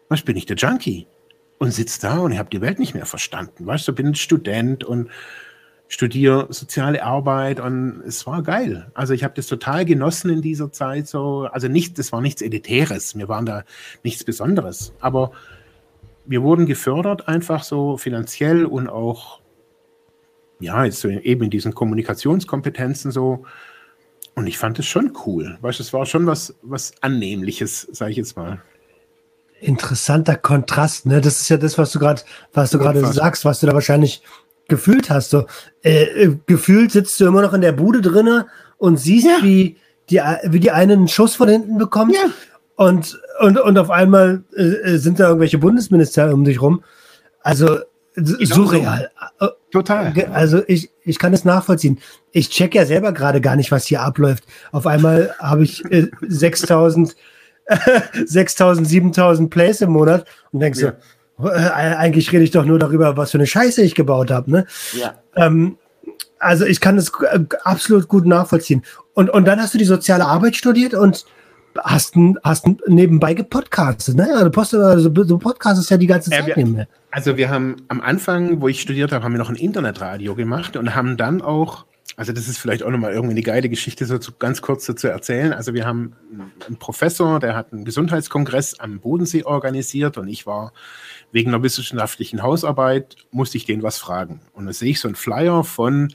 [0.10, 1.08] weißt bin ich der Junkie.
[1.60, 3.66] und sitze da und ich habe die Welt nicht mehr verstanden.
[3.66, 5.10] Weißt du, bin Student und
[5.88, 8.92] studiere soziale Arbeit und es war geil.
[8.94, 11.48] Also ich habe das total genossen in dieser Zeit so.
[11.52, 13.64] Also nicht, das war nichts Elitäres, wir waren da
[14.04, 15.32] nichts Besonderes, aber
[16.28, 19.42] wir wurden gefördert einfach so finanziell und auch
[20.60, 23.46] ja, jetzt so eben in diesen Kommunikationskompetenzen so.
[24.36, 25.58] Und ich fand es schon cool.
[25.62, 28.62] Weißt du, es war schon was, was Annehmliches, sage ich jetzt mal.
[29.60, 31.22] Interessanter Kontrast, ne?
[31.22, 32.22] Das ist ja das, was du gerade,
[32.54, 34.22] was du gerade sagst, was du da wahrscheinlich
[34.68, 35.32] gefühlt hast.
[35.32, 35.48] So,
[35.84, 38.48] äh, äh, gefühlt sitzt du immer noch in der Bude drinne
[38.78, 39.40] und siehst, ja.
[39.42, 39.78] wie,
[40.12, 42.14] die, wie die einen einen Schuss von hinten bekommt.
[42.14, 42.30] Ja.
[42.76, 46.84] Und, und, und auf einmal äh, äh sind da irgendwelche Bundesminister um dich rum.
[47.42, 47.80] Also
[48.16, 49.12] surreal.
[49.40, 49.48] So.
[49.72, 50.14] Total.
[50.34, 52.00] Also ich, ich kann es nachvollziehen.
[52.32, 54.46] Ich check ja selber gerade gar nicht, was hier abläuft.
[54.72, 57.16] Auf einmal habe ich äh, 6000
[58.26, 60.94] 6000, 7000 Plays im Monat und denkst ja.
[61.38, 64.50] so, äh, eigentlich rede ich doch nur darüber, was für eine Scheiße ich gebaut habe.
[64.50, 64.66] Ne?
[64.94, 65.16] Ja.
[65.36, 65.78] Ähm,
[66.40, 68.84] also ich kann das äh, absolut gut nachvollziehen.
[69.14, 71.26] Und, und dann hast du die soziale Arbeit studiert und
[71.84, 74.16] hast, hast nebenbei gepodcastet.
[74.16, 74.28] Ne?
[74.34, 78.62] Also, also du podcastest ja die ganze Zeit äh, wir, Also wir haben am Anfang,
[78.62, 81.86] wo ich studiert habe, haben wir noch ein Internetradio gemacht und haben dann auch
[82.18, 84.94] also das ist vielleicht auch nochmal irgendwie eine geile Geschichte, so zu, ganz kurz so
[84.94, 85.54] zu erzählen.
[85.54, 86.16] Also wir haben
[86.66, 90.74] einen Professor, der hat einen Gesundheitskongress am Bodensee organisiert und ich war
[91.32, 94.42] wegen einer wissenschaftlichen Hausarbeit, musste ich den was fragen.
[94.54, 96.12] Und da sehe ich so einen Flyer von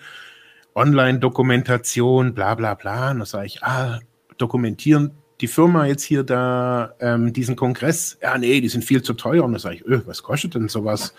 [0.75, 3.13] Online-Dokumentation, bla bla bla.
[3.13, 4.01] Und da sage ich, ah,
[4.39, 5.13] dokumentieren
[5.43, 8.17] die Firma jetzt hier da ähm, diesen Kongress?
[8.23, 9.45] Ja, nee, die sind viel zu teuer.
[9.45, 11.15] Und da sage ich, öh, was kostet denn sowas?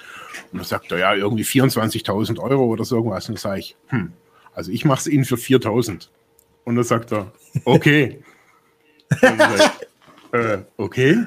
[0.51, 3.27] Und da sagt er, ja, irgendwie 24.000 Euro oder so irgendwas.
[3.27, 4.13] Und da sage ich, hm,
[4.55, 6.09] also ich mache es Ihnen für 4000.
[6.63, 7.31] Und dann sagt er,
[7.65, 8.23] okay.
[9.11, 9.21] ich,
[10.31, 11.25] äh, okay.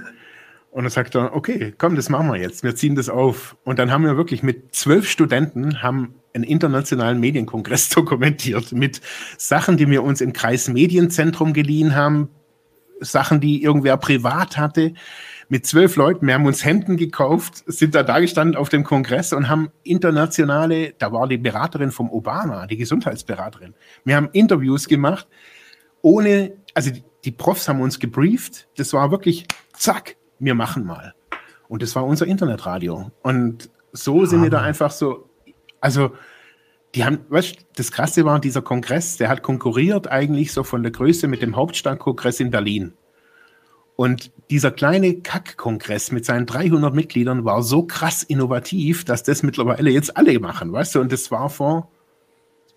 [0.71, 2.63] Und dann sagt er, okay, komm, das machen wir jetzt.
[2.63, 3.57] Wir ziehen das auf.
[3.65, 9.01] Und dann haben wir wirklich mit zwölf Studenten haben einen internationalen Medienkongress dokumentiert mit
[9.39, 12.29] Sachen, die wir uns im Kreis Medienzentrum geliehen haben,
[13.01, 14.95] Sachen, die irgendwer privat hatte
[15.49, 16.27] mit zwölf Leuten.
[16.27, 20.95] Wir haben uns Hemden gekauft, sind da da gestanden auf dem Kongress und haben internationale,
[20.99, 23.75] da war die Beraterin vom Obama, die Gesundheitsberaterin.
[24.05, 25.29] Wir haben Interviews gemacht,
[26.03, 28.69] ohne, also die, die Profs haben uns gebrieft.
[28.77, 31.15] Das war wirklich, zack, wir machen mal.
[31.69, 33.11] Und das war unser Internetradio.
[33.23, 35.29] Und so sind wir da einfach so,
[35.81, 36.13] also,
[36.97, 40.93] die haben, weißt das Krasse war, dieser Kongress, der hat konkurriert eigentlich so von der
[40.93, 42.95] Größe mit dem Hauptstadtkongress in Berlin.
[43.97, 49.91] Und dieser kleine Kack-Kongress mit seinen 300 Mitgliedern war so krass innovativ, dass das mittlerweile
[49.91, 51.01] jetzt alle machen, weißt du?
[51.01, 51.91] Und das war vor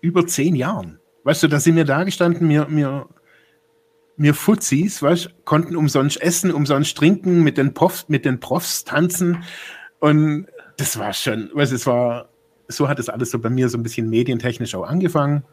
[0.00, 0.98] über zehn Jahren.
[1.24, 3.06] Weißt du, da sind wir da gestanden, mir, mir,
[4.16, 9.44] mir Fuzis, weißt konnten umsonst essen, umsonst trinken, mit den Profs, mit den Profs tanzen.
[9.98, 10.46] Und
[10.78, 12.29] das war schon, weißt es war,
[12.70, 15.44] so hat es alles so bei mir so ein bisschen medientechnisch auch angefangen.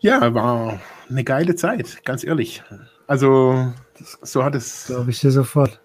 [0.00, 2.62] Ja, war eine geile Zeit, ganz ehrlich.
[3.06, 3.72] Also,
[4.22, 4.86] so hat es.
[4.86, 5.80] Glaube ich dir sofort.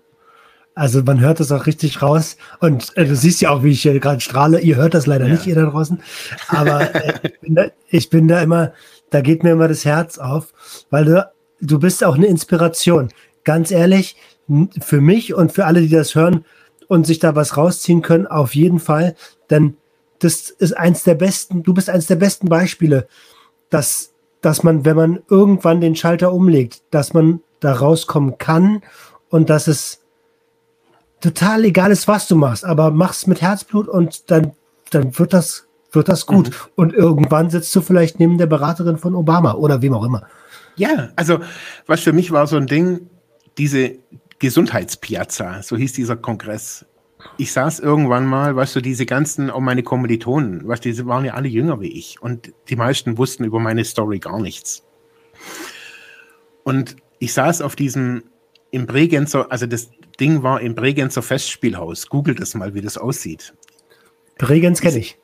[0.76, 2.38] Also man hört das auch richtig raus.
[2.60, 4.62] Und äh, du siehst ja auch, wie ich hier gerade strahle.
[4.62, 5.34] Ihr hört das leider ja.
[5.34, 6.02] nicht, ihr da draußen.
[6.48, 8.74] Aber äh, ich, bin da, ich, bin da, immer,
[9.10, 10.54] da geht mir immer das Herz auf,
[10.90, 11.30] weil du,
[11.60, 13.10] du bist auch eine Inspiration.
[13.44, 14.16] Ganz ehrlich,
[14.80, 16.46] für mich und für alle, die das hören
[16.90, 19.16] und sich da was rausziehen können, auf jeden Fall.
[19.50, 19.78] Denn
[20.20, 23.08] das ist eins der besten, du bist eins der besten Beispiele,
[23.70, 24.12] dass
[24.42, 28.82] dass man, wenn man irgendwann den Schalter umlegt, dass man da rauskommen kann
[29.30, 30.02] und dass es
[31.20, 34.54] total egal ist, was du machst, aber mach's mit Herzblut und dann,
[34.92, 36.50] dann wird das, wird das gut.
[36.50, 36.54] Mhm.
[36.76, 40.26] Und irgendwann sitzt du vielleicht neben der Beraterin von Obama oder wem auch immer.
[40.78, 41.40] Ja, also
[41.88, 43.10] was für mich war so ein Ding,
[43.58, 43.96] diese
[44.40, 46.86] Gesundheitspiazza, so hieß dieser Kongress
[47.38, 51.26] ich saß irgendwann mal, weißt du, diese ganzen, auch meine Kommilitonen, weißt du, die waren
[51.26, 54.84] ja alle jünger wie ich und die meisten wussten über meine Story gar nichts.
[56.64, 58.24] Und ich saß auf diesem,
[58.72, 59.90] im Bregenzer, also das
[60.20, 62.08] Ding war im Bregenzer Festspielhaus.
[62.08, 63.54] Googelt das mal, wie das aussieht.
[64.38, 65.18] Bregenz kenne ich.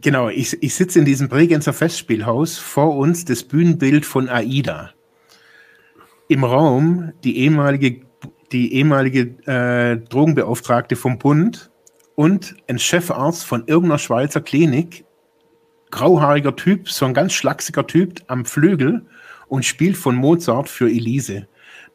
[0.00, 4.92] Genau, ich, ich sitze in diesem Bregenzer Festspielhaus, vor uns das Bühnenbild von AIDA.
[6.28, 8.05] Im Raum die ehemalige
[8.52, 11.70] die ehemalige äh, Drogenbeauftragte vom Bund
[12.14, 15.04] und ein Chefarzt von irgendeiner Schweizer Klinik,
[15.90, 19.06] grauhaariger Typ, so ein ganz schlachsiger Typ am Flügel
[19.48, 21.46] und spielt von Mozart für Elise.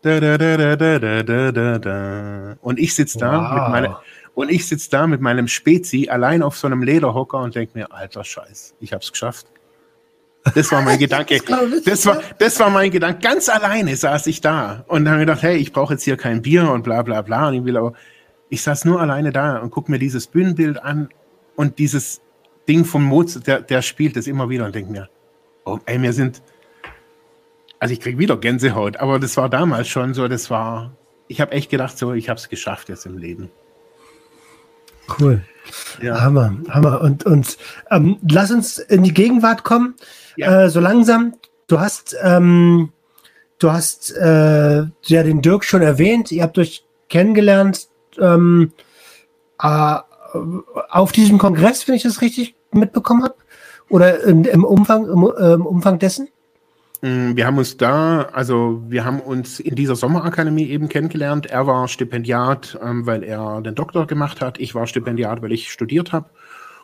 [0.02, 0.38] Da, da,
[1.80, 2.58] da.
[2.62, 3.52] Und ich sitze da wow.
[3.52, 4.02] mit meiner,
[4.34, 7.92] und ich sitze da mit meinem Spezi allein auf so einem Lederhocker und denke mir,
[7.92, 9.48] alter Scheiß, ich hab's geschafft.
[10.56, 11.40] Das war mein Gedanke.
[11.86, 13.20] Das war, das war mein Gedanke.
[13.22, 16.70] Ganz alleine saß ich da und habe gedacht, hey, ich brauche jetzt hier kein Bier
[16.70, 17.50] und bla bla bla.
[17.50, 17.94] Und ich will aber,
[18.50, 21.10] Ich saß nur alleine da und gucke mir dieses Bühnenbild an
[21.56, 22.22] und dieses
[22.68, 25.10] Ding von Mozart, der, der spielt das immer wieder und denkt mir,
[25.66, 26.42] oh, ey, wir sind,
[27.80, 30.96] also ich krieg wieder Gänsehaut, aber das war damals schon so, das war,
[31.28, 33.50] ich habe echt gedacht, so, ich habe es geschafft jetzt im Leben.
[35.20, 35.42] Cool.
[36.02, 36.22] Ja.
[36.22, 37.02] Hammer, Hammer.
[37.02, 37.58] Und, und
[37.90, 39.96] ähm, lass uns in die Gegenwart kommen.
[40.38, 40.64] Ja.
[40.64, 41.34] Äh, so langsam.
[41.68, 42.92] Du hast, ähm,
[43.60, 46.32] du hast äh, ja den Dirk schon erwähnt.
[46.32, 47.88] Ihr habt euch kennengelernt
[48.20, 48.72] ähm,
[49.62, 49.98] äh,
[50.90, 53.36] auf diesem Kongress, wenn ich das richtig mitbekommen habe?
[53.90, 56.30] Oder in, im, Umfang, im, im Umfang dessen?
[57.02, 61.48] Mm, wir haben uns da, also wir haben uns in dieser Sommerakademie eben kennengelernt.
[61.48, 64.60] Er war Stipendiat, ähm, weil er den Doktor gemacht hat.
[64.60, 66.30] Ich war Stipendiat, weil ich studiert habe.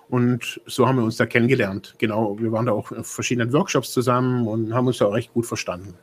[0.09, 1.95] Und so haben wir uns da kennengelernt.
[1.97, 5.34] Genau, wir waren da auch auf verschiedenen Workshops zusammen und haben uns da auch recht
[5.34, 5.95] gut verstanden.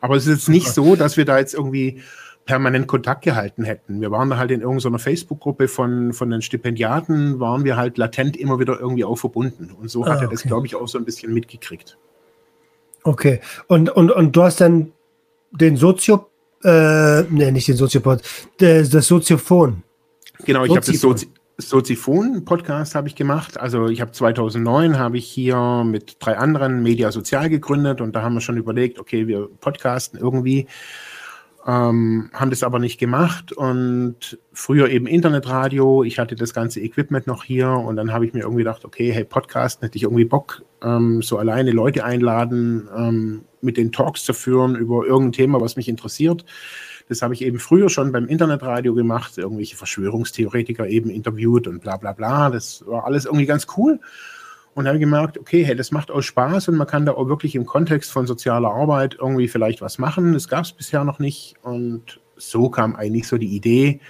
[0.00, 2.02] Aber es ist jetzt nicht so, dass wir da jetzt irgendwie
[2.44, 4.00] permanent Kontakt gehalten hätten.
[4.00, 8.36] Wir waren da halt in irgendeiner Facebook-Gruppe von, von den Stipendiaten, waren wir halt latent
[8.36, 9.72] immer wieder irgendwie auch verbunden.
[9.72, 11.98] Und so hat ah, er das, glaube ich, auch so ein bisschen mitgekriegt.
[13.02, 13.40] Okay.
[13.66, 14.92] Und, und, und du hast dann
[15.50, 16.28] den Sozio,
[16.62, 18.22] äh, nee, nicht den Soziopod,
[18.58, 19.82] das, das Soziophon.
[20.44, 23.58] Genau, ich habe das Sozi Soziphon-Podcast habe ich gemacht.
[23.58, 28.22] Also ich habe 2009 habe ich hier mit drei anderen Media Sozial gegründet und da
[28.22, 30.66] haben wir schon überlegt, okay, wir podcasten irgendwie
[31.66, 37.26] ähm, haben das aber nicht gemacht und früher eben Internetradio, ich hatte das ganze Equipment
[37.26, 40.24] noch hier und dann habe ich mir irgendwie gedacht, okay, hey, Podcast, hätte ich irgendwie
[40.24, 45.60] Bock, ähm, so alleine Leute einladen, ähm, mit den Talks zu führen über irgendein Thema,
[45.60, 46.44] was mich interessiert.
[47.08, 51.96] Das habe ich eben früher schon beim Internetradio gemacht, irgendwelche Verschwörungstheoretiker eben interviewt und bla
[51.96, 52.50] bla bla.
[52.50, 54.00] Das war alles irgendwie ganz cool.
[54.74, 57.54] Und habe gemerkt, okay, hey, das macht auch Spaß und man kann da auch wirklich
[57.54, 60.34] im Kontext von sozialer Arbeit irgendwie vielleicht was machen.
[60.34, 61.54] Das gab es bisher noch nicht.
[61.62, 64.00] Und so kam eigentlich so die Idee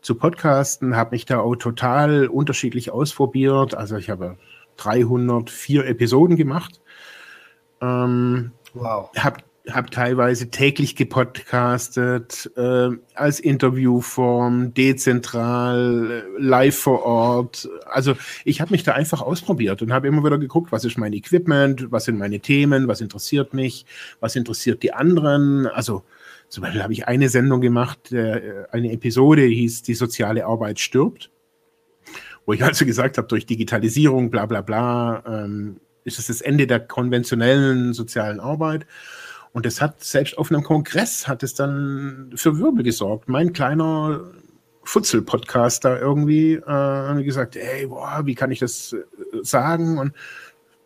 [0.00, 3.76] zu podcasten, habe mich da auch total unterschiedlich ausprobiert.
[3.76, 4.38] Also ich habe
[4.78, 6.80] 304 Episoden gemacht.
[7.80, 9.10] Ähm, wow.
[9.16, 9.38] Habe
[9.70, 17.68] habe teilweise täglich gepodcastet, äh, als Interviewform, dezentral, äh, live vor Ort.
[17.86, 18.14] Also
[18.44, 21.90] ich habe mich da einfach ausprobiert und habe immer wieder geguckt, was ist mein Equipment,
[21.90, 23.86] was sind meine Themen, was interessiert mich,
[24.20, 25.66] was interessiert die anderen.
[25.66, 26.04] Also
[26.48, 30.80] zum Beispiel habe ich eine Sendung gemacht, äh, eine Episode, die hieß Die soziale Arbeit
[30.80, 31.30] stirbt,
[32.46, 36.66] wo ich also gesagt habe, durch Digitalisierung, bla bla bla, ähm, ist es das Ende
[36.66, 38.86] der konventionellen sozialen Arbeit.
[39.58, 43.28] Und es hat selbst auf einem Kongress hat es dann für Wirbel gesorgt.
[43.28, 44.20] Mein kleiner
[44.84, 48.98] Futzel-Podcast da irgendwie äh, gesagt, ey, boah, wie kann ich das äh,
[49.42, 49.98] sagen?
[49.98, 50.12] Und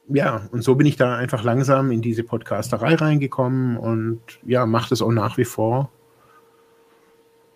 [0.09, 4.89] ja, und so bin ich da einfach langsam in diese Podcasterei reingekommen und ja, mache
[4.89, 5.91] das auch nach wie vor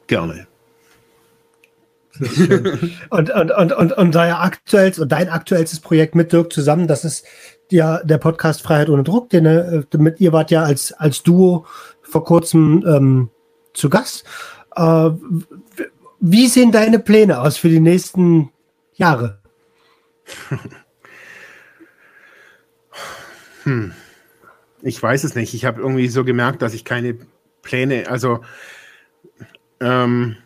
[0.09, 0.47] gerne.
[3.11, 7.05] Und, und, und, und, und dein, aktuelles, und dein aktuellstes Projekt mit Dirk zusammen, das
[7.05, 7.27] ist
[7.71, 11.67] ja der Podcast Freiheit ohne Druck, den äh, mit ihr wart ja als, als Duo
[12.03, 13.31] vor kurzem ähm,
[13.75, 14.25] zu Gast.
[14.75, 15.11] Äh,
[16.21, 18.51] wie sehen deine Pläne aus für die nächsten
[18.95, 19.41] Jahre?
[23.65, 23.93] Hm.
[24.81, 25.53] Ich weiß es nicht.
[25.55, 27.19] Ich habe irgendwie so gemerkt, dass ich keine
[27.63, 28.45] Pläne, also
[29.81, 30.37] ähm,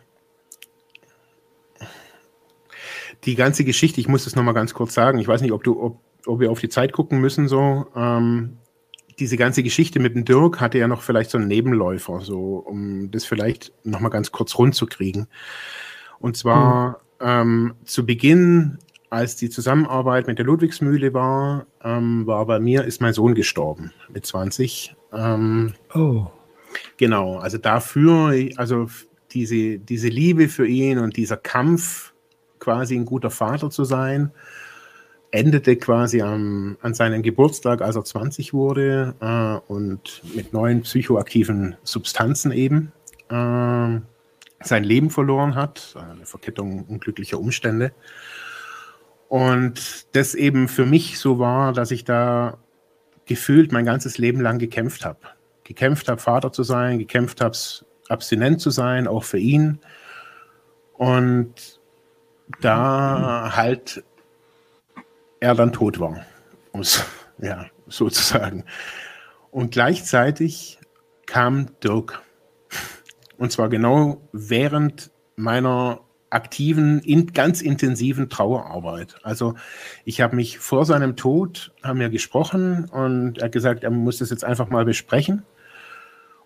[3.24, 5.80] die ganze Geschichte, ich muss das nochmal ganz kurz sagen, ich weiß nicht, ob du,
[5.80, 8.58] ob, ob wir auf die Zeit gucken müssen, so, ähm,
[9.18, 13.10] diese ganze Geschichte mit dem Dirk hatte ja noch vielleicht so einen Nebenläufer, so, um
[13.10, 15.28] das vielleicht nochmal ganz kurz rund zu kriegen.
[16.18, 17.26] Und zwar mhm.
[17.26, 18.78] ähm, zu Beginn,
[19.10, 23.92] als die Zusammenarbeit mit der Ludwigsmühle war, ähm, war bei mir, ist mein Sohn gestorben
[24.08, 24.94] mit 20.
[25.12, 26.26] Ähm, oh.
[26.96, 28.86] Genau, also dafür, also
[29.32, 32.14] diese, diese Liebe für ihn und dieser Kampf,
[32.60, 34.30] quasi ein guter Vater zu sein.
[35.32, 41.76] Endete quasi am, an seinem Geburtstag, als er 20 wurde äh, und mit neuen psychoaktiven
[41.84, 42.92] Substanzen eben
[43.28, 44.00] äh,
[44.62, 45.94] sein Leben verloren hat.
[45.96, 47.92] Eine Verkettung unglücklicher Umstände.
[49.28, 52.58] Und das eben für mich so war, dass ich da
[53.26, 55.20] gefühlt mein ganzes Leben lang gekämpft habe.
[55.62, 57.56] Gekämpft habe, Vater zu sein, gekämpft habe,
[58.08, 59.78] abstinent zu sein, auch für ihn.
[60.94, 61.79] Und
[62.60, 64.04] da halt
[65.40, 66.24] er dann tot war,
[66.72, 67.04] um es
[67.38, 68.64] ja, sozusagen.
[69.50, 70.78] Und gleichzeitig
[71.26, 72.22] kam Dirk.
[73.38, 79.16] Und zwar genau während meiner aktiven, in, ganz intensiven Trauerarbeit.
[79.22, 79.54] Also
[80.04, 84.18] ich habe mich vor seinem Tod, haben wir gesprochen und er hat gesagt, er muss
[84.18, 85.42] das jetzt einfach mal besprechen.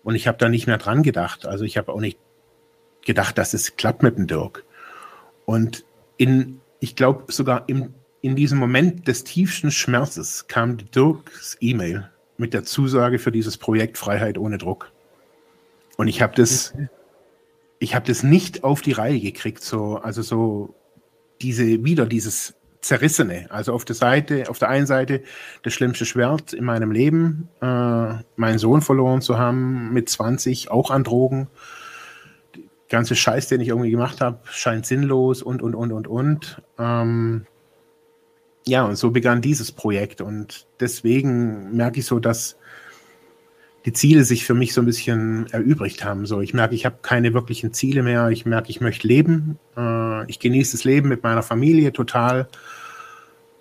[0.03, 1.45] Und ich habe da nicht mehr dran gedacht.
[1.45, 2.17] Also ich habe auch nicht
[3.03, 4.63] gedacht, dass es klappt mit dem Dirk.
[5.45, 5.85] Und
[6.17, 12.53] in, ich glaube, sogar im, in diesem Moment des tiefsten Schmerzes kam Dirks E-Mail mit
[12.53, 14.91] der Zusage für dieses Projekt Freiheit ohne Druck.
[15.97, 16.73] Und ich habe das,
[17.79, 20.75] ich habe das nicht auf die Reihe gekriegt, so, also so
[21.41, 23.47] diese, wieder dieses Zerrissene.
[23.49, 25.23] Also auf der Seite, auf der einen Seite
[25.63, 27.65] das schlimmste Schwert in meinem Leben, äh,
[28.35, 31.47] meinen Sohn verloren zu haben mit 20, auch an Drogen.
[32.89, 36.61] Ganze Scheiß, den ich irgendwie gemacht habe, scheint sinnlos und, und, und, und, und.
[36.77, 37.45] Ähm,
[38.67, 40.21] ja, und so begann dieses Projekt.
[40.21, 42.57] Und deswegen merke ich so, dass
[43.85, 46.25] die Ziele sich für mich so ein bisschen erübrigt haben.
[46.25, 48.29] So, ich merke, ich habe keine wirklichen Ziele mehr.
[48.29, 49.59] Ich merke, ich möchte leben.
[49.77, 52.47] Äh, ich genieße das Leben mit meiner Familie total.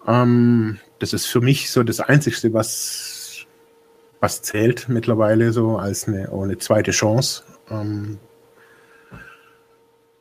[0.07, 3.45] Ähm, das ist für mich so das Einzige, was,
[4.21, 7.43] was zählt mittlerweile so als eine, eine zweite Chance.
[7.71, 8.19] Ähm,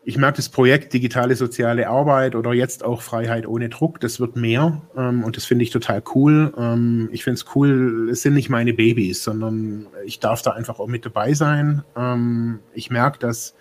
[0.05, 4.35] ich merke das Projekt digitale soziale Arbeit oder jetzt auch Freiheit ohne Druck, das wird
[4.35, 6.53] mehr ähm, und das finde ich total cool.
[6.57, 10.79] Ähm, ich finde es cool, es sind nicht meine Babys, sondern ich darf da einfach
[10.79, 11.83] auch mit dabei sein.
[11.95, 13.55] Ähm, ich merke, dass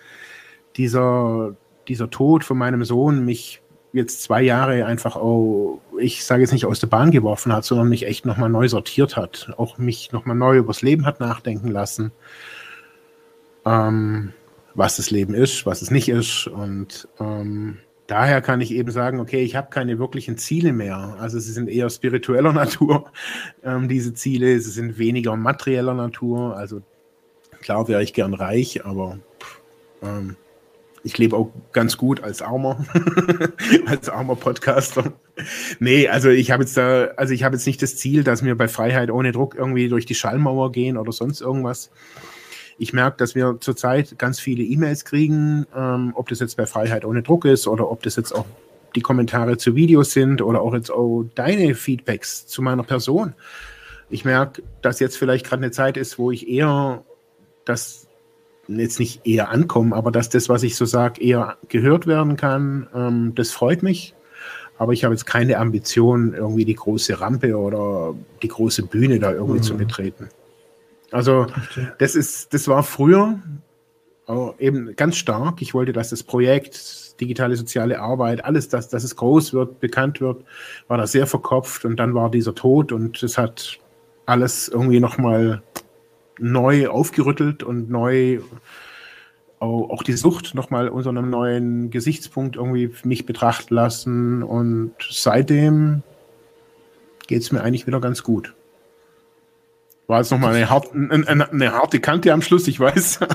[0.75, 1.55] dieser,
[1.87, 3.61] dieser Tod von meinem Sohn mich
[3.93, 7.87] jetzt zwei Jahre einfach auch, ich sage jetzt nicht aus der Bahn geworfen hat, sondern
[7.87, 12.11] mich echt nochmal neu sortiert hat, auch mich nochmal neu übers Leben hat nachdenken lassen.
[13.65, 14.33] Ähm,
[14.75, 16.47] was das Leben ist, was es nicht ist.
[16.47, 17.77] Und ähm,
[18.07, 21.17] daher kann ich eben sagen, okay, ich habe keine wirklichen Ziele mehr.
[21.19, 23.11] Also sie sind eher spiritueller Natur,
[23.63, 24.59] ähm, diese Ziele.
[24.59, 26.55] Sie sind weniger materieller Natur.
[26.55, 26.81] Also
[27.61, 29.19] klar wäre ich gern reich, aber
[30.01, 30.35] ähm,
[31.03, 32.85] ich lebe auch ganz gut als armer,
[33.85, 35.13] als armer Podcaster.
[35.79, 38.57] Nee, also ich habe jetzt da, also ich habe jetzt nicht das Ziel, dass wir
[38.57, 41.91] bei Freiheit ohne Druck irgendwie durch die Schallmauer gehen oder sonst irgendwas.
[42.77, 47.05] Ich merke, dass wir zurzeit ganz viele E-Mails kriegen, ähm, ob das jetzt bei Freiheit
[47.05, 48.45] ohne Druck ist oder ob das jetzt auch
[48.95, 53.33] die Kommentare zu Videos sind oder auch jetzt auch deine Feedbacks zu meiner Person.
[54.09, 57.03] Ich merke, dass jetzt vielleicht gerade eine Zeit ist, wo ich eher
[57.65, 58.07] das
[58.67, 62.87] jetzt nicht eher ankommen, aber dass das, was ich so sage, eher gehört werden kann.
[62.93, 64.13] Ähm, das freut mich.
[64.77, 69.31] Aber ich habe jetzt keine Ambition, irgendwie die große Rampe oder die große Bühne da
[69.31, 69.63] irgendwie mhm.
[69.63, 70.29] zu betreten.
[71.13, 71.45] Also
[71.99, 73.39] das ist, das war früher
[74.57, 75.61] eben ganz stark.
[75.61, 80.21] Ich wollte, dass das Projekt digitale soziale Arbeit, alles, dass, dass es groß wird, bekannt
[80.21, 80.43] wird,
[80.87, 83.79] war da sehr verkopft und dann war dieser Tod und es hat
[84.25, 85.61] alles irgendwie nochmal
[86.39, 88.39] neu aufgerüttelt und neu
[89.59, 96.01] auch die Sucht nochmal unter einem neuen Gesichtspunkt irgendwie mich betrachten lassen und seitdem
[97.27, 98.55] geht es mir eigentlich wieder ganz gut.
[100.07, 103.19] War jetzt nochmal eine, hart, eine, eine, harte Kante am Schluss, ich weiß.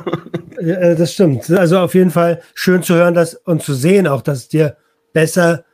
[0.61, 1.49] Ja, äh, das stimmt.
[1.53, 4.77] Also auf jeden Fall schön zu hören dass, und zu sehen auch, dass es dir
[5.12, 5.65] besser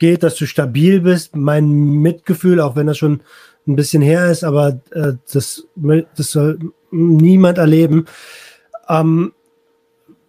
[0.00, 1.36] geht, dass du stabil bist.
[1.36, 3.22] Mein Mitgefühl, auch wenn das schon
[3.68, 5.68] ein bisschen her ist, aber äh, das,
[6.16, 6.58] das soll
[6.90, 8.06] niemand erleben.
[8.88, 9.32] Ähm,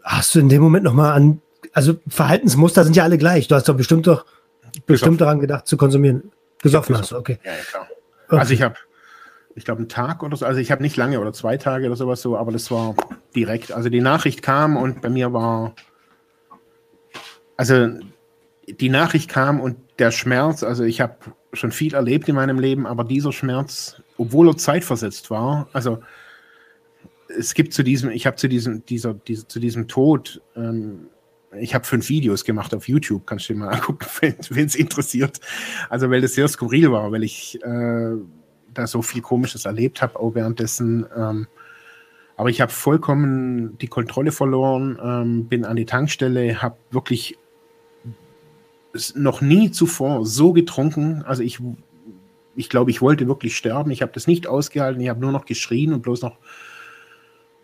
[0.03, 1.41] hast du in dem Moment nochmal an,
[1.73, 3.47] also Verhaltensmuster sind ja alle gleich.
[3.47, 4.25] Du hast doch bestimmt doch
[4.85, 6.31] bestimmt daran gedacht zu konsumieren.
[6.61, 7.39] Gesoffen hast du, okay.
[7.43, 7.87] Ja, ja klar.
[8.27, 8.37] Okay.
[8.37, 8.75] Also ich habe
[9.55, 10.45] ich glaube, einen Tag oder so.
[10.45, 12.95] Also ich habe nicht lange oder zwei Tage oder sowas so, aber das war
[13.35, 13.71] direkt.
[13.71, 15.75] Also die Nachricht kam und bei mir war,
[17.57, 17.89] also
[18.67, 21.17] die Nachricht kam und der Schmerz, also ich habe
[21.53, 25.99] schon viel erlebt in meinem Leben, aber dieser Schmerz, obwohl er zeitversetzt war, also
[27.27, 31.07] es gibt zu diesem, ich habe zu diesem, dieser, dieser, zu diesem Tod, ähm,
[31.59, 34.07] ich habe fünf Videos gemacht auf YouTube, kannst du dir mal angucken,
[34.49, 35.39] wenn es interessiert.
[35.89, 38.15] Also weil das sehr skurril war, weil ich äh,
[38.73, 41.05] da so viel Komisches erlebt habe, auch währenddessen.
[41.15, 41.47] Ähm,
[42.35, 47.37] aber ich habe vollkommen die Kontrolle verloren, ähm, bin an die Tankstelle, habe wirklich
[49.15, 51.23] noch nie zuvor so getrunken.
[51.23, 51.59] Also ich,
[52.55, 53.91] ich glaube, ich wollte wirklich sterben.
[53.91, 55.01] Ich habe das nicht ausgehalten.
[55.01, 56.37] Ich habe nur noch geschrien und bloß noch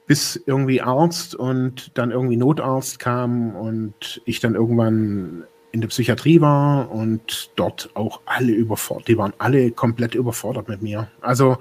[0.08, 6.42] bis irgendwie Arzt und dann irgendwie Notarzt kam und ich dann irgendwann in der Psychiatrie
[6.42, 11.10] war und dort auch alle überfordert, die waren alle komplett überfordert mit mir.
[11.22, 11.58] Also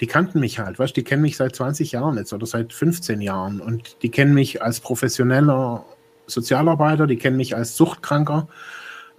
[0.00, 3.20] die kannten mich halt, weißt die kennen mich seit 20 Jahren jetzt oder seit 15
[3.20, 5.84] Jahren und die kennen mich als professioneller
[6.26, 8.48] Sozialarbeiter, die kennen mich als Suchtkranker,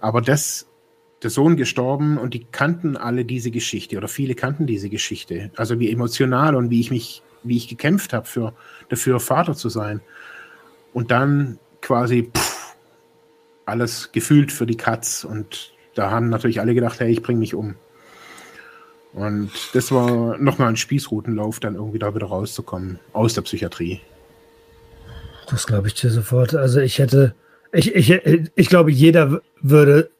[0.00, 0.66] aber das,
[1.22, 5.78] der Sohn gestorben und die kannten alle diese Geschichte oder viele kannten diese Geschichte, also
[5.78, 8.52] wie emotional und wie ich mich, wie ich gekämpft habe für,
[8.88, 10.00] dafür Vater zu sein.
[10.92, 12.51] Und dann quasi, pff,
[13.66, 15.24] alles gefühlt für die Katz.
[15.24, 17.76] Und da haben natürlich alle gedacht, hey, ich bringe mich um.
[19.12, 24.00] Und das war nochmal ein Spießrutenlauf, dann irgendwie da wieder rauszukommen aus der Psychiatrie.
[25.48, 26.54] Das glaube ich dir sofort.
[26.54, 27.34] Also ich hätte,
[27.74, 28.10] Ich, ich,
[28.54, 30.10] ich glaube, jeder würde,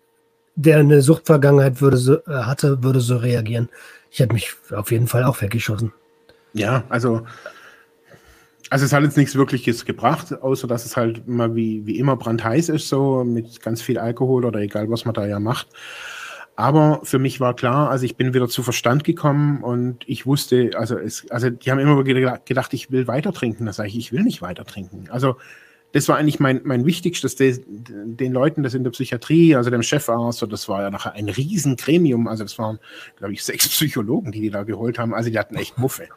[0.56, 3.68] der eine Suchtvergangenheit würde so, äh, hatte, würde so reagieren.
[4.10, 5.92] Ich hätte mich auf jeden Fall auch weggeschossen.
[6.54, 7.26] Ja, also,
[8.72, 12.16] also es hat jetzt nichts Wirkliches gebracht, außer dass es halt immer wie, wie immer
[12.16, 15.68] brandheiß ist, so mit ganz viel Alkohol oder egal, was man da ja macht.
[16.56, 20.70] Aber für mich war klar, also ich bin wieder zu Verstand gekommen und ich wusste,
[20.74, 23.66] also es, also die haben immer gedacht, ich will weiter trinken.
[23.66, 25.04] Da sage ich, ich will nicht weiter trinken.
[25.10, 25.36] Also
[25.92, 30.46] das war eigentlich mein, mein Wichtigstes, den, Leuten das in der Psychiatrie, also dem Chefarzt,
[30.48, 32.78] das war ja nachher ein Riesengremium, also das waren,
[33.16, 36.08] glaube ich, sechs Psychologen, die die da geholt haben, also die hatten echt Muffe.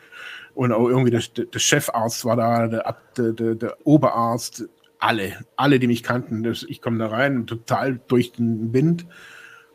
[0.55, 4.67] Und auch irgendwie der, der Chefarzt war da, der, der, der Oberarzt,
[4.99, 6.43] alle, alle, die mich kannten.
[6.43, 9.05] Das, ich komme da rein, total durch den Wind.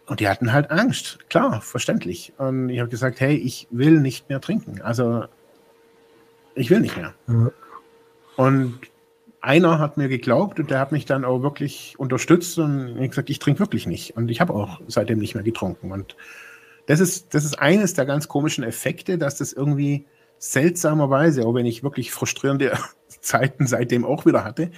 [0.07, 2.32] Und die hatten halt Angst, klar, verständlich.
[2.39, 4.81] Und ich habe gesagt, hey, ich will nicht mehr trinken.
[4.81, 5.24] Also
[6.55, 7.15] ich will nicht mehr.
[7.27, 7.52] Mhm.
[8.36, 8.81] Und
[9.40, 13.39] einer hat mir geglaubt und der hat mich dann auch wirklich unterstützt und gesagt, ich
[13.39, 14.16] trinke wirklich nicht.
[14.16, 15.93] Und ich habe auch seitdem nicht mehr getrunken.
[15.93, 16.16] Und
[16.86, 20.07] das ist, das ist eines der ganz komischen Effekte, dass das irgendwie
[20.41, 22.73] seltsamerweise, auch wenn ich wirklich frustrierende
[23.21, 24.71] Zeiten seitdem auch wieder hatte,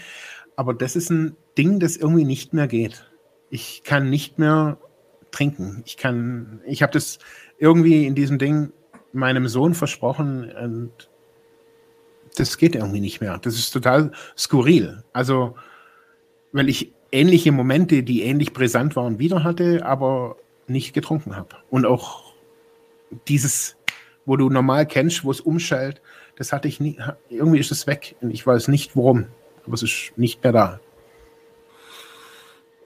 [0.57, 3.11] aber das ist ein Ding, das irgendwie nicht mehr geht.
[3.49, 4.79] Ich kann nicht mehr
[5.31, 5.83] trinken.
[5.87, 7.19] Ich kann, ich habe das
[7.59, 8.73] irgendwie in diesem Ding
[9.13, 11.09] meinem Sohn versprochen und
[12.37, 13.39] das geht irgendwie nicht mehr.
[13.39, 15.03] Das ist total skurril.
[15.13, 15.55] Also,
[16.53, 20.37] weil ich ähnliche Momente, die ähnlich brisant waren, wieder hatte, aber
[20.67, 21.57] nicht getrunken habe.
[21.71, 22.33] Und auch
[23.29, 23.77] dieses,
[24.25, 26.03] wo du normal kennst, wo es umschaltet,
[26.37, 26.99] das hatte ich nie.
[27.29, 28.17] Irgendwie ist es weg.
[28.21, 29.27] Und ich weiß nicht warum.
[29.65, 30.81] Aber es ist nicht mehr da.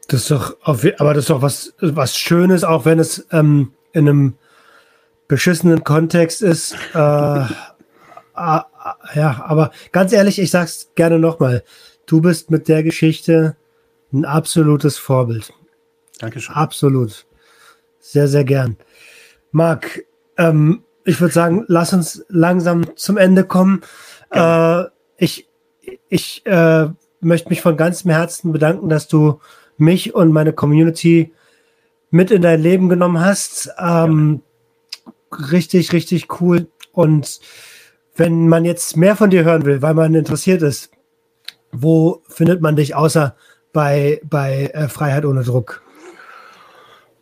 [0.09, 3.73] Das ist doch, auf, aber das ist doch was, was Schönes, auch wenn es ähm,
[3.93, 4.35] in einem
[5.27, 6.75] beschissenen Kontext ist.
[6.95, 6.99] Äh,
[7.45, 7.45] äh,
[8.37, 11.65] ja, aber ganz ehrlich, ich sag's gerne nochmal.
[12.07, 13.57] Du bist mit der Geschichte
[14.13, 15.53] ein absolutes Vorbild.
[16.19, 16.55] Dankeschön.
[16.55, 17.27] Absolut.
[17.99, 18.77] Sehr, sehr gern.
[19.51, 20.05] Marc,
[20.37, 23.81] ähm, ich würde sagen, lass uns langsam zum Ende kommen.
[24.31, 24.85] Äh,
[25.17, 25.49] ich
[26.09, 26.89] ich äh,
[27.21, 29.41] möchte mich von ganzem Herzen bedanken, dass du
[29.79, 31.33] mich und meine Community
[32.11, 33.71] mit in dein Leben genommen hast.
[33.79, 34.43] Ähm,
[35.53, 36.67] richtig, richtig cool.
[36.93, 37.41] Und
[38.17, 40.91] wenn man jetzt mehr von dir hören will, weil man interessiert ist,
[41.71, 43.37] wo findet man dich außer
[43.73, 45.83] bei, bei äh, Freiheit ohne Druck?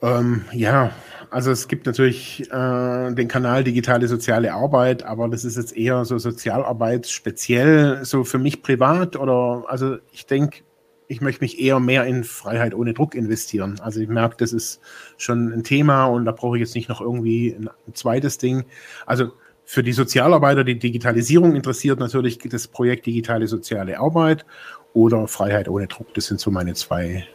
[0.00, 0.90] Ähm, ja,
[1.34, 6.04] also es gibt natürlich äh, den Kanal Digitale Soziale Arbeit, aber das ist jetzt eher
[6.04, 10.60] so Sozialarbeit speziell, so für mich privat oder also ich denke,
[11.08, 13.80] ich möchte mich eher mehr in Freiheit ohne Druck investieren.
[13.80, 14.80] Also ich merke, das ist
[15.16, 18.64] schon ein Thema und da brauche ich jetzt nicht noch irgendwie ein, ein zweites Ding.
[19.04, 19.32] Also
[19.64, 24.46] für die Sozialarbeiter, die Digitalisierung interessiert natürlich das Projekt Digitale Soziale Arbeit
[24.92, 26.14] oder Freiheit ohne Druck.
[26.14, 27.26] Das sind so meine zwei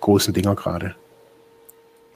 [0.00, 0.96] großen Dinger gerade.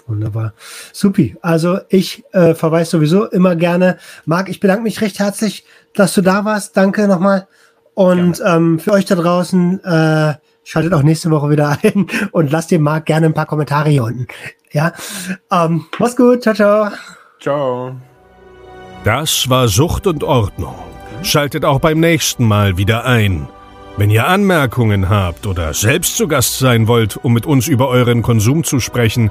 [0.06, 0.52] Wunderbar.
[0.92, 1.36] Supi.
[1.40, 3.98] Also ich äh, verweise sowieso immer gerne.
[4.24, 5.64] Marc, ich bedanke mich recht herzlich,
[5.94, 6.76] dass du da warst.
[6.76, 7.48] Danke nochmal.
[7.94, 12.70] Und ähm, für euch da draußen, äh, schaltet auch nächste Woche wieder ein und lasst
[12.70, 14.26] dem Marc gerne ein paar Kommentare hier unten.
[14.72, 14.92] Ja.
[15.50, 16.42] Ähm, mach's gut.
[16.42, 16.90] Ciao, ciao.
[17.40, 17.96] Ciao.
[19.04, 20.74] Das war Sucht und Ordnung.
[21.22, 23.48] Schaltet auch beim nächsten Mal wieder ein.
[23.96, 28.20] Wenn ihr Anmerkungen habt oder selbst zu Gast sein wollt, um mit uns über euren
[28.20, 29.30] Konsum zu sprechen,